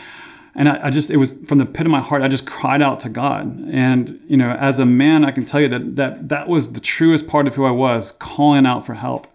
And 0.54 0.70
I, 0.70 0.88
I, 0.88 0.90
just 0.92 1.10
it 1.10 1.18
was 1.18 1.34
from 1.46 1.58
the 1.58 1.66
pit 1.66 1.88
of 1.88 1.92
my 1.92 2.02
heart. 2.02 2.22
I 2.22 2.28
just 2.28 2.46
cried 2.46 2.84
out 2.84 3.00
to 3.02 3.10
God. 3.10 3.68
And 3.70 4.20
you 4.28 4.38
know, 4.38 4.52
as 4.52 4.78
a 4.78 4.86
man, 4.86 5.26
I 5.26 5.32
can 5.32 5.44
tell 5.44 5.60
you 5.60 5.70
that 5.70 5.96
that 5.96 6.30
that 6.30 6.48
was 6.48 6.74
the 6.74 6.80
truest 6.80 7.28
part 7.28 7.48
of 7.48 7.56
who 7.56 7.66
I 7.66 7.72
was, 7.72 8.12
calling 8.13 8.66
out 8.68 8.86
for 8.86 8.94
help. 8.94 9.28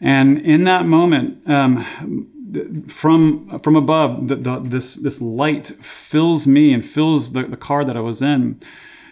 And 0.00 0.38
in 0.38 0.64
that 0.64 0.84
moment, 0.84 1.48
um, 1.48 1.86
from 2.86 3.58
from 3.60 3.76
above, 3.76 4.28
the, 4.28 4.36
the, 4.36 4.60
this 4.60 4.94
this 4.94 5.22
light 5.22 5.68
fills 5.68 6.46
me 6.46 6.74
and 6.74 6.84
fills 6.84 7.32
the, 7.32 7.44
the 7.44 7.56
car 7.56 7.84
that 7.84 7.96
I 7.96 8.00
was 8.00 8.20
in, 8.20 8.60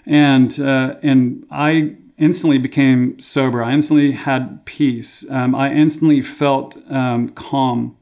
and 0.04 0.58
uh, 0.60 0.96
and 1.02 1.46
I 1.50 1.96
instantly 2.20 2.58
became 2.58 3.18
sober. 3.18 3.64
I 3.64 3.72
instantly 3.72 4.12
had 4.12 4.64
peace. 4.66 5.28
Um, 5.30 5.54
I 5.54 5.72
instantly 5.72 6.22
felt 6.22 6.76
um, 6.88 7.30
calm. 7.30 7.96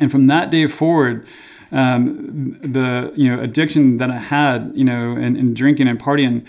And 0.00 0.10
from 0.10 0.28
that 0.28 0.50
day 0.50 0.66
forward, 0.66 1.26
um, 1.72 2.58
the 2.62 3.12
you 3.16 3.34
know 3.34 3.42
addiction 3.42 3.96
that 3.96 4.10
I 4.10 4.18
had, 4.18 4.70
you 4.74 4.84
know, 4.84 5.12
and, 5.12 5.36
and 5.36 5.54
drinking 5.54 5.88
and 5.88 5.98
partying, 5.98 6.46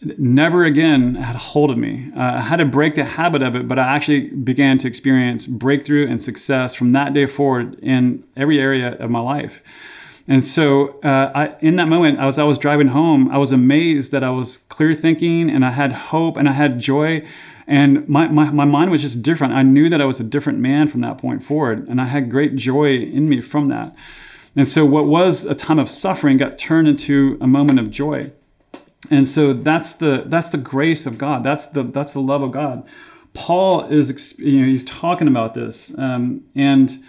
never 0.00 0.64
again 0.64 1.16
had 1.16 1.36
a 1.36 1.38
hold 1.38 1.70
of 1.70 1.76
me. 1.76 2.10
Uh, 2.16 2.20
I 2.20 2.40
had 2.40 2.56
to 2.56 2.64
break 2.64 2.94
the 2.94 3.04
habit 3.04 3.42
of 3.42 3.54
it, 3.54 3.68
but 3.68 3.78
I 3.78 3.94
actually 3.94 4.30
began 4.30 4.78
to 4.78 4.88
experience 4.88 5.46
breakthrough 5.46 6.08
and 6.08 6.20
success 6.22 6.74
from 6.74 6.90
that 6.90 7.12
day 7.12 7.26
forward 7.26 7.78
in 7.80 8.24
every 8.34 8.58
area 8.58 8.92
of 8.94 9.10
my 9.10 9.20
life. 9.20 9.62
And 10.30 10.44
so, 10.44 11.00
uh, 11.00 11.32
I, 11.34 11.56
in 11.60 11.74
that 11.74 11.88
moment, 11.88 12.20
as 12.20 12.38
I 12.38 12.44
was 12.44 12.56
driving 12.56 12.86
home, 12.88 13.28
I 13.32 13.38
was 13.38 13.50
amazed 13.50 14.12
that 14.12 14.22
I 14.22 14.30
was 14.30 14.58
clear 14.68 14.94
thinking 14.94 15.50
and 15.50 15.64
I 15.64 15.72
had 15.72 15.90
hope 15.92 16.36
and 16.36 16.48
I 16.48 16.52
had 16.52 16.78
joy. 16.78 17.26
And 17.66 18.08
my, 18.08 18.28
my, 18.28 18.48
my 18.52 18.64
mind 18.64 18.92
was 18.92 19.02
just 19.02 19.22
different. 19.22 19.54
I 19.54 19.64
knew 19.64 19.88
that 19.88 20.00
I 20.00 20.04
was 20.04 20.20
a 20.20 20.24
different 20.24 20.60
man 20.60 20.86
from 20.86 21.00
that 21.00 21.18
point 21.18 21.42
forward. 21.42 21.88
And 21.88 22.00
I 22.00 22.04
had 22.04 22.30
great 22.30 22.54
joy 22.54 22.98
in 22.98 23.28
me 23.28 23.40
from 23.40 23.66
that. 23.66 23.92
And 24.54 24.68
so, 24.68 24.84
what 24.84 25.06
was 25.06 25.44
a 25.44 25.54
time 25.56 25.80
of 25.80 25.88
suffering 25.88 26.36
got 26.36 26.56
turned 26.56 26.86
into 26.86 27.36
a 27.40 27.48
moment 27.48 27.80
of 27.80 27.90
joy. 27.90 28.30
And 29.10 29.26
so 29.26 29.52
that's 29.52 29.94
the 29.94 30.24
that's 30.26 30.50
the 30.50 30.58
grace 30.58 31.06
of 31.06 31.18
God. 31.18 31.42
That's 31.42 31.66
the 31.66 31.82
that's 31.82 32.12
the 32.12 32.20
love 32.20 32.42
of 32.42 32.52
God. 32.52 32.86
Paul 33.32 33.84
is 33.86 34.38
you 34.38 34.60
know 34.60 34.66
he's 34.68 34.84
talking 34.84 35.26
about 35.26 35.54
this, 35.54 35.96
um, 35.98 36.44
and 36.54 37.02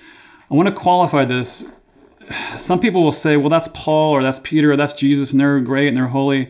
I 0.49 0.55
want 0.55 0.69
to 0.69 0.75
qualify 0.75 1.25
this. 1.25 1.65
Some 2.57 2.79
people 2.79 3.03
will 3.03 3.11
say, 3.11 3.37
"Well, 3.37 3.49
that's 3.49 3.69
Paul 3.69 4.11
or 4.11 4.23
that's 4.23 4.39
Peter 4.39 4.71
or 4.71 4.75
that's 4.75 4.93
Jesus, 4.93 5.31
and 5.31 5.39
they're 5.39 5.59
great 5.59 5.87
and 5.87 5.97
they're 5.97 6.07
holy." 6.07 6.49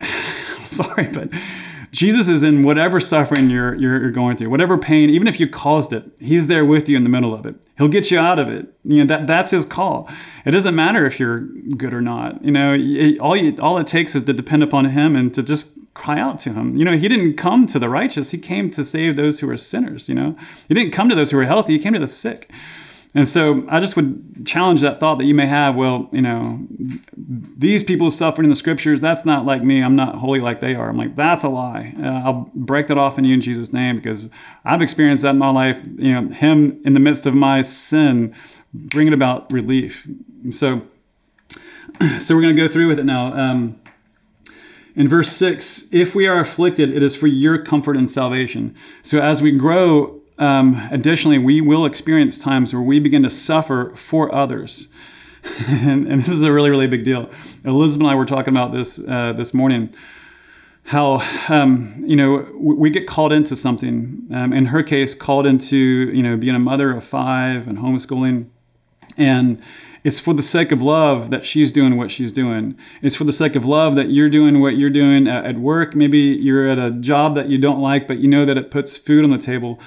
Sorry, 0.68 1.08
but 1.12 1.30
Jesus 1.92 2.28
is 2.28 2.42
in 2.42 2.62
whatever 2.62 3.00
suffering 3.00 3.50
you're, 3.50 3.74
you're 3.74 4.10
going 4.12 4.36
through, 4.36 4.48
whatever 4.48 4.78
pain, 4.78 5.10
even 5.10 5.26
if 5.26 5.40
you 5.40 5.48
caused 5.48 5.92
it, 5.92 6.04
he's 6.20 6.46
there 6.46 6.64
with 6.64 6.88
you 6.88 6.96
in 6.96 7.02
the 7.02 7.08
middle 7.08 7.34
of 7.34 7.44
it. 7.46 7.56
He'll 7.78 7.88
get 7.88 8.10
you 8.10 8.18
out 8.18 8.38
of 8.38 8.48
it. 8.48 8.72
You 8.84 8.98
know, 8.98 9.06
that, 9.06 9.26
that's 9.26 9.50
his 9.50 9.64
call. 9.64 10.08
It 10.44 10.52
doesn't 10.52 10.74
matter 10.74 11.04
if 11.04 11.18
you're 11.18 11.40
good 11.40 11.92
or 11.92 12.00
not. 12.00 12.44
You 12.44 12.52
know, 12.52 13.18
all, 13.20 13.36
you, 13.36 13.56
all 13.60 13.76
it 13.78 13.88
takes 13.88 14.14
is 14.14 14.22
to 14.24 14.32
depend 14.32 14.62
upon 14.62 14.84
him 14.84 15.16
and 15.16 15.34
to 15.34 15.42
just 15.42 15.72
cry 15.94 16.20
out 16.20 16.38
to 16.40 16.52
him. 16.52 16.76
You 16.76 16.84
know, 16.84 16.96
he 16.96 17.08
didn't 17.08 17.34
come 17.34 17.66
to 17.66 17.78
the 17.80 17.88
righteous. 17.88 18.30
He 18.30 18.38
came 18.38 18.70
to 18.70 18.84
save 18.84 19.16
those 19.16 19.40
who 19.40 19.50
are 19.50 19.56
sinners, 19.56 20.08
you 20.08 20.14
know. 20.14 20.36
He 20.68 20.74
didn't 20.74 20.92
come 20.92 21.08
to 21.08 21.16
those 21.16 21.32
who 21.32 21.38
are 21.38 21.44
healthy. 21.44 21.72
He 21.72 21.82
came 21.82 21.94
to 21.94 21.98
the 21.98 22.08
sick. 22.08 22.48
And 23.14 23.28
so 23.28 23.64
I 23.68 23.80
just 23.80 23.96
would 23.96 24.46
challenge 24.46 24.82
that 24.82 25.00
thought 25.00 25.18
that 25.18 25.24
you 25.24 25.34
may 25.34 25.46
have, 25.46 25.74
well, 25.74 26.08
you 26.12 26.22
know, 26.22 26.60
these 27.16 27.82
people 27.82 28.10
suffering 28.10 28.44
in 28.44 28.50
the 28.50 28.56
scriptures, 28.56 29.00
that's 29.00 29.24
not 29.24 29.44
like 29.44 29.64
me. 29.64 29.82
I'm 29.82 29.96
not 29.96 30.16
holy 30.16 30.38
like 30.38 30.60
they 30.60 30.76
are. 30.76 30.88
I'm 30.88 30.96
like, 30.96 31.16
that's 31.16 31.42
a 31.42 31.48
lie. 31.48 31.94
Uh, 32.00 32.22
I'll 32.24 32.50
break 32.54 32.86
that 32.86 32.98
off 32.98 33.18
in 33.18 33.24
you 33.24 33.34
in 33.34 33.40
Jesus' 33.40 33.72
name 33.72 33.96
because 33.96 34.28
I've 34.64 34.80
experienced 34.80 35.22
that 35.22 35.30
in 35.30 35.38
my 35.38 35.50
life. 35.50 35.82
You 35.96 36.12
know, 36.20 36.28
Him 36.28 36.80
in 36.84 36.94
the 36.94 37.00
midst 37.00 37.26
of 37.26 37.34
my 37.34 37.62
sin, 37.62 38.32
bringing 38.72 39.12
about 39.12 39.52
relief. 39.52 40.06
So, 40.52 40.82
so 42.20 42.36
we're 42.36 42.42
going 42.42 42.54
to 42.54 42.62
go 42.62 42.68
through 42.68 42.86
with 42.86 43.00
it 43.00 43.04
now. 43.04 43.34
Um, 43.34 43.80
in 44.94 45.08
verse 45.08 45.32
6, 45.32 45.88
if 45.92 46.14
we 46.14 46.26
are 46.26 46.38
afflicted, 46.38 46.92
it 46.92 47.02
is 47.02 47.16
for 47.16 47.26
your 47.26 47.62
comfort 47.62 47.96
and 47.96 48.08
salvation. 48.08 48.74
So 49.02 49.20
as 49.20 49.40
we 49.40 49.50
grow 49.52 50.19
um, 50.40 50.88
additionally, 50.90 51.38
we 51.38 51.60
will 51.60 51.84
experience 51.84 52.38
times 52.38 52.72
where 52.72 52.82
we 52.82 52.98
begin 52.98 53.22
to 53.22 53.30
suffer 53.30 53.92
for 53.94 54.34
others. 54.34 54.88
and, 55.68 56.06
and, 56.08 56.20
this 56.20 56.28
is 56.28 56.42
a 56.42 56.50
really, 56.50 56.70
really 56.70 56.86
big 56.86 57.04
deal. 57.04 57.30
Elizabeth 57.64 58.02
and 58.02 58.10
I 58.10 58.14
were 58.14 58.26
talking 58.26 58.52
about 58.52 58.72
this 58.72 58.98
uh, 58.98 59.32
this 59.34 59.54
morning. 59.54 59.92
How 60.84 61.22
um, 61.48 62.02
you 62.06 62.16
know 62.16 62.48
we 62.54 62.90
get 62.90 63.06
called 63.06 63.32
into 63.32 63.54
something. 63.54 64.26
Um, 64.32 64.52
in 64.52 64.66
her 64.66 64.82
case, 64.82 65.14
called 65.14 65.46
into 65.46 65.76
you 65.76 66.22
know 66.22 66.36
being 66.36 66.56
a 66.56 66.58
mother 66.58 66.90
of 66.90 67.04
five 67.04 67.68
and 67.68 67.78
homeschooling, 67.78 68.46
and 69.16 69.62
it's 70.02 70.18
for 70.18 70.32
the 70.32 70.42
sake 70.42 70.72
of 70.72 70.80
love 70.80 71.30
that 71.30 71.44
she's 71.44 71.70
doing 71.70 71.96
what 71.96 72.10
she's 72.10 72.32
doing. 72.32 72.76
It's 73.02 73.14
for 73.14 73.24
the 73.24 73.32
sake 73.32 73.54
of 73.54 73.66
love 73.66 73.94
that 73.96 74.10
you're 74.10 74.30
doing 74.30 74.60
what 74.60 74.76
you're 74.76 74.90
doing 74.90 75.28
at, 75.28 75.44
at 75.44 75.58
work. 75.58 75.94
Maybe 75.94 76.18
you're 76.18 76.66
at 76.66 76.78
a 76.78 76.90
job 76.90 77.34
that 77.34 77.48
you 77.48 77.58
don't 77.58 77.80
like, 77.80 78.08
but 78.08 78.18
you 78.18 78.28
know 78.28 78.46
that 78.46 78.56
it 78.56 78.70
puts 78.70 78.96
food 78.96 79.24
on 79.24 79.30
the 79.30 79.38
table. 79.38 79.78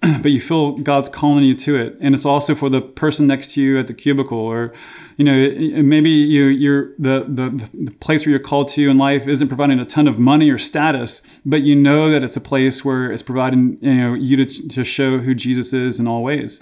but 0.22 0.30
you 0.30 0.40
feel 0.40 0.72
God's 0.78 1.08
calling 1.08 1.42
you 1.42 1.54
to 1.54 1.76
it. 1.76 1.96
And 2.00 2.14
it's 2.14 2.24
also 2.24 2.54
for 2.54 2.68
the 2.68 2.80
person 2.80 3.26
next 3.26 3.54
to 3.54 3.60
you 3.60 3.78
at 3.78 3.88
the 3.88 3.94
cubicle, 3.94 4.38
or 4.38 4.72
you 5.16 5.24
know, 5.24 5.82
maybe 5.82 6.10
you 6.10 6.44
you're 6.44 6.92
the, 6.98 7.24
the 7.28 7.68
the 7.74 7.90
place 7.92 8.24
where 8.24 8.30
you're 8.30 8.38
called 8.38 8.68
to 8.68 8.88
in 8.88 8.96
life 8.96 9.26
isn't 9.26 9.48
providing 9.48 9.80
a 9.80 9.84
ton 9.84 10.06
of 10.06 10.18
money 10.18 10.50
or 10.50 10.58
status, 10.58 11.20
but 11.44 11.62
you 11.62 11.74
know 11.74 12.10
that 12.10 12.22
it's 12.22 12.36
a 12.36 12.40
place 12.40 12.84
where 12.84 13.10
it's 13.10 13.22
providing 13.22 13.78
you 13.80 13.94
know 13.94 14.14
you 14.14 14.44
to, 14.44 14.68
to 14.68 14.84
show 14.84 15.18
who 15.18 15.34
Jesus 15.34 15.72
is 15.72 15.98
in 15.98 16.06
all 16.06 16.22
ways. 16.22 16.60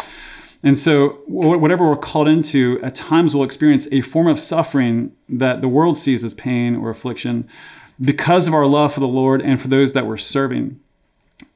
And 0.62 0.78
so, 0.78 1.20
whatever 1.26 1.88
we're 1.88 1.96
called 1.96 2.28
into, 2.28 2.80
at 2.82 2.94
times 2.94 3.34
we'll 3.34 3.44
experience 3.44 3.86
a 3.92 4.00
form 4.00 4.26
of 4.26 4.38
suffering 4.38 5.12
that 5.28 5.60
the 5.60 5.68
world 5.68 5.98
sees 5.98 6.24
as 6.24 6.32
pain 6.32 6.74
or 6.74 6.88
affliction 6.88 7.46
because 8.00 8.46
of 8.46 8.54
our 8.54 8.66
love 8.66 8.94
for 8.94 9.00
the 9.00 9.08
Lord 9.08 9.42
and 9.42 9.60
for 9.60 9.68
those 9.68 9.92
that 9.92 10.06
we're 10.06 10.16
serving. 10.16 10.80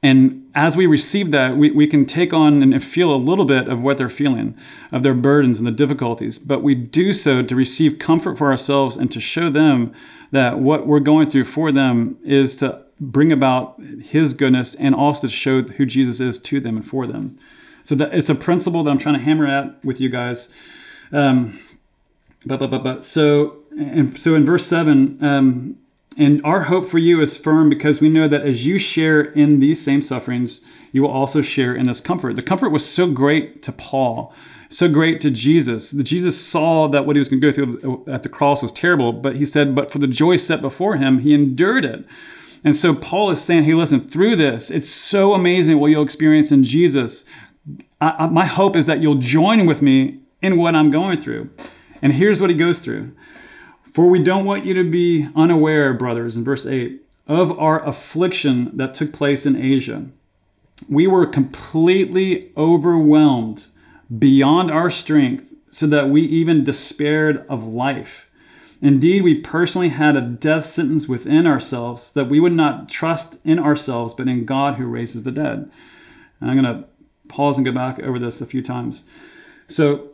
And 0.03 0.49
as 0.55 0.75
we 0.75 0.87
receive 0.87 1.31
that, 1.31 1.57
we, 1.57 1.71
we 1.71 1.85
can 1.85 2.05
take 2.05 2.33
on 2.33 2.63
and 2.63 2.83
feel 2.83 3.13
a 3.13 3.17
little 3.17 3.45
bit 3.45 3.67
of 3.67 3.83
what 3.83 3.97
they're 3.97 4.09
feeling, 4.09 4.57
of 4.91 5.03
their 5.03 5.13
burdens 5.13 5.59
and 5.59 5.67
the 5.67 5.71
difficulties. 5.71 6.39
But 6.39 6.63
we 6.63 6.73
do 6.73 7.13
so 7.13 7.43
to 7.43 7.55
receive 7.55 7.99
comfort 7.99 8.37
for 8.37 8.51
ourselves 8.51 8.95
and 8.95 9.11
to 9.11 9.19
show 9.19 9.49
them 9.49 9.93
that 10.31 10.59
what 10.59 10.87
we're 10.87 10.99
going 10.99 11.29
through 11.29 11.45
for 11.45 11.71
them 11.71 12.17
is 12.23 12.55
to 12.55 12.83
bring 12.99 13.31
about 13.31 13.79
His 14.03 14.33
goodness 14.33 14.75
and 14.75 14.95
also 14.95 15.27
to 15.27 15.33
show 15.33 15.61
who 15.61 15.85
Jesus 15.85 16.19
is 16.19 16.39
to 16.39 16.59
them 16.59 16.77
and 16.77 16.85
for 16.85 17.05
them. 17.05 17.37
So 17.83 17.95
that 17.95 18.13
it's 18.13 18.29
a 18.29 18.35
principle 18.35 18.83
that 18.83 18.91
I'm 18.91 18.99
trying 18.99 19.15
to 19.15 19.21
hammer 19.21 19.47
at 19.47 19.83
with 19.83 19.99
you 19.99 20.09
guys. 20.09 20.49
Um, 21.11 21.59
but, 22.45 22.59
but, 22.59 22.71
but, 22.71 22.83
but, 22.83 23.05
so, 23.05 23.57
and 23.77 24.17
so 24.17 24.33
in 24.33 24.45
verse 24.45 24.65
7, 24.65 25.23
um, 25.23 25.77
and 26.17 26.41
our 26.43 26.63
hope 26.63 26.89
for 26.89 26.97
you 26.97 27.21
is 27.21 27.37
firm 27.37 27.69
because 27.69 28.01
we 28.01 28.09
know 28.09 28.27
that 28.27 28.41
as 28.41 28.65
you 28.65 28.77
share 28.77 29.21
in 29.21 29.59
these 29.59 29.81
same 29.83 30.01
sufferings, 30.01 30.61
you 30.91 31.01
will 31.01 31.09
also 31.09 31.41
share 31.41 31.73
in 31.73 31.85
this 31.85 32.01
comfort. 32.01 32.35
The 32.35 32.41
comfort 32.41 32.69
was 32.69 32.87
so 32.87 33.07
great 33.09 33.61
to 33.63 33.71
Paul, 33.71 34.33
so 34.67 34.89
great 34.89 35.21
to 35.21 35.31
Jesus. 35.31 35.91
Jesus 35.91 36.39
saw 36.39 36.87
that 36.89 37.05
what 37.05 37.15
he 37.15 37.19
was 37.19 37.29
going 37.29 37.39
to 37.41 37.47
go 37.47 37.53
through 37.53 38.05
at 38.07 38.23
the 38.23 38.29
cross 38.29 38.61
was 38.61 38.73
terrible, 38.73 39.13
but 39.13 39.37
he 39.37 39.45
said, 39.45 39.73
but 39.73 39.89
for 39.89 39.99
the 39.99 40.07
joy 40.07 40.37
set 40.37 40.61
before 40.61 40.97
him, 40.97 41.19
he 41.19 41.33
endured 41.33 41.85
it. 41.85 42.05
And 42.63 42.75
so 42.75 42.93
Paul 42.93 43.31
is 43.31 43.41
saying, 43.41 43.63
hey, 43.63 43.73
listen, 43.73 44.01
through 44.01 44.35
this, 44.35 44.69
it's 44.69 44.89
so 44.89 45.33
amazing 45.33 45.79
what 45.79 45.87
you'll 45.87 46.03
experience 46.03 46.51
in 46.51 46.63
Jesus. 46.63 47.25
I, 47.99 48.15
I, 48.19 48.25
my 48.27 48.45
hope 48.45 48.75
is 48.75 48.85
that 48.85 49.01
you'll 49.01 49.15
join 49.15 49.65
with 49.65 49.81
me 49.81 50.19
in 50.41 50.57
what 50.57 50.75
I'm 50.75 50.91
going 50.91 51.21
through. 51.21 51.49
And 52.01 52.13
here's 52.13 52.41
what 52.41 52.49
he 52.49 52.55
goes 52.55 52.79
through. 52.79 53.13
For 53.91 54.07
we 54.07 54.23
don't 54.23 54.45
want 54.45 54.65
you 54.65 54.73
to 54.75 54.89
be 54.89 55.27
unaware, 55.35 55.93
brothers, 55.93 56.35
in 56.35 56.43
verse 56.43 56.65
8, 56.65 57.01
of 57.27 57.57
our 57.59 57.85
affliction 57.85 58.75
that 58.77 58.93
took 58.93 59.11
place 59.11 59.45
in 59.45 59.55
Asia. 59.55 60.07
We 60.89 61.07
were 61.07 61.25
completely 61.25 62.51
overwhelmed 62.55 63.67
beyond 64.17 64.71
our 64.71 64.89
strength, 64.89 65.53
so 65.69 65.87
that 65.87 66.09
we 66.09 66.21
even 66.21 66.65
despaired 66.65 67.45
of 67.47 67.63
life. 67.63 68.29
Indeed, 68.81 69.23
we 69.23 69.35
personally 69.35 69.89
had 69.89 70.17
a 70.17 70.21
death 70.21 70.65
sentence 70.65 71.07
within 71.07 71.47
ourselves 71.47 72.11
that 72.11 72.29
we 72.29 72.39
would 72.39 72.51
not 72.53 72.89
trust 72.89 73.39
in 73.45 73.59
ourselves, 73.59 74.13
but 74.13 74.27
in 74.27 74.43
God 74.43 74.75
who 74.75 74.85
raises 74.85 75.23
the 75.23 75.31
dead. 75.31 75.71
And 76.41 76.51
I'm 76.51 76.61
going 76.61 76.75
to 76.75 76.87
pause 77.29 77.57
and 77.57 77.65
go 77.65 77.71
back 77.71 77.99
over 77.99 78.19
this 78.19 78.41
a 78.41 78.45
few 78.45 78.61
times. 78.61 79.05
So, 79.67 80.10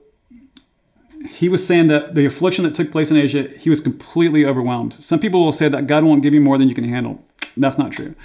he 1.26 1.49
was 1.49 1.65
saying 1.65 1.88
that 1.88 2.15
the 2.15 2.26
affliction 2.26 2.63
that 2.63 2.76
took 2.76 2.91
place 2.91 3.11
in 3.11 3.18
Asia, 3.18 3.49
he 3.59 3.70
was 3.70 3.82
completely 3.82 4.45
overwhelmed. 4.45 4.93
Some 4.93 5.20
people 5.20 5.43
will 5.43 5.51
say 5.51 5.70
that 5.70 5.88
God 5.88 6.03
won't 6.03 6.22
give 6.22 6.34
you 6.34 6.41
more 6.41 6.57
than 6.57 6.68
you 6.68 6.76
can 6.76 6.84
handle. 6.84 7.24
That's 7.55 7.78
not 7.78 7.91
true. 7.91 8.15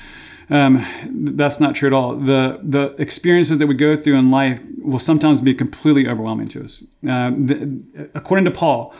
Um, 0.51 0.85
that's 1.09 1.61
not 1.61 1.75
true 1.75 1.87
at 1.87 1.93
all. 1.93 2.17
The 2.17 2.61
the 2.63 2.95
experiences 2.99 3.59
that 3.59 3.67
we 3.67 3.75
go 3.75 3.97
through 3.97 4.19
in 4.19 4.31
life 4.31 4.61
will 4.79 4.99
sometimes 4.99 5.41
be 5.41 5.55
completely 5.55 6.07
overwhelming 6.07 6.49
to 6.49 6.65
us. 6.65 6.83
Uh, 7.09 7.31
the, 7.31 7.83
according 8.15 8.45
to 8.45 8.51
Paul, 8.51 8.93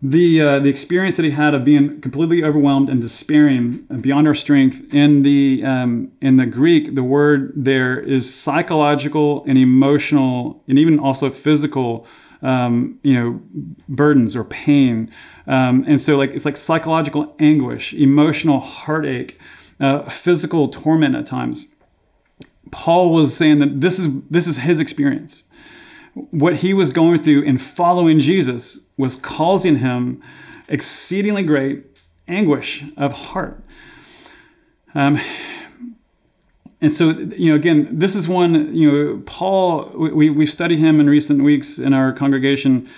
the 0.00 0.40
uh, 0.40 0.58
the 0.58 0.68
experience 0.68 1.16
that 1.16 1.24
he 1.24 1.30
had 1.30 1.54
of 1.54 1.64
being 1.64 2.00
completely 2.00 2.42
overwhelmed 2.42 2.88
and 2.88 3.00
despairing 3.00 3.82
beyond 4.00 4.26
our 4.26 4.34
strength 4.34 4.92
in 4.92 5.22
the 5.22 5.62
um, 5.64 6.10
in 6.20 6.36
the 6.36 6.46
Greek, 6.46 6.96
the 6.96 7.04
word 7.04 7.52
there 7.54 8.00
is 8.00 8.34
psychological 8.34 9.44
and 9.46 9.58
emotional 9.58 10.64
and 10.66 10.78
even 10.78 10.98
also 10.98 11.30
physical 11.30 12.04
um, 12.42 12.98
you 13.02 13.14
know, 13.14 13.40
burdens 13.88 14.34
or 14.36 14.44
pain. 14.44 15.10
Um, 15.46 15.84
and 15.86 16.00
so 16.00 16.16
like 16.16 16.30
it's 16.30 16.44
like 16.44 16.56
psychological 16.56 17.34
anguish, 17.38 17.92
emotional 17.94 18.60
heartache, 18.60 19.40
uh, 19.80 20.02
physical 20.04 20.68
torment 20.68 21.14
at 21.14 21.26
times. 21.26 21.68
Paul 22.70 23.10
was 23.12 23.36
saying 23.36 23.58
that 23.60 23.80
this 23.80 23.98
is 23.98 24.22
this 24.30 24.46
is 24.46 24.58
his 24.58 24.80
experience. 24.80 25.44
What 26.14 26.56
he 26.56 26.74
was 26.74 26.90
going 26.90 27.22
through 27.22 27.42
in 27.42 27.58
following 27.58 28.20
Jesus 28.20 28.80
was 28.96 29.16
causing 29.16 29.76
him 29.76 30.22
exceedingly 30.68 31.42
great 31.42 31.86
anguish 32.28 32.84
of 32.96 33.12
heart. 33.12 33.62
Um, 34.94 35.18
and 36.82 36.92
so 36.92 37.10
you 37.10 37.50
know 37.50 37.54
again 37.54 37.88
this 37.90 38.14
is 38.14 38.28
one 38.28 38.74
you 38.74 38.90
know 38.90 39.22
paul 39.24 39.90
we, 39.94 40.28
we've 40.28 40.50
studied 40.50 40.80
him 40.80 41.00
in 41.00 41.08
recent 41.08 41.42
weeks 41.42 41.78
in 41.78 41.94
our 41.94 42.12
congregation. 42.12 42.88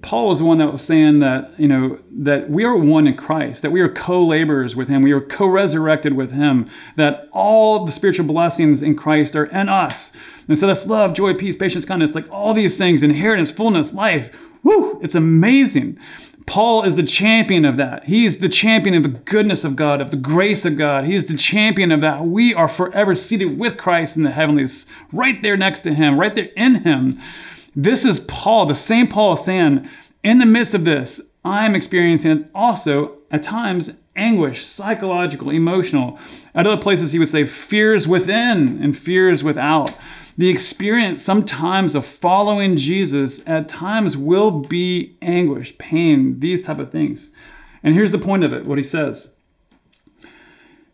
Paul 0.00 0.28
was 0.28 0.38
the 0.38 0.46
one 0.46 0.56
that 0.58 0.72
was 0.72 0.80
saying 0.80 1.18
that 1.18 1.52
you 1.60 1.68
know 1.68 1.98
that 2.10 2.48
we 2.48 2.64
are 2.64 2.74
one 2.74 3.06
in 3.06 3.14
christ 3.14 3.60
that 3.60 3.70
we 3.70 3.82
are 3.82 3.88
co-laborers 3.88 4.74
with 4.74 4.88
him 4.88 5.02
we 5.02 5.12
are 5.12 5.20
co-resurrected 5.20 6.14
with 6.14 6.32
him 6.32 6.68
that 6.96 7.28
all 7.32 7.84
the 7.84 7.92
spiritual 7.92 8.24
blessings 8.24 8.80
in 8.82 8.96
christ 8.96 9.36
are 9.36 9.44
in 9.44 9.68
us. 9.68 10.10
And 10.48 10.58
so 10.58 10.66
that's 10.66 10.86
love 10.86 11.12
joy 11.12 11.34
peace 11.34 11.54
patience 11.54 11.84
kindness 11.84 12.14
like 12.14 12.28
all 12.32 12.54
these 12.54 12.78
things 12.78 13.02
inheritance 13.02 13.50
fullness 13.50 13.92
life. 13.92 14.34
Woo, 14.62 14.98
it's 15.02 15.14
amazing 15.14 15.98
Paul 16.48 16.82
is 16.82 16.96
the 16.96 17.02
champion 17.02 17.66
of 17.66 17.76
that. 17.76 18.06
He's 18.06 18.38
the 18.38 18.48
champion 18.48 18.94
of 18.94 19.02
the 19.02 19.10
goodness 19.10 19.64
of 19.64 19.76
God, 19.76 20.00
of 20.00 20.10
the 20.10 20.16
grace 20.16 20.64
of 20.64 20.78
God. 20.78 21.04
He's 21.04 21.26
the 21.26 21.36
champion 21.36 21.92
of 21.92 22.00
that. 22.00 22.24
We 22.24 22.54
are 22.54 22.68
forever 22.68 23.14
seated 23.14 23.58
with 23.58 23.76
Christ 23.76 24.16
in 24.16 24.22
the 24.22 24.30
heavenlies, 24.30 24.86
right 25.12 25.42
there 25.42 25.58
next 25.58 25.80
to 25.80 25.92
him, 25.92 26.18
right 26.18 26.34
there 26.34 26.48
in 26.56 26.76
him. 26.84 27.18
This 27.76 28.02
is 28.02 28.20
Paul, 28.20 28.64
the 28.64 28.74
same 28.74 29.08
Paul 29.08 29.36
saying, 29.36 29.86
in 30.22 30.38
the 30.38 30.46
midst 30.46 30.72
of 30.72 30.86
this, 30.86 31.20
I'm 31.44 31.74
experiencing 31.74 32.48
also 32.54 33.18
at 33.30 33.42
times 33.42 33.90
anguish, 34.16 34.64
psychological, 34.64 35.50
emotional. 35.50 36.18
At 36.54 36.66
other 36.66 36.80
places, 36.80 37.12
he 37.12 37.18
would 37.18 37.28
say 37.28 37.44
fears 37.44 38.08
within 38.08 38.82
and 38.82 38.96
fears 38.96 39.44
without. 39.44 39.92
The 40.38 40.48
experience 40.48 41.24
sometimes 41.24 41.96
of 41.96 42.06
following 42.06 42.76
Jesus 42.76 43.42
at 43.44 43.68
times 43.68 44.16
will 44.16 44.52
be 44.52 45.16
anguish, 45.20 45.76
pain, 45.78 46.38
these 46.38 46.62
type 46.62 46.78
of 46.78 46.92
things. 46.92 47.32
And 47.82 47.92
here's 47.92 48.12
the 48.12 48.18
point 48.18 48.44
of 48.44 48.52
it, 48.52 48.64
what 48.64 48.78
he 48.78 48.84
says. 48.84 49.34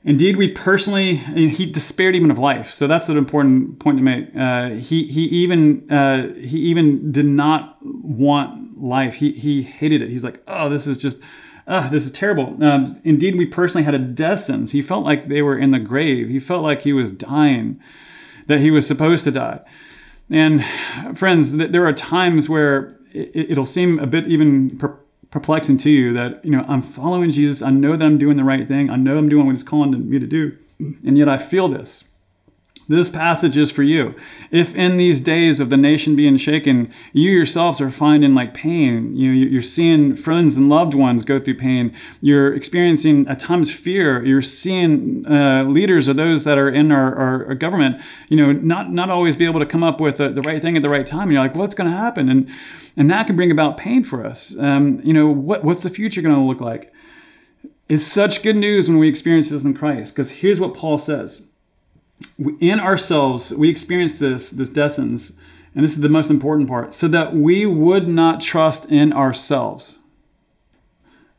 Indeed, 0.03 0.39
we 0.39 0.49
personally, 0.49 1.17
he 1.17 1.67
despaired 1.67 2.17
even 2.17 2.31
of 2.31 2.39
life. 2.39 2.71
So 2.71 2.87
that's 2.87 3.11
an 3.11 3.19
important 3.19 3.81
point 3.81 3.99
to 3.99 4.03
make. 4.03 4.35
Uh, 4.35 4.71
he, 4.71 5.05
he, 5.05 5.25
even, 5.25 5.91
uh, 5.93 6.33
he 6.35 6.59
even 6.61 7.13
did 7.13 7.27
not 7.27 7.77
want 7.83 8.83
life. 8.83 9.17
He, 9.17 9.33
he 9.33 9.63
hated 9.63 10.01
it. 10.01 10.09
He's 10.09 10.25
like, 10.25 10.43
oh, 10.49 10.71
this 10.71 10.87
is 10.87 10.97
just, 10.97 11.21
oh, 11.69 11.91
this 11.91 12.07
is 12.07 12.13
terrible. 12.13 12.63
Um, 12.65 12.99
indeed, 13.05 13.37
we 13.37 13.45
personally 13.45 13.85
had 13.85 13.95
a 13.95 13.99
death 13.99 14.41
sentence. 14.41 14.71
He 14.71 14.81
felt 14.81 15.05
like 15.05 15.29
they 15.29 15.43
were 15.43 15.59
in 15.59 15.71
the 15.71 15.79
grave. 15.79 16.31
He 16.31 16.41
felt 16.41 16.63
like 16.63 16.83
he 16.83 16.95
was 16.95 17.13
dying 17.13 17.79
that 18.47 18.61
he 18.61 18.71
was 18.71 18.87
supposed 18.87 19.25
to 19.25 19.31
die. 19.31 19.61
And 20.31 20.65
friends, 21.15 21.57
there 21.57 21.87
are 21.87 21.93
times 21.93 22.49
where 22.49 22.97
it'll 23.13 23.67
seem 23.67 23.99
a 23.99 24.07
bit 24.07 24.27
even 24.27 24.79
perplexing 25.31 25.79
to 25.79 25.91
you 25.91 26.13
that, 26.15 26.45
you 26.45 26.51
know, 26.51 26.65
I'm 26.69 26.83
following 26.83 27.31
Jesus. 27.31 27.61
I 27.63 27.71
know 27.71 27.97
that 27.97 28.05
I'm 28.05 28.19
doing 28.19 28.37
the 28.37 28.45
right 28.45 28.67
thing. 28.67 28.91
I 28.91 28.97
know 28.97 29.19
I'm 29.19 29.29
doing 29.29 29.47
what 29.47 29.53
he's 29.53 29.63
calling 29.63 30.09
me 30.09 30.19
to 30.19 30.27
do. 30.27 30.57
And 30.79 31.19
yet 31.19 31.29
I 31.29 31.39
feel 31.39 31.69
this. 31.69 32.05
This 32.87 33.09
passage 33.09 33.57
is 33.57 33.71
for 33.71 33.83
you. 33.83 34.15
If 34.51 34.75
in 34.75 34.99
these 34.99 35.21
days 35.21 35.59
of 35.59 35.71
the 35.71 35.77
nation 35.77 36.15
being 36.17 36.37
shaken, 36.37 36.93
you 37.13 37.31
yourselves 37.31 37.81
are 37.81 37.91
finding 37.91 38.35
like 38.35 38.53
pain, 38.53 39.17
you 39.17 39.33
know, 39.33 39.35
you're 39.35 39.63
seeing 39.63 40.15
friends 40.15 40.57
and 40.57 40.69
loved 40.69 40.93
ones 40.93 41.25
go 41.25 41.41
through 41.41 41.57
pain, 41.57 41.95
you're 42.21 42.55
experiencing 42.55 43.27
at 43.27 43.41
times 43.41 43.73
fear, 43.73 44.23
you're 44.23 44.43
seeing 44.43 45.27
uh, 45.27 45.65
leaders 45.65 46.09
or 46.09 46.13
those 46.13 46.45
that 46.45 46.59
are 46.59 46.69
in 46.69 46.93
our, 46.93 47.15
our, 47.15 47.47
our, 47.47 47.55
government, 47.55 48.01
you 48.29 48.37
know, 48.37 48.53
not 48.53 48.93
not 48.93 49.09
always 49.09 49.35
be 49.37 49.47
able 49.47 49.61
to 49.61 49.67
come 49.67 49.83
up 49.83 50.01
with 50.01 50.19
the, 50.19 50.29
the 50.29 50.43
right 50.43 50.61
thing 50.61 50.77
at 50.77 50.83
the 50.83 50.89
right 50.91 51.07
time. 51.07 51.23
And 51.23 51.33
you're 51.33 51.43
like, 51.43 51.55
what's 51.55 51.75
going 51.75 51.91
to 51.91 51.97
happen? 51.97 52.29
And 52.29 52.51
and 52.97 53.11
that 53.11 53.27
can 53.27 53.35
bring 53.35 53.51
about 53.51 53.79
pain 53.79 54.05
for 54.05 54.27
us. 54.27 54.57
Um, 54.59 55.01
you 55.03 55.15
know, 55.15 55.29
what 55.29 55.65
what's 55.65 55.83
the 55.83 55.91
future 55.91 56.21
going 56.21 56.35
to 56.35 56.41
look 56.41 56.61
like? 56.61 56.93
It's 57.89 58.05
such 58.05 58.43
good 58.43 58.57
news 58.57 58.89
when 58.89 58.99
we 58.99 59.09
experience 59.09 59.51
this 59.51 59.65
in 59.65 59.75
Christ, 59.75 60.15
because 60.15 60.31
here's 60.31 60.61
what 60.61 60.75
Paul 60.75 60.99
says 60.99 61.47
in 62.61 62.81
ourselves, 62.81 63.53
we 63.53 63.69
experience 63.69 64.19
this, 64.19 64.51
this 64.51 64.69
descends, 64.69 65.33
and 65.75 65.85
this 65.85 65.93
is 65.93 66.01
the 66.01 66.09
most 66.09 66.31
important 66.31 66.69
part, 66.69 66.95
so 66.95 67.09
that 67.09 67.35
we 67.35 67.67
would 67.67 68.09
not 68.09 68.41
trust 68.41 68.91
in 68.91 69.13
ourselves, 69.13 70.01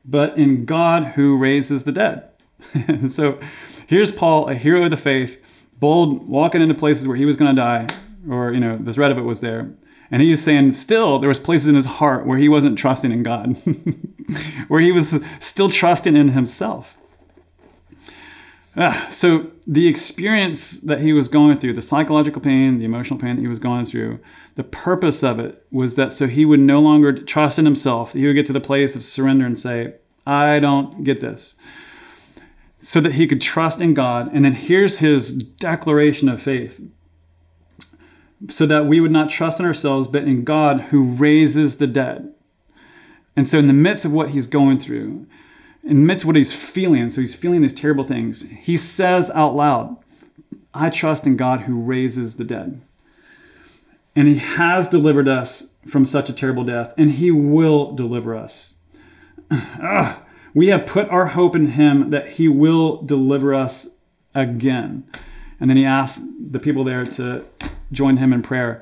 but 0.04 0.38
in 0.38 0.66
God 0.66 1.14
who 1.16 1.38
raises 1.38 1.84
the 1.84 1.92
dead. 1.92 2.30
so 3.08 3.40
here's 3.88 4.12
Paul, 4.12 4.48
a 4.48 4.56
hero 4.56 4.84
of 4.84 4.92
the 4.92 4.98
faith, 4.98 5.44
bold, 5.80 6.28
walking 6.28 6.62
into 6.62 6.76
places 6.76 7.08
where 7.08 7.18
he 7.18 7.26
was 7.26 7.38
going 7.38 7.56
to 7.56 7.62
die, 7.62 7.88
or, 8.30 8.52
you 8.52 8.60
know, 8.60 8.78
the 8.78 8.94
threat 8.94 9.12
of 9.12 9.18
it 9.18 9.24
was 9.24 9.42
there. 9.42 9.72
And 10.12 10.22
he's 10.22 10.44
saying 10.44 10.72
still 10.72 11.20
there 11.20 11.30
was 11.30 11.40
places 11.40 11.68
in 11.68 11.76
his 11.76 11.86
heart 11.86 12.26
where 12.26 12.38
he 12.38 12.48
wasn't 12.48 12.78
trusting 12.78 13.12
in 13.12 13.24
God, 13.24 13.58
where 14.68 14.82
he 14.82 14.92
was 14.92 15.20
still 15.40 15.70
trusting 15.70 16.16
in 16.16 16.30
himself. 16.30 16.96
Uh, 18.76 19.08
so 19.10 19.52
the 19.66 19.88
experience 19.88 20.80
that 20.82 21.00
he 21.00 21.14
was 21.14 21.30
going 21.30 21.58
through, 21.58 21.74
the 21.74 21.82
psychological 21.82 22.42
pain, 22.42 22.78
the 22.78 22.86
emotional 22.86 23.18
pain 23.18 23.36
that 23.36 23.42
he 23.42 23.48
was 23.48 23.60
going 23.60 23.86
through, 23.86 24.20
the 24.56 24.64
purpose 24.64 25.24
of 25.24 25.40
it 25.40 25.66
was 25.72 25.96
that 25.96 26.12
so 26.12 26.28
he 26.28 26.44
would 26.44 26.60
no 26.60 26.80
longer 26.80 27.14
trust 27.14 27.58
in 27.58 27.66
himself. 27.66 28.14
He 28.14 28.28
would 28.28 28.34
get 28.34 28.46
to 28.48 28.54
the 28.54 28.60
place 28.60 28.96
of 28.96 29.04
surrender 29.04 29.46
and 29.46 29.58
say, 29.58 29.96
I 30.28 30.60
don't 30.60 31.04
get 31.04 31.22
this. 31.22 31.56
So 32.80 33.00
that 33.00 33.14
he 33.14 33.28
could 33.28 33.42
trust 33.42 33.80
in 33.80 33.94
God. 33.94 34.30
And 34.34 34.44
then 34.44 34.54
here's 34.54 34.98
his 34.98 35.32
declaration 35.32 36.28
of 36.28 36.42
faith. 36.42 36.82
So 38.50 38.66
that 38.66 38.86
we 38.86 39.00
would 39.00 39.12
not 39.12 39.30
trust 39.30 39.60
in 39.60 39.66
ourselves, 39.66 40.08
but 40.08 40.24
in 40.24 40.44
God 40.44 40.82
who 40.82 41.04
raises 41.04 41.78
the 41.78 41.88
dead. 41.88 42.34
And 43.36 43.48
so, 43.48 43.58
in 43.58 43.68
the 43.68 43.74
midst 43.74 44.06
of 44.06 44.14
what 44.14 44.30
he's 44.30 44.48
going 44.48 44.80
through, 44.80 45.28
of 45.86 46.26
what 46.26 46.36
he's 46.36 46.54
feeling, 46.54 47.10
so 47.10 47.22
he's 47.22 47.36
feeling 47.36 47.62
these 47.62 47.74
terrible 47.74 48.04
things, 48.04 48.42
he 48.50 48.78
says 48.78 49.30
out 49.32 49.56
loud, 49.56 49.98
I 50.74 50.90
trust 50.90 51.26
in 51.26 51.38
God 51.38 51.62
who 51.62 51.80
raises 51.80 52.36
the 52.36 52.44
dead. 52.44 52.82
And 54.16 54.28
he 54.28 54.38
has 54.38 54.88
delivered 54.88 55.28
us 55.28 55.72
from 55.88 56.06
such 56.06 56.30
a 56.30 56.34
terrible 56.34 56.64
death, 56.64 56.94
and 56.98 57.12
he 57.12 57.32
will 57.32 57.92
deliver 57.92 58.36
us. 58.36 58.74
Ugh. 59.52 60.18
We 60.56 60.68
have 60.68 60.86
put 60.86 61.10
our 61.10 61.28
hope 61.28 61.54
in 61.54 61.68
him 61.68 62.12
that 62.12 62.34
he 62.34 62.48
will 62.48 63.02
deliver 63.02 63.54
us 63.54 63.98
again. 64.34 65.04
And 65.60 65.70
then 65.70 65.76
he 65.76 65.84
asked 65.84 66.22
the 66.40 66.60
people 66.60 66.86
there 66.86 67.06
to 67.06 67.46
join 67.92 68.18
him 68.18 68.32
in 68.32 68.42
prayer. 68.42 68.82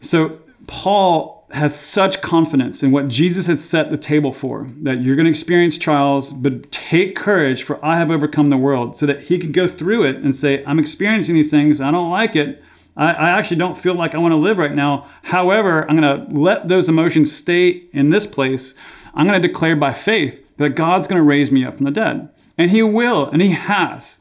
So, 0.00 0.40
Paul 0.66 1.33
has 1.54 1.78
such 1.78 2.20
confidence 2.20 2.82
in 2.82 2.90
what 2.90 3.06
Jesus 3.06 3.46
had 3.46 3.60
set 3.60 3.90
the 3.90 3.96
table 3.96 4.32
for 4.32 4.68
that 4.82 5.02
you're 5.02 5.14
going 5.14 5.24
to 5.24 5.30
experience 5.30 5.78
trials, 5.78 6.32
but 6.32 6.70
take 6.72 7.14
courage, 7.14 7.62
for 7.62 7.82
I 7.84 7.96
have 7.96 8.10
overcome 8.10 8.50
the 8.50 8.56
world, 8.56 8.96
so 8.96 9.06
that 9.06 9.22
he 9.22 9.38
can 9.38 9.52
go 9.52 9.68
through 9.68 10.04
it 10.04 10.16
and 10.16 10.34
say, 10.34 10.64
I'm 10.66 10.80
experiencing 10.80 11.36
these 11.36 11.50
things, 11.50 11.80
I 11.80 11.92
don't 11.92 12.10
like 12.10 12.34
it. 12.34 12.62
I, 12.96 13.12
I 13.12 13.30
actually 13.30 13.58
don't 13.58 13.78
feel 13.78 13.94
like 13.94 14.14
I 14.14 14.18
want 14.18 14.32
to 14.32 14.36
live 14.36 14.58
right 14.58 14.74
now. 14.74 15.08
However, 15.24 15.88
I'm 15.88 15.96
going 15.96 16.28
to 16.28 16.36
let 16.36 16.68
those 16.68 16.88
emotions 16.88 17.34
stay 17.34 17.84
in 17.92 18.10
this 18.10 18.26
place. 18.26 18.74
I'm 19.14 19.26
going 19.26 19.40
to 19.40 19.48
declare 19.48 19.76
by 19.76 19.92
faith 19.92 20.56
that 20.56 20.70
God's 20.70 21.06
going 21.06 21.20
to 21.20 21.26
raise 21.26 21.50
me 21.50 21.64
up 21.64 21.74
from 21.74 21.84
the 21.84 21.90
dead. 21.90 22.28
And 22.58 22.70
he 22.70 22.82
will, 22.82 23.26
and 23.26 23.40
he 23.40 23.50
has. 23.50 24.18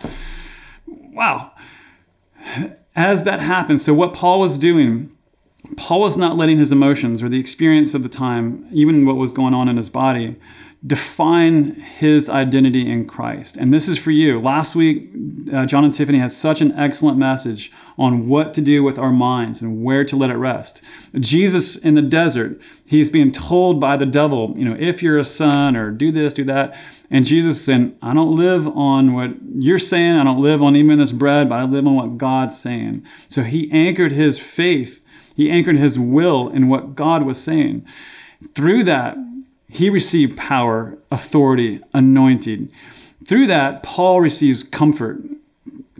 Wow. 0.86 1.52
As 2.96 3.24
that 3.24 3.40
happens, 3.40 3.84
so 3.84 3.94
what 3.94 4.14
Paul 4.14 4.40
was 4.40 4.58
doing 4.58 5.13
Paul 5.78 6.02
was 6.02 6.18
not 6.18 6.36
letting 6.36 6.58
his 6.58 6.72
emotions 6.72 7.24
or 7.24 7.30
the 7.30 7.40
experience 7.40 7.94
of 7.94 8.04
the 8.04 8.10
time, 8.10 8.68
even 8.72 9.06
what 9.06 9.16
was 9.16 9.32
going 9.32 9.54
on 9.54 9.70
in 9.70 9.78
his 9.78 9.90
body, 9.90 10.36
define 10.86 11.76
his 11.76 12.28
identity 12.28 12.92
in 12.92 13.08
Christ. 13.08 13.56
And 13.56 13.72
this 13.72 13.88
is 13.88 13.98
for 13.98 14.12
you. 14.12 14.42
Last 14.42 14.76
week, 14.76 15.10
uh, 15.54 15.66
John 15.66 15.86
and 15.86 15.94
Tiffany 15.94 16.20
had 16.20 16.34
such 16.34 16.60
an 16.60 16.74
excellent 16.74 17.18
message 17.18 17.72
on 17.98 18.28
what 18.28 18.54
to 18.56 18.62
do 18.62 18.84
with 18.84 19.00
our 19.00 19.12
minds 19.12 19.62
and 19.62 19.82
where 19.84 20.04
to 20.04 20.18
let 20.18 20.30
it 20.30 20.36
rest. 20.36 20.82
Jesus 21.18 21.78
in 21.78 21.94
the 21.94 22.02
desert, 22.02 22.60
he's 22.86 23.10
being 23.10 23.32
told 23.32 23.80
by 23.80 23.96
the 23.96 24.06
devil, 24.06 24.54
you 24.58 24.66
know, 24.66 24.76
if 24.78 25.02
you're 25.02 25.18
a 25.18 25.24
son 25.24 25.78
or 25.78 25.90
do 25.90 26.12
this, 26.12 26.34
do 26.34 26.44
that. 26.44 26.78
And 27.10 27.26
Jesus 27.26 27.64
saying, 27.64 27.98
I 28.02 28.14
don't 28.14 28.36
live 28.36 28.68
on 28.68 29.14
what 29.14 29.36
you're 29.56 29.80
saying. 29.80 30.18
I 30.18 30.24
don't 30.26 30.42
live 30.42 30.62
on 30.62 30.76
even 30.76 30.98
this 30.98 31.14
bread, 31.14 31.48
but 31.48 31.60
I 31.62 31.64
live 31.64 31.88
on 31.88 31.96
what 31.96 32.18
God's 32.18 32.60
saying. 32.60 33.06
So 33.30 33.44
he 33.44 33.72
anchored 33.72 34.12
his 34.12 34.38
faith 34.38 35.03
he 35.36 35.50
anchored 35.50 35.78
his 35.78 35.98
will 35.98 36.50
in 36.50 36.70
what 36.70 36.96
God 36.96 37.24
was 37.24 37.42
saying. 37.42 37.86
Through 38.54 38.84
that, 38.84 39.18
he 39.70 39.90
received 39.90 40.38
power, 40.38 40.98
authority, 41.12 41.80
anointing. 41.94 42.72
Through 43.26 43.48
that, 43.48 43.84
Paul 43.84 44.22
receives 44.22 44.64
comfort. 44.64 45.22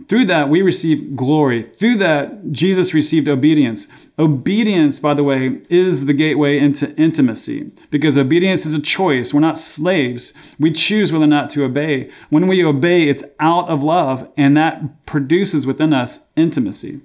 Through 0.08 0.26
that, 0.26 0.48
we 0.48 0.60
receive 0.60 1.16
glory. 1.16 1.62
Through 1.62 1.96
that, 1.96 2.52
Jesus 2.52 2.92
received 2.92 3.28
obedience. 3.28 3.86
Obedience, 4.18 5.00
by 5.00 5.14
the 5.14 5.24
way, 5.24 5.62
is 5.70 6.06
the 6.06 6.12
gateway 6.12 6.58
into 6.58 6.94
intimacy 6.96 7.72
because 7.90 8.16
obedience 8.16 8.66
is 8.66 8.74
a 8.74 8.82
choice. 8.82 9.32
We're 9.32 9.40
not 9.40 9.58
slaves. 9.58 10.32
We 10.58 10.72
choose 10.72 11.10
whether 11.10 11.24
or 11.24 11.28
not 11.28 11.48
to 11.50 11.64
obey. 11.64 12.10
When 12.28 12.46
we 12.46 12.64
obey, 12.64 13.08
it's 13.08 13.24
out 13.40 13.68
of 13.68 13.82
love, 13.82 14.30
and 14.36 14.56
that 14.56 15.06
produces 15.06 15.66
within 15.66 15.92
us 15.92 16.26
intimacy. 16.36 17.00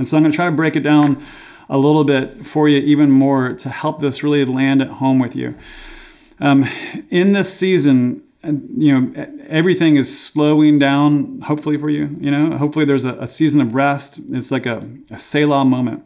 And 0.00 0.08
so 0.08 0.16
I'm 0.16 0.22
going 0.22 0.32
to 0.32 0.36
try 0.36 0.46
to 0.46 0.56
break 0.56 0.76
it 0.76 0.80
down 0.80 1.22
a 1.68 1.76
little 1.76 2.04
bit 2.04 2.46
for 2.46 2.70
you, 2.70 2.78
even 2.78 3.10
more, 3.10 3.52
to 3.52 3.68
help 3.68 4.00
this 4.00 4.22
really 4.22 4.46
land 4.46 4.80
at 4.80 4.88
home 4.88 5.18
with 5.18 5.36
you. 5.36 5.54
Um, 6.40 6.64
in 7.10 7.32
this 7.32 7.52
season, 7.52 8.22
you 8.42 8.98
know 8.98 9.26
everything 9.46 9.96
is 9.96 10.18
slowing 10.18 10.78
down 10.78 11.42
hopefully 11.42 11.76
for 11.76 11.90
you 11.90 12.16
you 12.18 12.30
know? 12.30 12.56
Hopefully 12.56 12.86
there's 12.86 13.04
a, 13.04 13.12
a 13.16 13.28
season 13.28 13.60
of 13.60 13.74
rest. 13.74 14.18
It's 14.30 14.50
like 14.50 14.64
a, 14.64 14.88
a 15.10 15.18
selah 15.18 15.66
moment. 15.66 16.02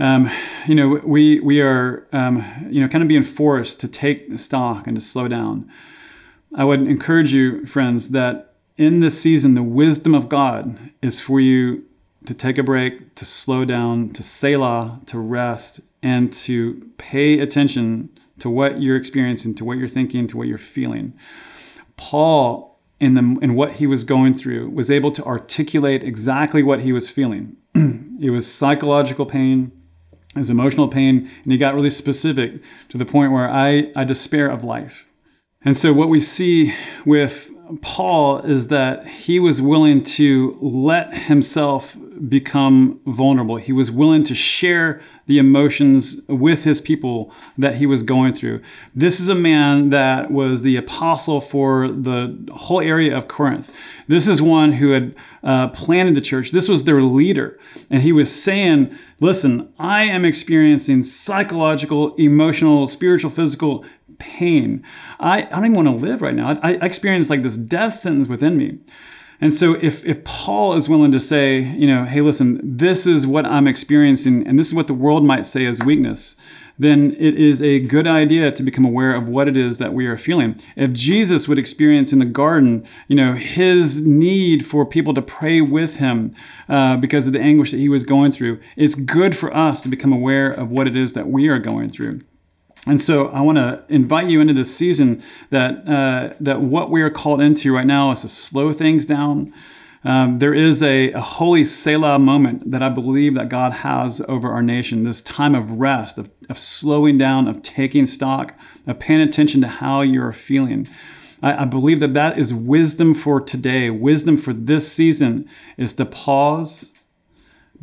Um, 0.00 0.28
you 0.66 0.74
know 0.74 1.00
we 1.04 1.38
we 1.38 1.60
are 1.60 2.08
um, 2.12 2.44
you 2.68 2.80
know 2.80 2.88
kind 2.88 3.02
of 3.02 3.06
being 3.06 3.22
forced 3.22 3.80
to 3.82 3.86
take 3.86 4.36
stock 4.40 4.88
and 4.88 4.96
to 4.96 5.00
slow 5.00 5.28
down. 5.28 5.70
I 6.52 6.64
would 6.64 6.80
encourage 6.80 7.32
you 7.32 7.64
friends 7.64 8.08
that 8.08 8.54
in 8.76 8.98
this 8.98 9.20
season 9.20 9.54
the 9.54 9.62
wisdom 9.62 10.16
of 10.16 10.28
god 10.28 10.90
is 11.00 11.20
for 11.20 11.38
you 11.38 11.84
to 12.26 12.34
take 12.34 12.58
a 12.58 12.62
break 12.62 13.14
to 13.14 13.24
slow 13.24 13.64
down 13.64 14.10
to 14.10 14.22
selah 14.22 15.00
to 15.06 15.18
rest 15.18 15.80
and 16.02 16.32
to 16.32 16.90
pay 16.98 17.40
attention 17.40 18.10
to 18.38 18.50
what 18.50 18.82
you're 18.82 18.96
experiencing, 18.96 19.54
to 19.54 19.64
what 19.64 19.78
you're 19.78 19.88
thinking, 19.88 20.26
to 20.26 20.36
what 20.36 20.48
you're 20.48 20.58
feeling. 20.58 21.14
Paul, 21.96 22.78
in, 23.00 23.14
the, 23.14 23.38
in 23.40 23.54
what 23.54 23.72
he 23.72 23.86
was 23.86 24.04
going 24.04 24.34
through, 24.34 24.70
was 24.70 24.90
able 24.90 25.10
to 25.12 25.24
articulate 25.24 26.02
exactly 26.02 26.62
what 26.62 26.80
he 26.80 26.92
was 26.92 27.08
feeling. 27.08 27.56
it 27.74 28.30
was 28.30 28.52
psychological 28.52 29.26
pain, 29.26 29.72
it 30.34 30.38
was 30.38 30.50
emotional 30.50 30.88
pain, 30.88 31.30
and 31.42 31.52
he 31.52 31.58
got 31.58 31.74
really 31.74 31.90
specific 31.90 32.62
to 32.88 32.98
the 32.98 33.04
point 33.06 33.32
where 33.32 33.48
I, 33.48 33.92
I 33.94 34.04
despair 34.04 34.48
of 34.48 34.64
life. 34.64 35.06
And 35.64 35.76
so, 35.76 35.92
what 35.92 36.08
we 36.10 36.20
see 36.20 36.74
with 37.06 37.50
Paul 37.80 38.38
is 38.40 38.68
that 38.68 39.06
he 39.06 39.40
was 39.40 39.60
willing 39.60 40.02
to 40.04 40.58
let 40.60 41.14
himself 41.14 41.96
become 42.28 43.00
vulnerable. 43.06 43.56
He 43.56 43.72
was 43.72 43.90
willing 43.90 44.22
to 44.24 44.34
share 44.34 45.00
the 45.26 45.38
emotions 45.38 46.20
with 46.28 46.64
his 46.64 46.80
people 46.80 47.32
that 47.56 47.76
he 47.76 47.86
was 47.86 48.02
going 48.02 48.34
through. 48.34 48.60
This 48.94 49.18
is 49.18 49.28
a 49.28 49.34
man 49.34 49.90
that 49.90 50.30
was 50.30 50.62
the 50.62 50.76
apostle 50.76 51.40
for 51.40 51.88
the 51.88 52.48
whole 52.52 52.80
area 52.80 53.16
of 53.16 53.28
Corinth. 53.28 53.74
This 54.06 54.26
is 54.26 54.42
one 54.42 54.72
who 54.72 54.90
had 54.90 55.14
uh, 55.42 55.68
planted 55.68 56.14
the 56.14 56.20
church. 56.20 56.50
This 56.50 56.68
was 56.68 56.84
their 56.84 57.02
leader. 57.02 57.58
And 57.90 58.02
he 58.02 58.12
was 58.12 58.34
saying, 58.34 58.94
Listen, 59.20 59.72
I 59.78 60.04
am 60.04 60.24
experiencing 60.24 61.02
psychological, 61.02 62.14
emotional, 62.16 62.86
spiritual, 62.86 63.30
physical 63.30 63.84
pain. 64.18 64.82
I, 65.20 65.42
I 65.42 65.44
don't 65.44 65.66
even 65.66 65.84
want 65.84 65.88
to 65.88 65.94
live 65.94 66.22
right 66.22 66.34
now. 66.34 66.58
I, 66.62 66.72
I 66.72 66.84
experience 66.84 67.30
like 67.30 67.42
this 67.42 67.56
death 67.56 67.94
sentence 67.94 68.28
within 68.28 68.56
me. 68.56 68.78
And 69.40 69.52
so 69.52 69.74
if, 69.82 70.04
if 70.06 70.24
Paul 70.24 70.74
is 70.74 70.88
willing 70.88 71.12
to 71.12 71.20
say, 71.20 71.58
you 71.58 71.86
know, 71.86 72.04
hey, 72.04 72.20
listen, 72.20 72.60
this 72.62 73.06
is 73.06 73.26
what 73.26 73.44
I'm 73.44 73.66
experiencing, 73.66 74.46
and 74.46 74.58
this 74.58 74.68
is 74.68 74.74
what 74.74 74.86
the 74.86 74.94
world 74.94 75.24
might 75.24 75.46
say 75.46 75.64
is 75.64 75.80
weakness, 75.80 76.36
then 76.78 77.14
it 77.18 77.34
is 77.38 77.62
a 77.62 77.80
good 77.80 78.06
idea 78.06 78.50
to 78.50 78.62
become 78.62 78.84
aware 78.84 79.14
of 79.14 79.28
what 79.28 79.48
it 79.48 79.56
is 79.56 79.78
that 79.78 79.92
we 79.92 80.06
are 80.06 80.16
feeling. 80.16 80.56
If 80.76 80.92
Jesus 80.92 81.46
would 81.46 81.58
experience 81.58 82.12
in 82.12 82.18
the 82.18 82.24
garden, 82.24 82.86
you 83.06 83.16
know, 83.16 83.34
his 83.34 84.04
need 84.04 84.66
for 84.66 84.84
people 84.84 85.14
to 85.14 85.22
pray 85.22 85.60
with 85.60 85.96
him 85.96 86.34
uh, 86.68 86.96
because 86.96 87.26
of 87.26 87.32
the 87.32 87.40
anguish 87.40 87.70
that 87.70 87.78
he 87.78 87.88
was 87.88 88.04
going 88.04 88.32
through, 88.32 88.60
it's 88.76 88.94
good 88.94 89.36
for 89.36 89.54
us 89.54 89.80
to 89.82 89.88
become 89.88 90.12
aware 90.12 90.50
of 90.50 90.70
what 90.70 90.88
it 90.88 90.96
is 90.96 91.12
that 91.12 91.28
we 91.28 91.48
are 91.48 91.58
going 91.58 91.90
through. 91.90 92.22
And 92.86 93.00
so 93.00 93.28
I 93.28 93.40
want 93.40 93.56
to 93.56 93.82
invite 93.88 94.28
you 94.28 94.40
into 94.40 94.52
this 94.52 94.74
season 94.74 95.22
that 95.50 95.88
uh, 95.88 96.34
that 96.40 96.60
what 96.60 96.90
we 96.90 97.00
are 97.02 97.10
called 97.10 97.40
into 97.40 97.74
right 97.74 97.86
now 97.86 98.10
is 98.10 98.20
to 98.20 98.28
slow 98.28 98.72
things 98.72 99.06
down. 99.06 99.52
Um, 100.06 100.38
there 100.38 100.52
is 100.52 100.82
a, 100.82 101.12
a, 101.12 101.20
holy 101.22 101.64
Selah 101.64 102.18
moment 102.18 102.70
that 102.70 102.82
I 102.82 102.90
believe 102.90 103.34
that 103.36 103.48
God 103.48 103.72
has 103.72 104.20
over 104.28 104.50
our 104.50 104.62
nation. 104.62 105.04
This 105.04 105.22
time 105.22 105.54
of 105.54 105.70
rest, 105.70 106.18
of, 106.18 106.30
of 106.50 106.58
slowing 106.58 107.16
down, 107.16 107.48
of 107.48 107.62
taking 107.62 108.04
stock, 108.04 108.52
of 108.86 108.98
paying 108.98 109.22
attention 109.22 109.62
to 109.62 109.66
how 109.66 110.02
you're 110.02 110.32
feeling. 110.32 110.86
I, 111.42 111.62
I 111.62 111.64
believe 111.64 112.00
that 112.00 112.12
that 112.12 112.38
is 112.38 112.52
wisdom 112.52 113.14
for 113.14 113.40
today. 113.40 113.88
Wisdom 113.88 114.36
for 114.36 114.52
this 114.52 114.92
season 114.92 115.48
is 115.78 115.94
to 115.94 116.04
pause 116.04 116.92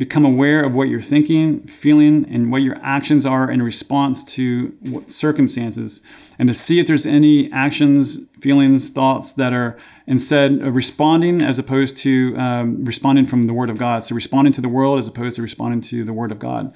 become 0.02 0.26
aware 0.26 0.64
of 0.64 0.74
what 0.74 0.88
you're 0.88 0.99
thinking, 0.99 1.60
feeling, 1.68 2.26
and 2.28 2.52
what 2.52 2.64
your 2.64 2.76
actions 2.82 3.24
are 3.24 3.52
in 3.52 3.62
response 3.62 4.24
to 4.24 4.76
what 4.80 5.12
circumstances, 5.12 6.02
and 6.39 6.49
to 6.49 6.56
see 6.56 6.80
if 6.80 6.88
there's 6.88 7.06
any 7.06 7.54
actions, 7.54 8.18
feelings, 8.39 8.89
thoughts 8.89 9.32
that 9.34 9.54
are 9.54 9.78
instead 10.08 10.60
responding 10.64 11.39
as 11.39 11.60
opposed 11.60 11.97
to 11.97 12.36
um, 12.36 12.84
responding 12.84 13.28
from 13.28 13.43
the 13.43 13.54
Word 13.54 13.70
of 13.70 13.78
God. 13.78 14.04
So 14.04 14.16
responding 14.16 14.52
to 14.54 14.62
the 14.62 14.70
world 14.70 14.97
as 14.97 15.08
opposed 15.08 15.36
to 15.36 15.43
responding 15.43 15.82
to 15.82 16.04
the 16.04 16.14
Word 16.14 16.32
of 16.32 16.39
God. 16.39 16.74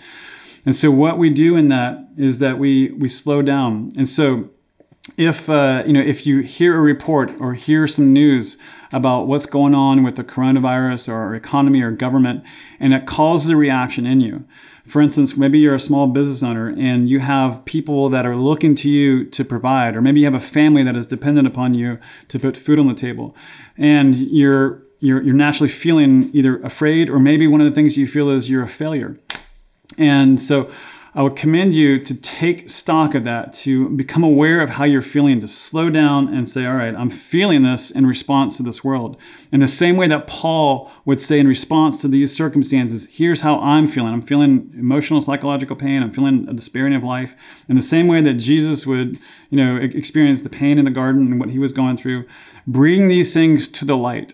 And 0.64 0.76
so 0.76 0.92
what 0.92 1.18
we 1.18 1.32
do 1.32 1.56
in 1.56 1.70
that 1.70 2.08
is 2.16 2.38
that 2.38 2.60
we 2.60 2.92
we 2.92 3.10
slow 3.10 3.42
down. 3.42 3.90
And 3.98 4.08
so 4.08 4.52
if 5.18 5.50
uh, 5.50 5.82
you 5.88 5.94
know 5.94 6.00
if 6.00 6.28
you 6.28 6.42
hear 6.42 6.78
a 6.78 6.80
report 6.80 7.32
or 7.40 7.56
hear 7.56 7.88
some 7.88 8.14
news 8.14 8.60
about 8.96 9.28
what's 9.28 9.46
going 9.46 9.76
on 9.76 10.04
with 10.04 10.16
the 10.16 10.24
coronavirus 10.24 11.10
or 11.10 11.36
economy 11.36 11.82
or 11.82 11.92
government 11.92 12.42
and 12.80 12.94
it 12.94 13.06
causes 13.06 13.52
a 13.52 13.58
reaction 13.58 14.06
in 14.06 14.22
you. 14.22 14.46
For 14.86 15.02
instance 15.02 15.36
maybe 15.36 15.60
you're 15.60 15.76
a 15.76 15.80
small 15.80 16.08
business 16.08 16.42
owner 16.42 16.74
and 16.78 17.10
you 17.10 17.20
have 17.20 17.66
people 17.66 18.08
that 18.08 18.26
are 18.26 18.38
looking 18.38 18.74
to 18.76 18.90
you 18.90 19.26
to 19.26 19.44
provide 19.44 19.98
or 19.98 20.02
maybe 20.02 20.22
you 20.22 20.26
have 20.26 20.34
a 20.34 20.40
family 20.40 20.82
that 20.84 20.96
is 20.96 21.08
dependent 21.08 21.46
upon 21.46 21.74
you 21.74 22.00
to 22.30 22.40
put 22.40 22.56
food 22.56 22.80
on 22.80 22.88
the 22.88 22.94
table 22.94 23.36
and 23.78 24.16
you're 24.16 24.82
you're, 25.02 25.22
you're 25.22 25.36
naturally 25.36 25.70
feeling 25.70 26.32
either 26.34 26.58
afraid 26.62 27.10
or 27.10 27.20
maybe 27.20 27.48
one 27.48 27.60
of 27.60 27.66
the 27.66 27.76
things 27.76 27.98
you 27.98 28.08
feel 28.08 28.30
is 28.30 28.50
you're 28.50 28.64
a 28.64 28.70
failure. 28.70 29.18
And 29.98 30.42
so 30.42 30.72
I 31.18 31.24
would 31.24 31.38
commend 31.38 31.74
you 31.74 31.98
to 31.98 32.14
take 32.14 32.70
stock 32.70 33.16
of 33.16 33.24
that, 33.24 33.54
to 33.54 33.88
become 33.88 34.22
aware 34.22 34.60
of 34.60 34.72
how 34.72 34.84
you're 34.84 35.02
feeling, 35.02 35.40
to 35.40 35.48
slow 35.48 35.90
down 35.90 36.28
and 36.28 36.46
say, 36.46 36.66
All 36.66 36.76
right, 36.76 36.94
I'm 36.94 37.10
feeling 37.10 37.64
this 37.64 37.90
in 37.90 38.06
response 38.06 38.58
to 38.58 38.64
this 38.64 38.84
world. 38.84 39.16
In 39.50 39.62
the 39.62 39.68
same 39.70 39.96
way 39.96 40.10
that 40.10 40.28
Paul 40.28 40.92
would 41.06 41.22
say, 41.22 41.40
in 41.40 41.48
response 41.48 41.96
to 42.02 42.10
these 42.10 42.36
circumstances, 42.36 43.08
here's 43.10 43.42
how 43.42 43.62
I'm 43.62 43.88
feeling. 43.88 44.14
I'm 44.14 44.22
feeling 44.22 44.70
emotional, 44.78 45.22
psychological 45.22 45.78
pain. 45.78 46.04
I'm 46.04 46.12
feeling 46.12 46.50
a 46.50 46.54
despairing 46.54 46.94
of 46.94 47.04
life. 47.04 47.34
In 47.70 47.78
the 47.78 47.82
same 47.82 48.10
way 48.10 48.20
that 48.20 48.34
Jesus 48.34 48.86
would, 48.86 49.18
you 49.50 49.58
know, 49.58 49.78
experience 49.78 50.42
the 50.42 50.50
pain 50.50 50.78
in 50.78 50.84
the 50.84 50.92
garden 50.92 51.32
and 51.32 51.40
what 51.40 51.50
he 51.50 51.60
was 51.60 51.72
going 51.72 51.96
through, 51.96 52.26
bring 52.68 53.08
these 53.08 53.34
things 53.34 53.70
to 53.70 53.86
the 53.86 53.96
light. 53.96 54.34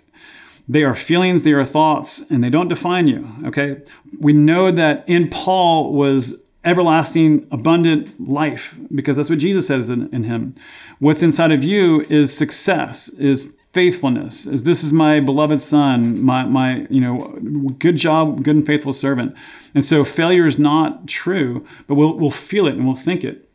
They 0.68 0.84
are 0.84 0.96
feelings, 0.96 1.44
they 1.44 1.52
are 1.52 1.66
thoughts, 1.66 2.24
and 2.32 2.44
they 2.44 2.50
don't 2.50 2.70
define 2.70 3.06
you. 3.06 3.30
Okay? 3.46 3.82
We 4.20 4.34
know 4.34 4.72
that 4.72 5.04
in 5.06 5.30
Paul 5.30 5.94
was 5.94 6.42
everlasting, 6.64 7.48
abundant 7.52 8.30
life, 8.30 8.80
because 8.94 9.18
that's 9.18 9.30
what 9.30 9.40
Jesus 9.40 9.68
says 9.68 9.90
in, 9.90 10.10
in 10.14 10.26
him. 10.26 10.54
What's 11.00 11.24
inside 11.24 11.52
of 11.52 11.64
you 11.64 12.02
is 12.10 12.36
success, 12.36 13.10
is 13.10 13.56
faithfulness, 13.74 14.46
is 14.46 14.64
this 14.64 14.84
is 14.84 14.92
my 14.92 15.20
beloved 15.20 15.62
son, 15.62 16.22
my, 16.22 16.44
my, 16.46 16.86
you 16.90 17.02
know, 17.02 17.38
good 17.80 17.96
job, 17.96 18.44
good 18.44 18.58
and 18.58 18.66
faithful 18.66 18.94
servant. 18.94 19.36
And 19.74 19.84
so 19.84 20.04
failure 20.04 20.46
is 20.46 20.60
not 20.60 21.08
true, 21.08 21.66
but 21.88 21.96
we'll, 21.96 22.18
we'll 22.18 22.32
feel 22.32 22.68
it 22.68 22.76
and 22.76 22.86
we'll 22.86 22.96
think 22.96 23.24
it. 23.24 23.50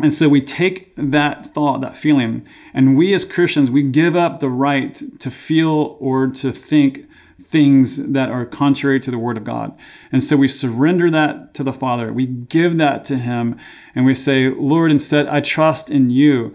And 0.00 0.12
so 0.12 0.28
we 0.28 0.40
take 0.40 0.94
that 0.96 1.46
thought, 1.54 1.80
that 1.80 1.96
feeling, 1.96 2.46
and 2.72 2.96
we 2.96 3.14
as 3.14 3.24
Christians, 3.24 3.70
we 3.70 3.82
give 3.82 4.16
up 4.16 4.40
the 4.40 4.48
right 4.48 5.00
to 5.20 5.30
feel 5.30 5.96
or 6.00 6.26
to 6.28 6.50
think 6.50 7.08
things 7.46 7.96
that 7.96 8.30
are 8.30 8.44
contrary 8.44 8.98
to 9.00 9.10
the 9.10 9.18
word 9.18 9.36
of 9.36 9.44
God. 9.44 9.76
And 10.10 10.22
so 10.22 10.36
we 10.36 10.48
surrender 10.48 11.10
that 11.10 11.54
to 11.54 11.62
the 11.62 11.72
Father. 11.72 12.12
We 12.12 12.26
give 12.26 12.78
that 12.78 13.04
to 13.04 13.16
him 13.16 13.58
and 13.94 14.04
we 14.04 14.14
say, 14.14 14.48
Lord, 14.48 14.90
instead, 14.90 15.28
I 15.28 15.40
trust 15.40 15.90
in 15.90 16.10
you. 16.10 16.54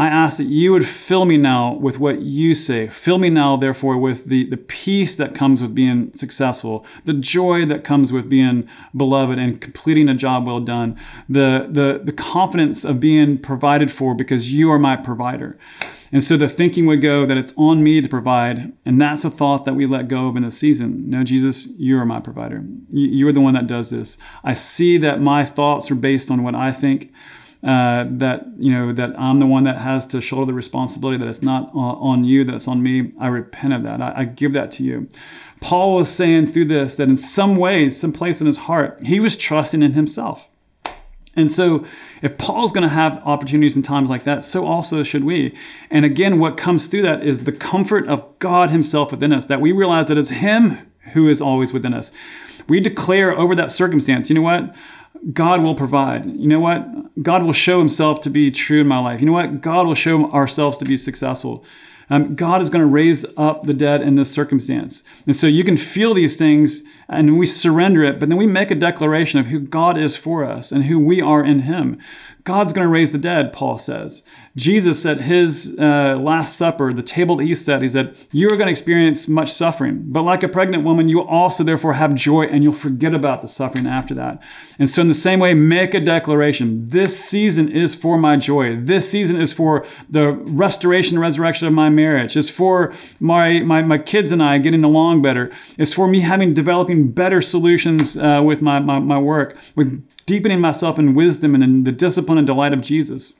I 0.00 0.06
ask 0.06 0.36
that 0.36 0.44
you 0.44 0.70
would 0.70 0.86
fill 0.86 1.24
me 1.24 1.36
now 1.36 1.74
with 1.74 1.98
what 1.98 2.20
you 2.20 2.54
say. 2.54 2.86
Fill 2.86 3.18
me 3.18 3.30
now, 3.30 3.56
therefore, 3.56 3.98
with 3.98 4.26
the, 4.26 4.48
the 4.48 4.56
peace 4.56 5.16
that 5.16 5.34
comes 5.34 5.60
with 5.60 5.74
being 5.74 6.12
successful, 6.12 6.86
the 7.04 7.14
joy 7.14 7.66
that 7.66 7.82
comes 7.82 8.12
with 8.12 8.28
being 8.28 8.68
beloved 8.96 9.40
and 9.40 9.60
completing 9.60 10.08
a 10.08 10.14
job 10.14 10.46
well 10.46 10.60
done, 10.60 10.96
the, 11.28 11.66
the, 11.68 12.00
the 12.04 12.12
confidence 12.12 12.84
of 12.84 13.00
being 13.00 13.38
provided 13.38 13.90
for 13.90 14.14
because 14.14 14.52
you 14.52 14.70
are 14.70 14.78
my 14.78 14.94
provider. 14.94 15.58
And 16.10 16.24
so 16.24 16.36
the 16.36 16.48
thinking 16.48 16.86
would 16.86 17.02
go 17.02 17.26
that 17.26 17.36
it's 17.36 17.52
on 17.56 17.82
me 17.82 18.00
to 18.00 18.08
provide. 18.08 18.72
And 18.84 19.00
that's 19.00 19.24
a 19.24 19.30
thought 19.30 19.64
that 19.64 19.74
we 19.74 19.86
let 19.86 20.08
go 20.08 20.28
of 20.28 20.36
in 20.36 20.42
the 20.42 20.50
season. 20.50 21.08
No, 21.10 21.24
Jesus, 21.24 21.66
you 21.76 21.98
are 21.98 22.06
my 22.06 22.20
provider. 22.20 22.64
You're 22.88 23.32
the 23.32 23.40
one 23.40 23.54
that 23.54 23.66
does 23.66 23.90
this. 23.90 24.16
I 24.42 24.54
see 24.54 24.98
that 24.98 25.20
my 25.20 25.44
thoughts 25.44 25.90
are 25.90 25.94
based 25.94 26.30
on 26.30 26.42
what 26.42 26.54
I 26.54 26.72
think. 26.72 27.12
Uh, 27.60 28.06
that 28.08 28.46
you 28.56 28.70
know 28.70 28.92
that 28.92 29.18
I'm 29.18 29.40
the 29.40 29.46
one 29.46 29.64
that 29.64 29.78
has 29.78 30.06
to 30.06 30.20
shoulder 30.20 30.46
the 30.46 30.54
responsibility 30.54 31.18
that 31.18 31.26
it's 31.26 31.42
not 31.42 31.72
on 31.74 32.22
you 32.22 32.44
that 32.44 32.54
it's 32.54 32.68
on 32.68 32.84
me 32.84 33.12
I 33.18 33.26
repent 33.26 33.74
of 33.74 33.82
that 33.82 34.00
I, 34.00 34.12
I 34.18 34.24
give 34.26 34.52
that 34.52 34.70
to 34.72 34.84
you 34.84 35.08
Paul 35.60 35.96
was 35.96 36.08
saying 36.08 36.52
through 36.52 36.66
this 36.66 36.94
that 36.94 37.08
in 37.08 37.16
some 37.16 37.56
way 37.56 37.90
some 37.90 38.12
place 38.12 38.40
in 38.40 38.46
his 38.46 38.58
heart 38.58 39.00
he 39.04 39.18
was 39.18 39.34
trusting 39.34 39.82
in 39.82 39.94
himself 39.94 40.48
and 41.38 41.50
so, 41.50 41.84
if 42.20 42.36
Paul's 42.36 42.72
going 42.72 42.82
to 42.82 42.94
have 42.94 43.22
opportunities 43.24 43.76
in 43.76 43.82
times 43.82 44.10
like 44.10 44.24
that, 44.24 44.42
so 44.42 44.66
also 44.66 45.02
should 45.02 45.24
we. 45.24 45.54
And 45.90 46.04
again, 46.04 46.38
what 46.38 46.56
comes 46.56 46.86
through 46.86 47.02
that 47.02 47.24
is 47.24 47.44
the 47.44 47.52
comfort 47.52 48.06
of 48.08 48.38
God 48.38 48.70
Himself 48.70 49.10
within 49.10 49.32
us, 49.32 49.44
that 49.46 49.60
we 49.60 49.72
realize 49.72 50.08
that 50.08 50.18
it's 50.18 50.30
Him 50.30 50.78
who 51.12 51.28
is 51.28 51.40
always 51.40 51.72
within 51.72 51.94
us. 51.94 52.10
We 52.68 52.80
declare 52.80 53.32
over 53.32 53.54
that 53.54 53.72
circumstance, 53.72 54.28
you 54.28 54.34
know 54.34 54.42
what? 54.42 54.74
God 55.32 55.62
will 55.62 55.74
provide. 55.74 56.26
You 56.26 56.46
know 56.46 56.60
what? 56.60 57.22
God 57.22 57.42
will 57.42 57.52
show 57.52 57.78
himself 57.78 58.20
to 58.22 58.30
be 58.30 58.50
true 58.50 58.80
in 58.80 58.88
my 58.88 58.98
life. 58.98 59.20
You 59.20 59.26
know 59.26 59.32
what? 59.32 59.60
God 59.60 59.86
will 59.86 59.94
show 59.94 60.30
ourselves 60.30 60.76
to 60.78 60.84
be 60.84 60.96
successful. 60.96 61.64
Um, 62.10 62.34
God 62.34 62.62
is 62.62 62.70
going 62.70 62.82
to 62.82 62.86
raise 62.86 63.26
up 63.36 63.64
the 63.64 63.74
dead 63.74 64.00
in 64.00 64.14
this 64.14 64.30
circumstance. 64.30 65.02
And 65.26 65.36
so 65.36 65.46
you 65.46 65.64
can 65.64 65.76
feel 65.76 66.14
these 66.14 66.36
things 66.36 66.82
and 67.08 67.38
we 67.38 67.46
surrender 67.46 68.02
it, 68.04 68.18
but 68.18 68.28
then 68.28 68.38
we 68.38 68.46
make 68.46 68.70
a 68.70 68.74
declaration 68.74 69.38
of 69.38 69.46
who 69.46 69.60
God 69.60 69.98
is 69.98 70.16
for 70.16 70.44
us 70.44 70.72
and 70.72 70.84
who 70.84 70.98
we 70.98 71.20
are 71.20 71.44
in 71.44 71.60
Him. 71.60 71.98
God's 72.48 72.72
going 72.72 72.86
to 72.86 72.90
raise 72.90 73.12
the 73.12 73.18
dead, 73.18 73.52
Paul 73.52 73.76
says. 73.76 74.22
Jesus 74.56 75.04
at 75.04 75.20
his 75.20 75.76
uh, 75.78 76.16
Last 76.16 76.56
Supper, 76.56 76.94
the 76.94 77.02
table 77.02 77.36
that 77.36 77.44
he 77.44 77.54
set, 77.54 77.82
he 77.82 77.90
said, 77.90 78.16
You 78.32 78.46
are 78.46 78.56
going 78.56 78.68
to 78.68 78.70
experience 78.70 79.28
much 79.28 79.52
suffering, 79.52 80.04
but 80.06 80.22
like 80.22 80.42
a 80.42 80.48
pregnant 80.48 80.82
woman, 80.82 81.10
you 81.10 81.20
also 81.20 81.62
therefore 81.62 81.92
have 81.92 82.14
joy 82.14 82.44
and 82.44 82.64
you'll 82.64 82.72
forget 82.72 83.14
about 83.14 83.42
the 83.42 83.48
suffering 83.48 83.86
after 83.86 84.14
that. 84.14 84.42
And 84.78 84.88
so, 84.88 85.02
in 85.02 85.08
the 85.08 85.14
same 85.14 85.40
way, 85.40 85.52
make 85.52 85.92
a 85.92 86.00
declaration 86.00 86.88
this 86.88 87.22
season 87.22 87.70
is 87.70 87.94
for 87.94 88.16
my 88.16 88.38
joy. 88.38 88.76
This 88.76 89.10
season 89.10 89.38
is 89.38 89.52
for 89.52 89.84
the 90.08 90.32
restoration 90.32 91.16
and 91.16 91.20
resurrection 91.20 91.66
of 91.66 91.74
my 91.74 91.90
marriage. 91.90 92.34
It's 92.34 92.48
for 92.48 92.94
my, 93.20 93.60
my, 93.60 93.82
my 93.82 93.98
kids 93.98 94.32
and 94.32 94.42
I 94.42 94.56
getting 94.56 94.84
along 94.84 95.20
better. 95.20 95.52
It's 95.76 95.92
for 95.92 96.08
me 96.08 96.20
having 96.20 96.54
developing 96.54 97.12
better 97.12 97.42
solutions 97.42 98.16
uh, 98.16 98.40
with 98.42 98.62
my, 98.62 98.80
my, 98.80 99.00
my 99.00 99.18
work, 99.18 99.58
with 99.76 100.02
deepening 100.28 100.60
myself 100.60 100.98
in 100.98 101.14
wisdom 101.14 101.54
and 101.54 101.64
in 101.64 101.84
the 101.84 101.90
discipline 101.90 102.36
and 102.36 102.46
delight 102.46 102.74
of 102.74 102.82
Jesus. 102.82 103.32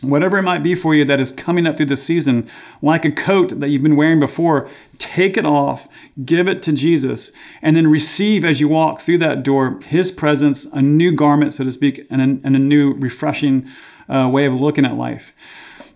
Whatever 0.00 0.38
it 0.38 0.44
might 0.44 0.62
be 0.62 0.76
for 0.76 0.94
you 0.94 1.04
that 1.04 1.18
is 1.18 1.32
coming 1.32 1.66
up 1.66 1.76
through 1.76 1.86
the 1.86 1.96
season, 1.96 2.48
like 2.80 3.04
a 3.04 3.10
coat 3.10 3.58
that 3.58 3.68
you've 3.68 3.82
been 3.82 3.96
wearing 3.96 4.20
before, 4.20 4.68
take 4.96 5.36
it 5.36 5.44
off, 5.44 5.88
give 6.24 6.48
it 6.48 6.62
to 6.62 6.72
Jesus, 6.72 7.32
and 7.60 7.76
then 7.76 7.88
receive 7.88 8.44
as 8.44 8.60
you 8.60 8.68
walk 8.68 9.00
through 9.00 9.18
that 9.18 9.42
door 9.42 9.80
His 9.84 10.12
presence, 10.12 10.66
a 10.66 10.80
new 10.80 11.10
garment, 11.10 11.52
so 11.52 11.64
to 11.64 11.72
speak, 11.72 12.06
and 12.08 12.22
a, 12.22 12.46
and 12.46 12.54
a 12.54 12.60
new 12.60 12.94
refreshing 12.94 13.68
uh, 14.08 14.28
way 14.32 14.46
of 14.46 14.54
looking 14.54 14.86
at 14.86 14.94
life. 14.94 15.34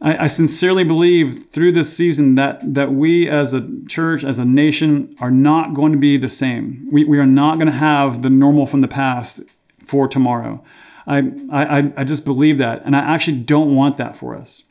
I, 0.03 0.25
I 0.25 0.27
sincerely 0.27 0.83
believe 0.83 1.47
through 1.47 1.73
this 1.73 1.97
season 1.97 2.35
that, 2.35 2.75
that 2.75 2.93
we 2.93 3.29
as 3.29 3.53
a 3.53 3.67
church, 3.87 4.25
as 4.25 4.41
a 4.41 4.45
nation, 4.45 5.15
are 5.21 5.31
not 5.31 5.75
going 5.75 5.93
to 5.93 5.99
be 5.99 6.17
the 6.17 6.29
same. 6.29 6.89
We, 6.91 7.05
we 7.05 7.21
are 7.21 7.25
not 7.25 7.55
going 7.55 7.69
to 7.69 7.73
have 7.73 8.23
the 8.23 8.31
normal 8.31 8.67
from 8.67 8.81
the 8.81 8.89
past 8.89 9.41
for 9.87 10.09
tomorrow. 10.09 10.63
I, 11.07 11.19
I, 11.53 11.93
I 11.97 12.05
just 12.05 12.25
believe 12.25 12.59
that. 12.59 12.83
And 12.85 12.97
I 12.97 13.01
actually 13.01 13.39
don't 13.39 13.75
want 13.75 13.99
that 13.99 14.17
for 14.17 14.35
us. 14.35 14.65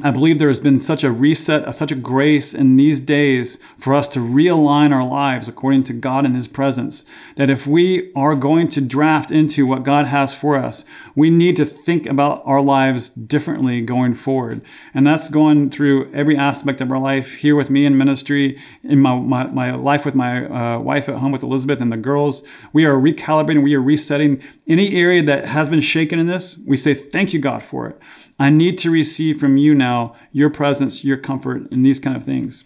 I 0.00 0.12
believe 0.12 0.38
there 0.38 0.48
has 0.48 0.60
been 0.60 0.78
such 0.78 1.02
a 1.02 1.10
reset, 1.10 1.74
such 1.74 1.90
a 1.90 1.96
grace 1.96 2.54
in 2.54 2.76
these 2.76 3.00
days 3.00 3.58
for 3.76 3.96
us 3.96 4.06
to 4.08 4.20
realign 4.20 4.92
our 4.92 5.04
lives 5.04 5.48
according 5.48 5.82
to 5.84 5.92
God 5.92 6.24
and 6.24 6.36
His 6.36 6.46
presence. 6.46 7.04
That 7.34 7.50
if 7.50 7.66
we 7.66 8.12
are 8.14 8.36
going 8.36 8.68
to 8.68 8.80
draft 8.80 9.32
into 9.32 9.66
what 9.66 9.82
God 9.82 10.06
has 10.06 10.34
for 10.34 10.56
us, 10.56 10.84
we 11.16 11.30
need 11.30 11.56
to 11.56 11.66
think 11.66 12.06
about 12.06 12.42
our 12.44 12.60
lives 12.60 13.08
differently 13.08 13.80
going 13.80 14.14
forward. 14.14 14.60
And 14.94 15.04
that's 15.04 15.28
going 15.28 15.70
through 15.70 16.12
every 16.12 16.36
aspect 16.36 16.80
of 16.80 16.92
our 16.92 17.00
life 17.00 17.34
here 17.34 17.56
with 17.56 17.68
me 17.68 17.84
in 17.84 17.98
ministry, 17.98 18.56
in 18.84 19.00
my, 19.00 19.16
my, 19.16 19.46
my 19.48 19.74
life 19.74 20.04
with 20.04 20.14
my 20.14 20.46
uh, 20.46 20.78
wife 20.78 21.08
at 21.08 21.18
home 21.18 21.32
with 21.32 21.42
Elizabeth 21.42 21.80
and 21.80 21.90
the 21.90 21.96
girls. 21.96 22.44
We 22.72 22.84
are 22.84 22.94
recalibrating, 22.94 23.64
we 23.64 23.74
are 23.74 23.82
resetting 23.82 24.40
any 24.68 24.94
area 24.94 25.24
that 25.24 25.46
has 25.46 25.68
been 25.68 25.80
shaken 25.80 26.20
in 26.20 26.26
this. 26.26 26.56
We 26.58 26.76
say, 26.76 26.94
Thank 26.94 27.32
you, 27.32 27.40
God, 27.40 27.64
for 27.64 27.88
it. 27.88 28.00
I 28.38 28.50
need 28.50 28.78
to 28.78 28.90
receive 28.90 29.40
from 29.40 29.56
you 29.56 29.74
now 29.74 30.14
your 30.32 30.50
presence, 30.50 31.04
your 31.04 31.16
comfort, 31.16 31.70
and 31.72 31.84
these 31.84 31.98
kind 31.98 32.16
of 32.16 32.24
things. 32.24 32.64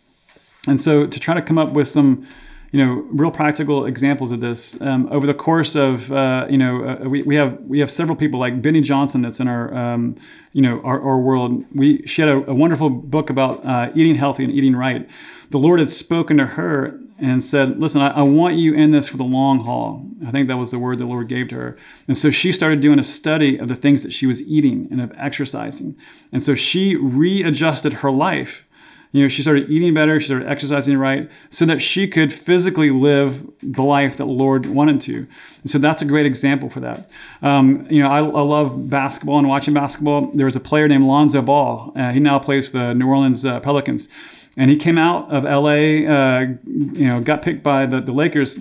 And 0.69 0.81
so 0.81 1.07
to 1.07 1.21
try 1.21 1.35
to 1.35 1.43
come 1.43 1.59
up 1.59 1.73
with 1.73 1.89
some, 1.89 2.27
you 2.71 2.85
know, 2.85 3.07
real 3.11 3.31
practical 3.31 3.85
examples 3.85 4.33
of 4.33 4.41
this 4.41 4.81
um, 4.81 5.09
over 5.11 5.27
the 5.27 5.35
course 5.35 5.75
of, 5.75 6.13
uh, 6.13 6.47
you 6.49 6.59
know, 6.59 6.85
uh, 6.85 7.09
we, 7.09 7.23
we 7.23 7.37
have 7.37 7.61
we 7.63 7.81
have 7.81 7.91
several 7.91 8.17
people 8.17 8.39
like 8.39 8.63
Beni 8.63 8.81
Johnson 8.81 9.23
that's 9.23 9.41
in 9.41 9.49
our, 9.49 9.75
um, 9.75 10.17
you 10.53 10.63
know, 10.63 10.81
our, 10.83 11.01
our 11.01 11.19
world. 11.19 11.65
We 11.75 12.07
she 12.07 12.23
had 12.23 12.29
a, 12.29 12.51
a 12.51 12.55
wonderful 12.55 12.89
book 12.89 13.31
about 13.31 13.65
uh, 13.65 13.91
eating 13.95 14.15
healthy 14.15 14.45
and 14.45 14.53
eating 14.53 14.77
right. 14.77 15.09
The 15.51 15.59
Lord 15.59 15.81
had 15.81 15.91
spoken 15.91 16.39
to 16.39 16.47
her 16.47 16.99
and 17.23 17.43
said, 17.43 17.81
Listen, 17.81 18.01
I, 18.01 18.09
I, 18.09 18.23
want 18.23 18.57
you 18.57 18.75
in 18.75 18.91
this 18.91 19.09
for 19.09 19.17
the 19.17 19.25
long 19.25 19.61
haul. 19.61 20.05
I 20.27 20.33
think 20.33 20.49
that 20.49 20.57
was 20.57 20.73
the 20.73 20.79
word 20.79 20.99
the 20.99 21.07
Lord 21.07 21.29
gave 21.29 21.49
to 21.49 21.55
her. 21.55 21.79
And 22.09 22.17
so 22.17 22.31
she 22.31 22.51
started 22.51 22.81
doing 22.81 22.99
a 22.99 23.05
study 23.05 23.57
of 23.57 23.69
the 23.69 23.77
things 23.77 24.03
that 24.03 24.13
she 24.13 24.27
was 24.27 24.43
eating 24.43 24.89
and 24.91 25.01
of 25.01 25.13
exercising. 25.17 25.97
And 26.33 26.43
so 26.43 26.57
she 26.57 26.97
readjusted 26.97 27.95
her 27.95 28.11
life. 28.11 28.67
You 29.13 29.23
know, 29.23 29.29
she 29.29 29.43
started 29.43 29.71
eating 29.71 29.93
better, 29.93 30.19
she 30.19 30.27
started 30.27 30.49
exercising 30.49 30.97
right, 30.97 31.31
so 31.51 31.67
that 31.67 31.81
she 31.81 32.09
could 32.09 32.33
physically 32.33 32.91
live 32.91 33.47
the 33.63 33.83
life 33.83 34.17
that 34.17 34.25
the 34.25 34.31
Lord 34.31 34.65
wanted 34.67 35.03
to. 35.03 35.27
And 35.61 35.71
so 35.71 35.79
that's 35.79 36.01
a 36.01 36.07
great 36.07 36.25
example 36.25 36.71
for 36.71 36.81
that. 36.81 37.11
Um, 37.43 37.87
you 37.91 38.03
know, 38.03 38.09
I, 38.09 38.21
I, 38.21 38.43
love 38.43 38.89
basketball 38.89 39.39
and 39.39 39.47
watching 39.47 39.75
basketball. 39.75 40.31
There 40.33 40.47
was 40.47 40.57
a 40.57 40.61
player 40.61 40.89
named 40.89 41.05
Lonzo 41.05 41.43
Ball. 41.43 41.93
Uh, 41.95 42.11
he 42.13 42.21
now 42.21 42.39
plays 42.39 42.71
for 42.71 42.79
the 42.79 42.95
New 42.95 43.07
Orleans 43.07 43.45
uh, 43.45 43.61
Pelicans 43.61 44.09
and 44.57 44.71
he 44.71 44.77
came 44.77 44.99
out 44.99 45.31
of 45.31 45.45
LA, 45.45 46.07
uh, 46.07 46.47
you 46.65 47.09
know, 47.09 47.21
got 47.21 47.43
picked 47.43 47.63
by 47.63 47.87
the, 47.87 48.01
the 48.01 48.13
Lakers, 48.13 48.61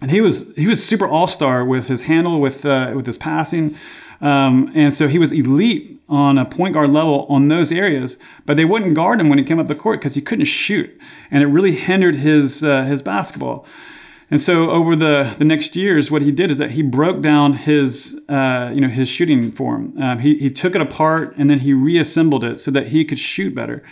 and 0.00 0.10
he 0.10 0.20
was 0.20 0.56
he 0.56 0.66
was 0.66 0.84
super 0.84 1.06
all 1.06 1.26
star 1.26 1.64
with 1.64 1.88
his 1.88 2.02
handle, 2.02 2.40
with 2.40 2.64
uh, 2.64 2.92
with 2.94 3.06
his 3.06 3.18
passing, 3.18 3.76
um, 4.20 4.70
and 4.74 4.92
so 4.92 5.08
he 5.08 5.18
was 5.18 5.32
elite 5.32 6.00
on 6.08 6.36
a 6.36 6.44
point 6.44 6.74
guard 6.74 6.90
level 6.90 7.26
on 7.28 7.48
those 7.48 7.72
areas. 7.72 8.18
But 8.44 8.56
they 8.56 8.64
wouldn't 8.64 8.94
guard 8.94 9.20
him 9.20 9.28
when 9.28 9.38
he 9.38 9.44
came 9.44 9.58
up 9.58 9.66
the 9.66 9.74
court 9.74 10.00
because 10.00 10.14
he 10.14 10.20
couldn't 10.20 10.44
shoot, 10.44 10.90
and 11.30 11.42
it 11.42 11.46
really 11.46 11.72
hindered 11.72 12.16
his 12.16 12.62
uh, 12.62 12.84
his 12.84 13.00
basketball. 13.00 13.66
And 14.30 14.40
so 14.40 14.70
over 14.70 14.96
the, 14.96 15.34
the 15.38 15.44
next 15.44 15.76
years, 15.76 16.10
what 16.10 16.22
he 16.22 16.32
did 16.32 16.50
is 16.50 16.58
that 16.58 16.72
he 16.72 16.82
broke 16.82 17.20
down 17.20 17.52
his, 17.52 18.20
uh, 18.28 18.70
you 18.74 18.80
know, 18.80 18.88
his 18.88 19.08
shooting 19.08 19.52
form. 19.52 19.94
Um, 20.00 20.18
he, 20.20 20.36
he 20.38 20.50
took 20.50 20.74
it 20.74 20.80
apart 20.80 21.34
and 21.36 21.50
then 21.50 21.60
he 21.60 21.72
reassembled 21.72 22.42
it 22.42 22.58
so 22.58 22.70
that 22.70 22.88
he 22.88 23.04
could 23.04 23.18
shoot 23.18 23.54
better. 23.54 23.82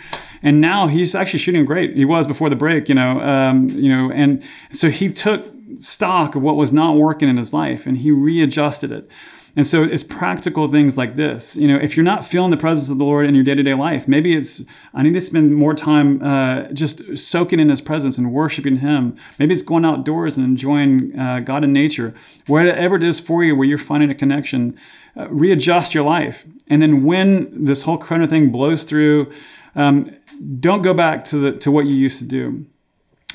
And 0.41 0.59
now 0.59 0.87
he's 0.87 1.15
actually 1.15 1.39
shooting 1.39 1.63
great. 1.65 1.95
He 1.95 2.05
was 2.05 2.27
before 2.27 2.49
the 2.49 2.55
break, 2.55 2.89
you 2.89 2.95
know, 2.95 3.21
um, 3.21 3.69
you 3.69 3.89
know, 3.89 4.11
and 4.11 4.43
so 4.71 4.89
he 4.89 5.11
took 5.11 5.45
stock 5.79 6.35
of 6.35 6.41
what 6.41 6.55
was 6.55 6.73
not 6.73 6.95
working 6.95 7.29
in 7.29 7.37
his 7.37 7.53
life 7.53 7.85
and 7.85 7.99
he 7.99 8.11
readjusted 8.11 8.91
it. 8.91 9.09
And 9.55 9.67
so 9.67 9.83
it's 9.83 10.03
practical 10.03 10.67
things 10.67 10.97
like 10.97 11.15
this. 11.15 11.55
You 11.55 11.67
know, 11.67 11.77
if 11.77 11.95
you're 11.95 12.03
not 12.03 12.25
feeling 12.25 12.49
the 12.49 12.57
presence 12.57 12.89
of 12.89 12.97
the 12.97 13.03
Lord 13.03 13.27
in 13.27 13.35
your 13.35 13.43
day 13.43 13.53
to 13.53 13.61
day 13.61 13.75
life, 13.75 14.07
maybe 14.07 14.35
it's, 14.35 14.63
I 14.95 15.03
need 15.03 15.13
to 15.13 15.21
spend 15.21 15.55
more 15.55 15.75
time 15.75 16.23
uh, 16.23 16.63
just 16.73 17.17
soaking 17.17 17.59
in 17.59 17.69
His 17.69 17.79
presence 17.79 18.17
and 18.17 18.33
worshiping 18.33 18.77
Him. 18.77 19.15
Maybe 19.37 19.53
it's 19.53 19.61
going 19.61 19.85
outdoors 19.85 20.37
and 20.37 20.45
enjoying 20.45 21.17
uh, 21.19 21.41
God 21.41 21.63
and 21.63 21.71
nature. 21.71 22.15
Whatever 22.47 22.95
it 22.95 23.03
is 23.03 23.19
for 23.19 23.43
you 23.43 23.55
where 23.55 23.67
you're 23.67 23.77
finding 23.77 24.09
a 24.09 24.15
connection, 24.15 24.75
uh, 25.15 25.29
readjust 25.29 25.93
your 25.93 26.03
life. 26.03 26.45
And 26.67 26.81
then 26.81 27.03
when 27.03 27.65
this 27.65 27.83
whole 27.83 27.99
corona 27.99 28.27
thing 28.27 28.51
blows 28.51 28.83
through, 28.83 29.31
um, 29.75 30.15
don't 30.59 30.81
go 30.81 30.95
back 30.95 31.23
to, 31.25 31.37
the, 31.37 31.51
to 31.59 31.69
what 31.69 31.85
you 31.85 31.93
used 31.93 32.17
to 32.19 32.25
do. 32.25 32.65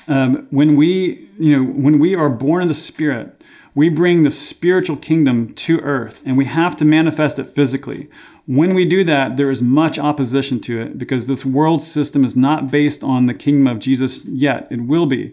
Um, 0.08 0.48
when 0.50 0.74
we, 0.74 1.28
you 1.38 1.56
know, 1.56 1.70
when 1.70 2.00
we 2.00 2.16
are 2.16 2.28
born 2.28 2.62
in 2.62 2.68
the 2.68 2.74
Spirit, 2.74 3.44
we 3.78 3.88
bring 3.88 4.24
the 4.24 4.30
spiritual 4.32 4.96
kingdom 4.96 5.54
to 5.54 5.78
earth 5.82 6.20
and 6.24 6.36
we 6.36 6.46
have 6.46 6.74
to 6.74 6.84
manifest 6.84 7.38
it 7.38 7.48
physically. 7.48 8.08
When 8.44 8.74
we 8.74 8.84
do 8.84 9.04
that, 9.04 9.36
there 9.36 9.52
is 9.52 9.62
much 9.62 10.00
opposition 10.00 10.58
to 10.62 10.80
it 10.80 10.98
because 10.98 11.28
this 11.28 11.44
world 11.44 11.80
system 11.80 12.24
is 12.24 12.34
not 12.34 12.72
based 12.72 13.04
on 13.04 13.26
the 13.26 13.34
kingdom 13.34 13.68
of 13.68 13.78
Jesus 13.78 14.24
yet. 14.24 14.66
It 14.68 14.80
will 14.80 15.06
be. 15.06 15.32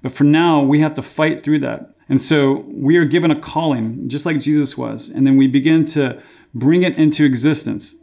But 0.00 0.12
for 0.12 0.24
now, 0.24 0.62
we 0.62 0.80
have 0.80 0.94
to 0.94 1.02
fight 1.02 1.42
through 1.42 1.58
that. 1.58 1.94
And 2.08 2.18
so 2.18 2.64
we 2.66 2.96
are 2.96 3.04
given 3.04 3.30
a 3.30 3.38
calling, 3.38 4.08
just 4.08 4.24
like 4.24 4.40
Jesus 4.40 4.74
was. 4.74 5.10
And 5.10 5.26
then 5.26 5.36
we 5.36 5.46
begin 5.46 5.84
to 5.88 6.18
bring 6.54 6.84
it 6.84 6.96
into 6.96 7.26
existence. 7.26 7.94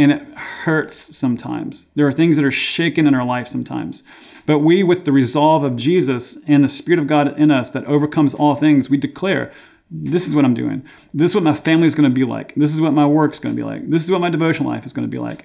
And 0.00 0.12
it 0.12 0.22
hurts 0.34 1.14
sometimes. 1.14 1.84
There 1.94 2.06
are 2.06 2.12
things 2.12 2.36
that 2.36 2.44
are 2.46 2.50
shaken 2.50 3.06
in 3.06 3.14
our 3.14 3.24
life 3.24 3.46
sometimes. 3.46 4.02
But 4.46 4.60
we, 4.60 4.82
with 4.82 5.04
the 5.04 5.12
resolve 5.12 5.62
of 5.62 5.76
Jesus 5.76 6.38
and 6.46 6.64
the 6.64 6.68
Spirit 6.68 6.98
of 6.98 7.06
God 7.06 7.38
in 7.38 7.50
us 7.50 7.68
that 7.68 7.84
overcomes 7.84 8.32
all 8.32 8.54
things, 8.54 8.88
we 8.88 8.96
declare, 8.96 9.52
this 9.90 10.26
is 10.26 10.34
what 10.34 10.46
I'm 10.46 10.54
doing. 10.54 10.86
This 11.12 11.32
is 11.32 11.34
what 11.34 11.44
my 11.44 11.54
family 11.54 11.86
is 11.86 11.94
going 11.94 12.08
to 12.08 12.14
be 12.14 12.24
like. 12.24 12.54
This 12.54 12.72
is 12.72 12.80
what 12.80 12.94
my 12.94 13.04
work 13.04 13.32
is 13.32 13.38
going 13.38 13.54
to 13.54 13.62
be 13.62 13.62
like. 13.62 13.90
This 13.90 14.02
is 14.02 14.10
what 14.10 14.22
my 14.22 14.30
devotional 14.30 14.70
life 14.70 14.86
is 14.86 14.94
going 14.94 15.06
to 15.06 15.10
be 15.10 15.18
like. 15.18 15.44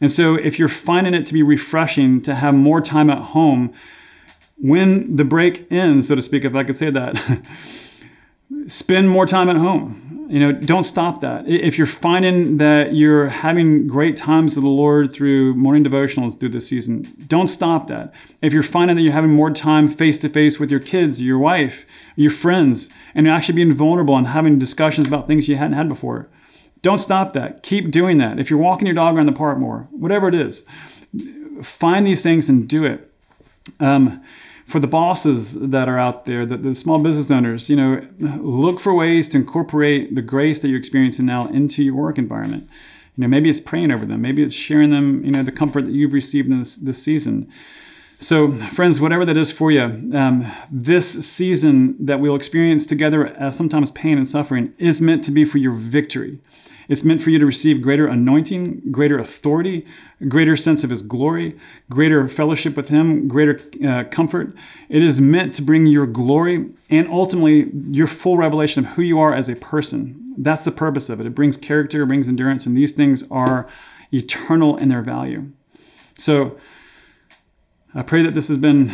And 0.00 0.10
so, 0.10 0.34
if 0.34 0.58
you're 0.58 0.66
finding 0.66 1.14
it 1.14 1.24
to 1.26 1.32
be 1.32 1.44
refreshing 1.44 2.20
to 2.22 2.34
have 2.34 2.56
more 2.56 2.80
time 2.80 3.08
at 3.08 3.18
home, 3.18 3.72
when 4.56 5.14
the 5.14 5.24
break 5.24 5.70
ends, 5.70 6.08
so 6.08 6.16
to 6.16 6.22
speak, 6.22 6.44
if 6.44 6.56
I 6.56 6.64
could 6.64 6.76
say 6.76 6.90
that, 6.90 7.44
spend 8.66 9.10
more 9.10 9.26
time 9.26 9.48
at 9.48 9.54
home 9.54 10.11
you 10.28 10.40
know, 10.40 10.52
don't 10.52 10.84
stop 10.84 11.20
that. 11.20 11.46
If 11.48 11.78
you're 11.78 11.86
finding 11.86 12.56
that 12.58 12.94
you're 12.94 13.28
having 13.28 13.86
great 13.86 14.16
times 14.16 14.54
with 14.54 14.64
the 14.64 14.70
Lord 14.70 15.12
through 15.12 15.54
morning 15.54 15.84
devotionals 15.84 16.38
through 16.38 16.50
this 16.50 16.68
season, 16.68 17.12
don't 17.26 17.48
stop 17.48 17.86
that. 17.88 18.12
If 18.40 18.52
you're 18.52 18.62
finding 18.62 18.96
that 18.96 19.02
you're 19.02 19.12
having 19.12 19.30
more 19.30 19.50
time 19.50 19.88
face 19.88 20.18
to 20.20 20.28
face 20.28 20.58
with 20.58 20.70
your 20.70 20.80
kids, 20.80 21.20
your 21.20 21.38
wife, 21.38 21.86
your 22.16 22.30
friends, 22.30 22.88
and 23.14 23.28
actually 23.28 23.56
being 23.56 23.72
vulnerable 23.72 24.16
and 24.16 24.28
having 24.28 24.58
discussions 24.58 25.06
about 25.06 25.26
things 25.26 25.48
you 25.48 25.56
hadn't 25.56 25.76
had 25.76 25.88
before, 25.88 26.28
don't 26.82 26.98
stop 26.98 27.32
that. 27.32 27.62
Keep 27.62 27.90
doing 27.90 28.18
that. 28.18 28.40
If 28.40 28.50
you're 28.50 28.58
walking 28.58 28.86
your 28.86 28.94
dog 28.94 29.16
around 29.16 29.26
the 29.26 29.32
park 29.32 29.58
more, 29.58 29.88
whatever 29.90 30.28
it 30.28 30.34
is, 30.34 30.66
find 31.62 32.06
these 32.06 32.22
things 32.22 32.48
and 32.48 32.68
do 32.68 32.84
it. 32.84 33.10
Um, 33.78 34.22
for 34.72 34.80
the 34.80 34.86
bosses 34.86 35.52
that 35.60 35.86
are 35.86 35.98
out 35.98 36.24
there, 36.24 36.46
the, 36.46 36.56
the 36.56 36.74
small 36.74 36.98
business 36.98 37.30
owners, 37.30 37.68
you 37.68 37.76
know, 37.76 38.04
look 38.18 38.80
for 38.80 38.94
ways 38.94 39.28
to 39.28 39.36
incorporate 39.36 40.14
the 40.16 40.22
grace 40.22 40.60
that 40.60 40.68
you're 40.68 40.78
experiencing 40.78 41.26
now 41.26 41.46
into 41.48 41.82
your 41.82 41.94
work 41.94 42.16
environment. 42.16 42.70
You 43.14 43.20
know, 43.20 43.28
maybe 43.28 43.50
it's 43.50 43.60
praying 43.60 43.92
over 43.92 44.06
them, 44.06 44.22
maybe 44.22 44.42
it's 44.42 44.54
sharing 44.54 44.88
them, 44.88 45.22
you 45.26 45.30
know, 45.30 45.42
the 45.42 45.52
comfort 45.52 45.84
that 45.84 45.92
you've 45.92 46.14
received 46.14 46.50
in 46.50 46.58
this, 46.58 46.76
this 46.76 47.02
season. 47.02 47.52
So, 48.22 48.52
friends, 48.52 49.00
whatever 49.00 49.24
that 49.24 49.36
is 49.36 49.50
for 49.50 49.72
you, 49.72 49.82
um, 49.82 50.46
this 50.70 51.26
season 51.26 51.96
that 51.98 52.20
we'll 52.20 52.36
experience 52.36 52.86
together 52.86 53.26
as 53.26 53.56
sometimes 53.56 53.90
pain 53.90 54.16
and 54.16 54.28
suffering 54.28 54.72
is 54.78 55.00
meant 55.00 55.24
to 55.24 55.32
be 55.32 55.44
for 55.44 55.58
your 55.58 55.72
victory. 55.72 56.38
It's 56.88 57.02
meant 57.02 57.20
for 57.20 57.30
you 57.30 57.40
to 57.40 57.46
receive 57.46 57.82
greater 57.82 58.06
anointing, 58.06 58.92
greater 58.92 59.18
authority, 59.18 59.84
greater 60.28 60.56
sense 60.56 60.84
of 60.84 60.90
His 60.90 61.02
glory, 61.02 61.58
greater 61.90 62.28
fellowship 62.28 62.76
with 62.76 62.90
Him, 62.90 63.26
greater 63.26 63.60
uh, 63.84 64.04
comfort. 64.04 64.54
It 64.88 65.02
is 65.02 65.20
meant 65.20 65.52
to 65.54 65.62
bring 65.62 65.86
your 65.86 66.06
glory 66.06 66.70
and 66.90 67.08
ultimately 67.08 67.72
your 67.90 68.06
full 68.06 68.36
revelation 68.36 68.84
of 68.84 68.92
who 68.92 69.02
you 69.02 69.18
are 69.18 69.34
as 69.34 69.48
a 69.48 69.56
person. 69.56 70.32
That's 70.38 70.62
the 70.62 70.70
purpose 70.70 71.08
of 71.08 71.20
it. 71.20 71.26
It 71.26 71.34
brings 71.34 71.56
character, 71.56 72.04
it 72.04 72.06
brings 72.06 72.28
endurance, 72.28 72.66
and 72.66 72.76
these 72.76 72.92
things 72.92 73.24
are 73.32 73.68
eternal 74.12 74.76
in 74.76 74.90
their 74.90 75.02
value. 75.02 75.50
So, 76.16 76.56
I 77.94 78.02
pray 78.02 78.22
that 78.22 78.32
this 78.32 78.48
has 78.48 78.56
been 78.56 78.90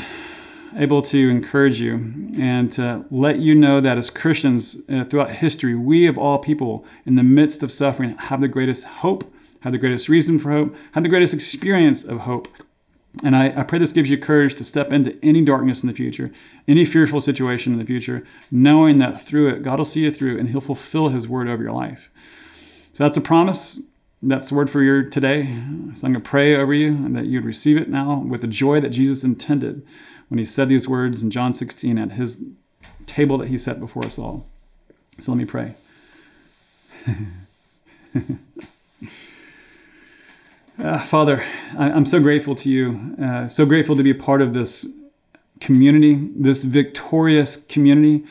able 0.77 1.03
to 1.03 1.29
encourage 1.31 1.81
you 1.81 2.33
and 2.37 2.73
to 2.73 3.05
let 3.13 3.39
you 3.39 3.55
know 3.55 3.81
that 3.81 3.97
as 3.97 4.11
Christians 4.11 4.79
uh, 4.89 5.05
throughout 5.05 5.31
history, 5.31 5.77
we 5.77 6.09
of 6.09 6.19
all 6.19 6.41
people 6.41 6.85
in 7.07 7.15
the 7.15 7.23
midst 7.23 7.63
of 7.63 7.71
suffering 7.71 8.17
have 8.19 8.41
the 8.41 8.49
greatest 8.49 8.83
hope, 8.85 9.33
have 9.61 9.71
the 9.73 9.79
greatest 9.79 10.09
reason 10.09 10.37
for 10.41 10.51
hope, 10.51 10.75
have 10.93 11.05
the 11.05 11.09
greatest 11.09 11.33
experience 11.33 12.03
of 12.03 12.21
hope. 12.21 12.49
And 13.23 13.37
I, 13.37 13.61
I 13.61 13.63
pray 13.63 13.79
this 13.79 13.93
gives 13.93 14.11
you 14.11 14.19
courage 14.19 14.57
to 14.57 14.65
step 14.65 14.93
into 14.93 15.17
any 15.23 15.43
darkness 15.43 15.81
in 15.81 15.89
the 15.89 15.95
future, 15.95 16.33
any 16.67 16.85
fearful 16.85 17.21
situation 17.21 17.73
in 17.73 17.79
the 17.79 17.87
future, 17.87 18.27
knowing 18.51 18.97
that 18.97 19.21
through 19.21 19.49
it, 19.51 19.63
God 19.63 19.79
will 19.79 19.85
see 19.85 20.01
you 20.01 20.11
through 20.11 20.39
and 20.41 20.49
He'll 20.49 20.61
fulfill 20.61 21.11
His 21.11 21.29
word 21.29 21.47
over 21.47 21.63
your 21.63 21.73
life. 21.73 22.11
So 22.93 23.05
that's 23.05 23.17
a 23.17 23.21
promise 23.21 23.81
that's 24.23 24.49
the 24.49 24.55
word 24.55 24.69
for 24.69 24.83
you 24.83 25.09
today. 25.09 25.45
So 25.95 26.07
I'm 26.07 26.13
going 26.13 26.15
to 26.15 26.21
pray 26.21 26.57
over 26.57 26.75
you 26.75 26.89
and 26.89 27.15
that 27.17 27.27
you'd 27.27 27.45
receive 27.45 27.77
it 27.77 27.89
now 27.89 28.19
with 28.19 28.41
the 28.41 28.49
joy 28.49 28.81
that 28.81 28.91
Jesus 28.91 29.23
intended 29.23 29.87
when 30.29 30.39
he 30.39 30.45
said 30.45 30.69
these 30.69 30.89
words 30.89 31.23
in 31.23 31.31
John 31.31 31.53
16 31.53 31.99
at 31.99 32.13
his 32.13 32.45
table 33.07 33.39
that 33.39 33.49
he 33.49 33.59
set 33.59 33.81
before 33.81 34.05
us 34.05 34.19
all. 34.19 34.47
So 35.19 35.33
let 35.33 35.39
me 35.39 35.45
pray. 35.45 35.75
uh, 40.79 40.99
Father, 41.05 41.45
I, 41.77 41.91
am 41.91 42.05
so 42.05 42.21
grateful 42.21 42.55
to 42.57 42.69
you, 42.69 43.17
uh, 43.23 43.49
so 43.49 43.65
grateful 43.67 43.97
to 43.97 44.03
be 44.03 44.11
a 44.11 44.15
part 44.15 44.43
of 44.43 44.53
this 44.53 44.87
community, 45.61 46.29
this 46.37 46.65
victorious 46.65 47.57
community, 47.57 48.25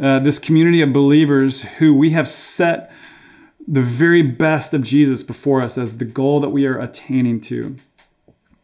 uh, 0.00 0.18
this 0.20 0.38
community 0.38 0.82
of 0.82 0.92
believers 0.92 1.62
who 1.62 1.94
we 1.94 2.10
have 2.10 2.26
set 2.26 2.92
the 3.66 3.82
very 3.82 4.22
best 4.22 4.74
of 4.74 4.82
Jesus 4.82 5.22
before 5.22 5.62
us 5.62 5.78
as 5.78 5.98
the 5.98 6.04
goal 6.04 6.40
that 6.40 6.50
we 6.50 6.66
are 6.66 6.78
attaining 6.78 7.40
to. 7.42 7.76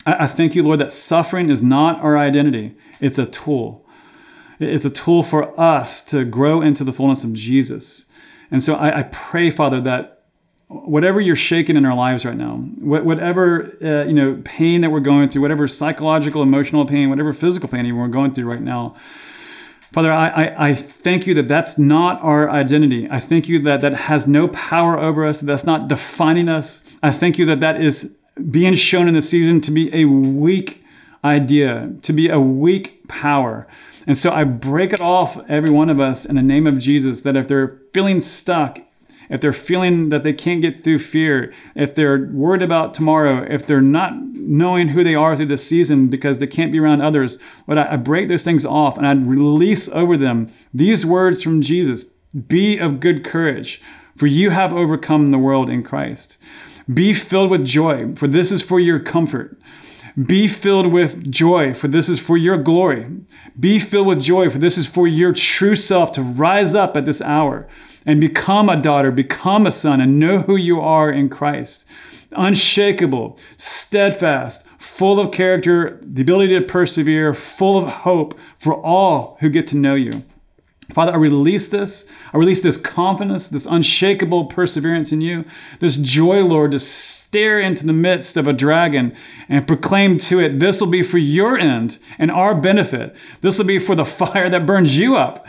I, 0.07 0.25
I 0.25 0.27
thank 0.27 0.55
you, 0.55 0.63
Lord, 0.63 0.81
that 0.81 0.93
suffering 0.93 1.51
is 1.51 1.63
not 1.63 2.01
our 2.01 2.17
identity, 2.19 2.77
it's 3.01 3.19
a 3.19 3.27
tool. 3.27 3.85
It's 4.61 4.85
a 4.85 4.91
tool 4.91 5.23
for 5.23 5.59
us 5.59 6.03
to 6.07 6.25
grow 6.25 6.61
into 6.61 6.83
the 6.83 6.93
fullness 6.93 7.23
of 7.23 7.33
Jesus. 7.33 8.07
And 8.51 8.61
so 8.61 8.75
I, 8.75 8.99
I 8.99 9.03
pray, 9.05 9.51
Father, 9.51 9.81
that 9.83 10.25
whatever 10.69 11.21
you're 11.21 11.37
shaking 11.37 11.77
in 11.77 11.87
our 11.87 11.95
lives 11.95 12.25
right 12.25 12.37
now, 12.37 12.57
whatever 12.57 13.73
uh, 13.83 14.05
you 14.05 14.13
know 14.13 14.41
pain 14.45 14.81
that 14.81 14.91
we're 14.91 15.01
going 15.01 15.29
through, 15.29 15.43
whatever 15.43 15.69
psychological, 15.69 16.43
emotional 16.43 16.85
pain, 16.85 17.09
whatever 17.09 17.33
physical 17.33 17.69
pain 17.69 17.97
we're 17.97 18.09
going 18.09 18.35
through 18.35 18.51
right 18.51 18.61
now, 18.61 18.97
Father, 19.93 20.13
I, 20.13 20.29
I, 20.29 20.69
I, 20.69 20.75
thank 20.75 21.27
you 21.27 21.33
that 21.35 21.49
that's 21.49 21.79
not 21.79 22.21
our 22.23 22.51
identity. 22.51 23.09
I 23.11 23.21
thank 23.21 23.49
you 23.49 23.59
that 23.61 23.81
that 23.81 23.95
has 23.95 24.27
no 24.27 24.49
power 24.49 24.99
over 24.99 25.25
us, 25.25 25.41
that's 25.41 25.65
not 25.65 25.89
defining 25.89 26.49
us. 26.49 26.85
I 27.03 27.11
thank 27.11 27.39
you 27.39 27.47
that 27.47 27.61
that 27.61 27.81
is 27.81 28.15
being 28.51 28.75
shown 28.75 29.09
in 29.09 29.15
the 29.15 29.23
season 29.23 29.61
to 29.63 29.71
be 29.71 29.95
a 29.95 30.05
weak 30.05 30.85
idea, 31.25 31.95
to 32.03 32.13
be 32.13 32.29
a 32.29 32.39
weak 32.39 33.09
power. 33.09 33.67
And 34.07 34.17
so 34.17 34.31
I 34.31 34.45
break 34.45 34.93
it 34.93 35.01
off 35.01 35.39
every 35.49 35.71
one 35.71 35.91
of 35.91 36.01
us 36.01 36.25
in 36.25 36.37
the 36.37 36.43
name 36.43 36.67
of 36.67 36.79
Jesus 36.79 37.23
that 37.23 37.37
if 37.37 37.49
they're 37.49 37.81
feeling 37.93 38.21
stuck 38.21 38.81
if 39.29 39.41
they're 39.41 39.53
feeling 39.53 40.09
that 40.09 40.23
they 40.23 40.33
can't 40.33 40.61
get 40.61 40.83
through 40.83 40.99
fear, 41.01 41.53
if 41.75 41.95
they're 41.95 42.27
worried 42.27 42.63
about 42.63 42.95
tomorrow, 42.95 43.47
if 43.49 43.67
they're 43.67 43.81
not 43.81 44.15
knowing 44.35 44.89
who 44.89 45.05
they 45.05 45.15
are 45.15 45.37
through 45.37 45.47
the 45.47 45.59
season 45.59 46.09
because 46.09 46.39
they 46.39 46.47
can't 46.47 46.73
be 46.73 46.81
around 46.81 47.01
others, 47.01 47.39
but 47.67 47.79
I, 47.79 47.93
I 47.93 47.97
break 47.97 48.29
those 48.29 48.45
things 48.45 48.65
off 48.65 48.97
and 48.97 49.07
I 49.07 49.13
release 49.13 49.89
over 49.89 50.17
them 50.17 50.51
these 50.73 51.05
words 51.05 51.43
from 51.43 51.61
Jesus 51.61 52.05
Be 52.05 52.79
of 52.79 53.01
good 53.01 53.25
courage, 53.25 53.83
for 54.17 54.27
you 54.27 54.51
have 54.51 54.73
overcome 54.73 55.29
the 55.29 55.39
world 55.39 55.69
in 55.69 55.83
Christ. 55.83 56.39
Be 56.93 57.13
filled 57.13 57.51
with 57.51 57.67
joy, 57.67 58.13
for 58.15 58.27
this 58.27 58.51
is 58.51 58.63
for 58.63 58.81
your 58.81 58.99
comfort. 58.99 59.59
Be 60.27 60.49
filled 60.49 60.89
with 60.89 61.31
joy, 61.31 61.75
for 61.75 61.87
this 61.87 62.09
is 62.09 62.19
for 62.19 62.37
your 62.37 62.57
glory. 62.57 63.07
Be 63.61 63.79
filled 63.79 64.07
with 64.09 64.21
joy, 64.21 64.51
for 64.51 64.59
this 64.59 64.77
is 64.77 64.87
for 64.87 65.07
your 65.07 65.33
true 65.33 65.77
self 65.77 66.11
to 66.13 66.23
rise 66.23 66.75
up 66.75 66.97
at 66.97 67.05
this 67.05 67.21
hour 67.21 67.69
and 68.09 68.23
become 68.23 68.71
a 68.71 68.81
daughter, 68.81 69.13
become 69.13 69.67
a 69.67 69.71
son, 69.71 70.01
and 70.01 70.19
know 70.19 70.39
who 70.39 70.57
you 70.57 70.81
are 70.81 71.13
in 71.13 71.29
Christ. 71.29 71.85
Unshakable, 72.33 73.39
steadfast, 73.59 74.67
full 74.79 75.21
of 75.21 75.31
character, 75.31 76.01
the 76.03 76.23
ability 76.23 76.59
to 76.59 76.65
persevere, 76.65 77.35
full 77.35 77.77
of 77.77 77.87
hope 77.87 78.41
for 78.57 78.75
all 78.83 79.37
who 79.41 79.51
get 79.51 79.67
to 79.67 79.77
know 79.77 79.95
you. 79.95 80.25
Father, 80.95 81.13
I 81.13 81.17
release 81.17 81.69
this. 81.69 82.11
I 82.33 82.39
release 82.39 82.63
this 82.63 82.79
confidence, 82.79 83.47
this 83.47 83.67
unshakable 83.67 84.47
perseverance 84.47 85.13
in 85.13 85.21
you, 85.21 85.45
this 85.81 85.97
joy, 85.97 86.43
Lord, 86.43 86.71
to 86.71 86.81
stare 86.81 87.61
into 87.61 87.85
the 87.85 87.93
midst 87.93 88.39
of 88.39 88.47
a 88.47 88.55
dragon 88.55 89.15
and 89.51 89.67
proclaim 89.67 90.17
to 90.17 90.41
it, 90.41 90.61
This 90.61 90.81
will 90.81 90.89
be 90.89 91.03
for 91.03 91.19
your 91.19 91.59
end 91.59 91.99
and 92.19 92.31
our 92.31 92.55
benefit. 92.55 93.15
This 93.43 93.59
will 93.59 93.67
be 93.67 93.79
for 93.79 93.95
the 93.95 94.07
fire 94.07 94.49
that 94.49 94.65
burns 94.65 94.97
you 94.97 95.15
up. 95.15 95.47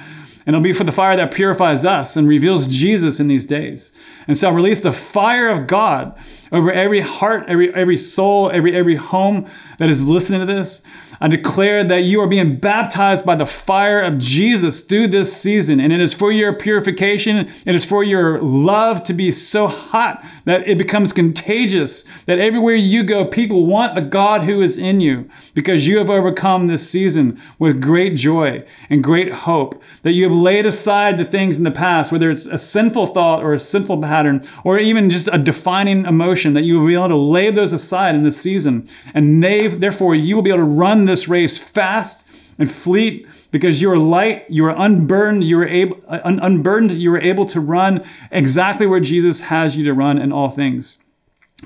And 0.50 0.56
it'll 0.56 0.64
be 0.64 0.74
for 0.74 0.84
the 0.84 0.92
fire 0.92 1.16
that 1.16 1.32
purifies 1.32 1.86
us 1.86 2.16
and 2.16 2.28
reveals 2.28 2.66
Jesus 2.66 3.20
in 3.20 3.28
these 3.28 3.46
days. 3.46 3.92
And 4.28 4.36
so 4.36 4.48
I'll 4.48 4.56
release 4.56 4.80
the 4.80 4.92
fire 4.92 5.48
of 5.48 5.68
God 5.68 6.18
over 6.52 6.72
every 6.72 7.02
heart, 7.02 7.44
every, 7.48 7.72
every 7.76 7.98
soul, 7.98 8.50
every, 8.50 8.76
every 8.76 8.96
home 8.96 9.48
that 9.78 9.92
is 9.92 10.08
listening 10.08 10.40
to 10.40 10.48
this. 10.48 10.82
I 11.22 11.28
declare 11.28 11.84
that 11.84 12.04
you 12.04 12.22
are 12.22 12.28
being 12.28 12.58
baptized 12.58 13.26
by 13.26 13.36
the 13.36 13.46
fire 13.46 14.02
of 14.02 14.18
Jesus 14.18 14.80
through 14.80 15.10
this 15.10 15.36
season. 15.36 15.80
And 15.80 15.92
it 15.92 16.00
is 16.00 16.14
for 16.14 16.32
your 16.32 16.54
purification. 16.54 17.50
It 17.66 17.76
is 17.76 17.84
for 17.84 18.04
your 18.04 18.42
love 18.42 19.04
to 19.04 19.14
be 19.14 19.32
so 19.32 19.68
hot 19.68 20.24
that 20.46 20.68
it 20.68 20.78
becomes 20.78 21.12
contagious, 21.12 22.04
that 22.26 22.40
everywhere 22.40 22.76
you 22.76 23.04
go, 23.04 23.26
people 23.26 23.66
want 23.66 23.96
the 23.96 24.02
God 24.02 24.44
who 24.44 24.62
is 24.62 24.78
in 24.78 25.00
you 25.02 25.30
because 25.54 25.86
you 25.86 25.98
have 25.98 26.10
overcome 26.10 26.68
this 26.68 26.90
season 26.90 27.40
with 27.58 27.82
great 27.82 28.16
joy 28.16 28.64
and 28.90 29.04
great 29.04 29.32
hope, 29.32 29.82
that 30.04 30.14
you 30.14 30.24
have 30.24 30.34
laid 30.36 30.66
aside 30.66 31.18
the 31.18 31.26
things 31.26 31.58
in 31.58 31.64
the 31.64 31.72
past, 31.72 32.12
whether 32.12 32.30
it's 32.30 32.46
a 32.46 32.58
sinful 32.58 33.08
thought 33.08 33.44
or 33.44 33.54
a 33.54 33.60
sinful 33.60 34.02
pattern, 34.02 34.42
or 34.64 34.80
even 34.80 35.10
just 35.10 35.28
a 35.32 35.38
defining 35.38 36.06
emotion, 36.06 36.54
that 36.54 36.64
you 36.64 36.80
will 36.80 36.88
be 36.88 36.94
able 36.94 37.10
to 37.10 37.16
lay 37.16 37.52
those 37.52 37.74
aside 37.74 38.16
in 38.16 38.24
this 38.24 38.40
season. 38.40 38.88
And 39.14 39.44
they, 39.44 39.68
therefore, 39.68 40.16
you 40.16 40.36
will 40.36 40.44
be 40.44 40.52
able 40.52 40.60
to 40.60 40.64
run 40.64 41.06
this 41.10 41.28
race 41.28 41.58
fast 41.58 42.28
and 42.58 42.70
fleet 42.72 43.28
because 43.52 43.82
you 43.82 43.90
are 43.90 43.98
light, 43.98 44.46
you 44.50 44.66
are 44.66 44.76
unburdened, 44.78 45.44
you 45.44 45.60
are 45.60 45.68
able, 45.68 45.98
uh, 46.08 46.20
un- 46.24 46.40
unburdened, 46.40 46.92
you 46.92 47.12
are 47.14 47.20
able 47.20 47.46
to 47.48 47.60
run 47.60 48.04
exactly 48.32 48.86
where 48.86 49.00
Jesus 49.00 49.40
has 49.42 49.76
you 49.76 49.84
to 49.86 49.94
run 49.94 50.18
in 50.18 50.32
all 50.32 50.50
things. 50.50 50.98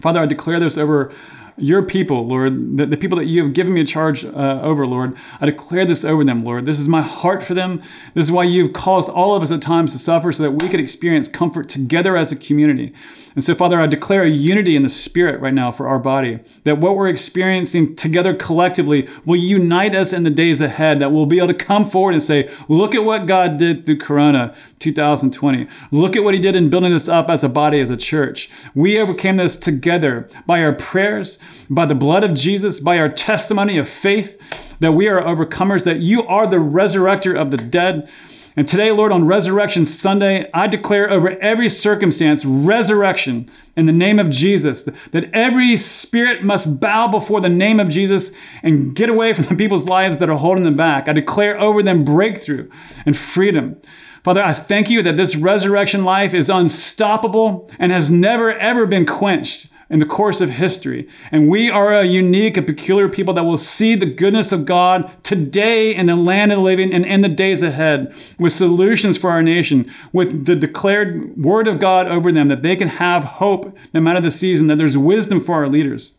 Father, 0.01 0.21
I 0.21 0.25
declare 0.25 0.59
this 0.59 0.77
over 0.77 1.11
your 1.57 1.83
people, 1.83 2.27
Lord, 2.27 2.77
the, 2.77 2.85
the 2.85 2.97
people 2.97 3.17
that 3.17 3.25
you 3.25 3.43
have 3.43 3.53
given 3.53 3.73
me 3.73 3.81
a 3.81 3.85
charge 3.85 4.25
uh, 4.25 4.61
over, 4.63 4.85
Lord. 4.87 5.15
I 5.39 5.45
declare 5.45 5.85
this 5.85 6.03
over 6.03 6.23
them, 6.23 6.39
Lord. 6.39 6.65
This 6.65 6.79
is 6.79 6.87
my 6.87 7.01
heart 7.01 7.43
for 7.43 7.53
them. 7.53 7.81
This 8.13 8.25
is 8.25 8.31
why 8.31 8.43
you've 8.43 8.73
caused 8.73 9.09
all 9.09 9.35
of 9.35 9.43
us 9.43 9.51
at 9.51 9.61
times 9.61 9.91
to 9.93 9.99
suffer 9.99 10.31
so 10.31 10.43
that 10.43 10.51
we 10.51 10.69
could 10.69 10.79
experience 10.79 11.27
comfort 11.27 11.69
together 11.69 12.17
as 12.17 12.31
a 12.31 12.35
community. 12.35 12.93
And 13.35 13.43
so, 13.43 13.55
Father, 13.55 13.81
I 13.81 13.87
declare 13.87 14.23
a 14.23 14.29
unity 14.29 14.75
in 14.75 14.83
the 14.83 14.89
spirit 14.89 15.41
right 15.41 15.53
now 15.53 15.71
for 15.71 15.87
our 15.87 15.97
body, 15.97 16.39
that 16.65 16.77
what 16.77 16.95
we're 16.95 17.09
experiencing 17.09 17.95
together 17.95 18.35
collectively 18.35 19.07
will 19.25 19.37
unite 19.37 19.95
us 19.95 20.13
in 20.13 20.23
the 20.23 20.29
days 20.29 20.61
ahead, 20.61 20.99
that 20.99 21.11
we'll 21.11 21.25
be 21.25 21.37
able 21.37 21.47
to 21.47 21.53
come 21.55 21.83
forward 21.83 22.13
and 22.13 22.21
say, 22.21 22.49
look 22.67 22.93
at 22.93 23.03
what 23.03 23.25
God 23.25 23.57
did 23.57 23.85
through 23.85 23.97
Corona 23.97 24.55
2020. 24.77 25.67
Look 25.91 26.15
at 26.15 26.23
what 26.23 26.35
he 26.35 26.39
did 26.39 26.55
in 26.55 26.69
building 26.69 26.91
this 26.91 27.09
up 27.09 27.29
as 27.29 27.43
a 27.43 27.49
body, 27.49 27.79
as 27.79 27.89
a 27.89 27.97
church. 27.97 28.51
We 28.75 28.99
overcame 28.99 29.37
this 29.37 29.55
together 29.55 30.27
by 30.45 30.63
our 30.63 30.73
prayers, 30.73 31.39
by 31.69 31.85
the 31.85 31.95
blood 31.95 32.23
of 32.23 32.33
Jesus, 32.33 32.79
by 32.79 32.97
our 32.97 33.09
testimony 33.09 33.77
of 33.77 33.87
faith, 33.89 34.39
that 34.79 34.91
we 34.93 35.07
are 35.07 35.21
overcomers, 35.21 35.83
that 35.83 35.99
you 35.99 36.23
are 36.27 36.45
the 36.47 36.57
resurrector 36.57 37.39
of 37.39 37.51
the 37.51 37.57
dead 37.57 38.09
And 38.55 38.67
today, 38.67 38.91
Lord, 38.91 39.11
on 39.11 39.25
Resurrection 39.25 39.83
Sunday, 39.83 40.47
I 40.53 40.67
declare 40.67 41.09
over 41.09 41.31
every 41.39 41.69
circumstance 41.69 42.45
resurrection 42.45 43.49
in 43.75 43.87
the 43.87 43.91
name 43.91 44.19
of 44.19 44.29
Jesus, 44.29 44.83
that 44.83 45.33
every 45.33 45.75
spirit 45.75 46.43
must 46.43 46.79
bow 46.79 47.07
before 47.07 47.41
the 47.41 47.49
name 47.49 47.79
of 47.79 47.89
Jesus 47.89 48.31
and 48.61 48.95
get 48.95 49.09
away 49.09 49.33
from 49.33 49.45
the 49.45 49.55
people's 49.55 49.87
lives 49.87 50.19
that 50.19 50.29
are 50.29 50.37
holding 50.37 50.65
them 50.65 50.75
back. 50.75 51.09
I 51.09 51.13
declare 51.13 51.59
over 51.59 51.81
them 51.81 52.03
breakthrough 52.03 52.69
and 53.07 53.17
freedom. 53.17 53.81
Father, 54.23 54.43
I 54.43 54.53
thank 54.53 54.87
you 54.87 55.01
that 55.01 55.17
this 55.17 55.35
resurrection 55.35 56.05
life 56.05 56.35
is 56.35 56.47
unstoppable 56.47 57.69
and 57.79 57.91
has 57.91 58.11
never, 58.11 58.51
ever 58.53 58.85
been 58.85 59.07
quenched 59.07 59.69
in 59.93 59.99
the 59.99 60.05
course 60.07 60.41
of 60.41 60.49
history. 60.49 61.07
And 61.31 61.47
we 61.47 61.69
are 61.69 61.93
a 61.93 62.03
unique 62.03 62.57
and 62.57 62.65
peculiar 62.65 63.07
people 63.07 63.35
that 63.35 63.43
will 63.43 63.59
see 63.59 63.93
the 63.93 64.07
goodness 64.07 64.51
of 64.51 64.65
God 64.65 65.11
today 65.21 65.93
in 65.93 66.07
the 66.07 66.15
land 66.15 66.51
of 66.51 66.57
the 66.57 66.63
living 66.63 66.91
and 66.91 67.05
in 67.05 67.21
the 67.21 67.29
days 67.29 67.61
ahead 67.61 68.11
with 68.39 68.53
solutions 68.53 69.19
for 69.19 69.29
our 69.29 69.43
nation, 69.43 69.89
with 70.11 70.47
the 70.47 70.55
declared 70.55 71.37
word 71.37 71.67
of 71.67 71.79
God 71.79 72.07
over 72.07 72.31
them 72.31 72.47
that 72.47 72.63
they 72.63 72.75
can 72.75 72.87
have 72.87 73.23
hope 73.23 73.77
no 73.93 74.01
matter 74.01 74.19
the 74.19 74.31
season, 74.31 74.65
that 74.65 74.79
there's 74.79 74.97
wisdom 74.97 75.39
for 75.39 75.53
our 75.53 75.67
leaders. 75.67 76.17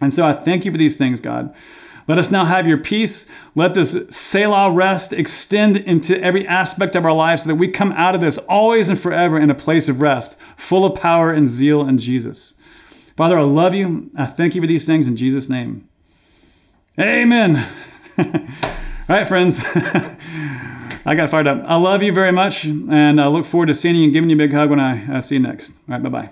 And 0.00 0.12
so 0.12 0.26
I 0.26 0.32
thank 0.32 0.64
you 0.64 0.72
for 0.72 0.78
these 0.78 0.96
things, 0.96 1.20
God. 1.20 1.54
Let 2.08 2.18
us 2.18 2.32
now 2.32 2.44
have 2.46 2.66
your 2.66 2.78
peace. 2.78 3.30
Let 3.54 3.74
this 3.74 3.96
Selah 4.10 4.72
rest 4.72 5.12
extend 5.12 5.76
into 5.76 6.20
every 6.20 6.48
aspect 6.48 6.96
of 6.96 7.04
our 7.04 7.14
lives 7.14 7.44
so 7.44 7.48
that 7.50 7.54
we 7.54 7.68
come 7.68 7.92
out 7.92 8.16
of 8.16 8.20
this 8.20 8.38
always 8.38 8.88
and 8.88 8.98
forever 8.98 9.38
in 9.38 9.50
a 9.50 9.54
place 9.54 9.88
of 9.88 10.00
rest, 10.00 10.36
full 10.56 10.84
of 10.84 11.00
power 11.00 11.30
and 11.30 11.46
zeal 11.46 11.86
in 11.86 11.98
Jesus. 11.98 12.54
Father, 13.16 13.38
I 13.38 13.42
love 13.42 13.74
you. 13.74 14.10
I 14.16 14.26
thank 14.26 14.54
you 14.54 14.60
for 14.60 14.66
these 14.66 14.84
things 14.84 15.06
in 15.06 15.16
Jesus' 15.16 15.48
name. 15.48 15.88
Amen. 16.98 17.66
All 18.18 18.26
right, 19.08 19.26
friends. 19.26 19.58
I 21.06 21.14
got 21.14 21.28
fired 21.28 21.46
up. 21.46 21.62
I 21.64 21.76
love 21.76 22.02
you 22.02 22.12
very 22.12 22.32
much, 22.32 22.64
and 22.64 23.20
I 23.20 23.26
look 23.26 23.44
forward 23.44 23.66
to 23.66 23.74
seeing 23.74 23.96
you 23.96 24.04
and 24.04 24.12
giving 24.12 24.30
you 24.30 24.36
a 24.36 24.38
big 24.38 24.52
hug 24.52 24.70
when 24.70 24.80
I 24.80 25.16
uh, 25.16 25.20
see 25.20 25.36
you 25.36 25.40
next. 25.40 25.72
All 25.72 25.76
right, 25.88 26.02
bye 26.02 26.08
bye. 26.08 26.30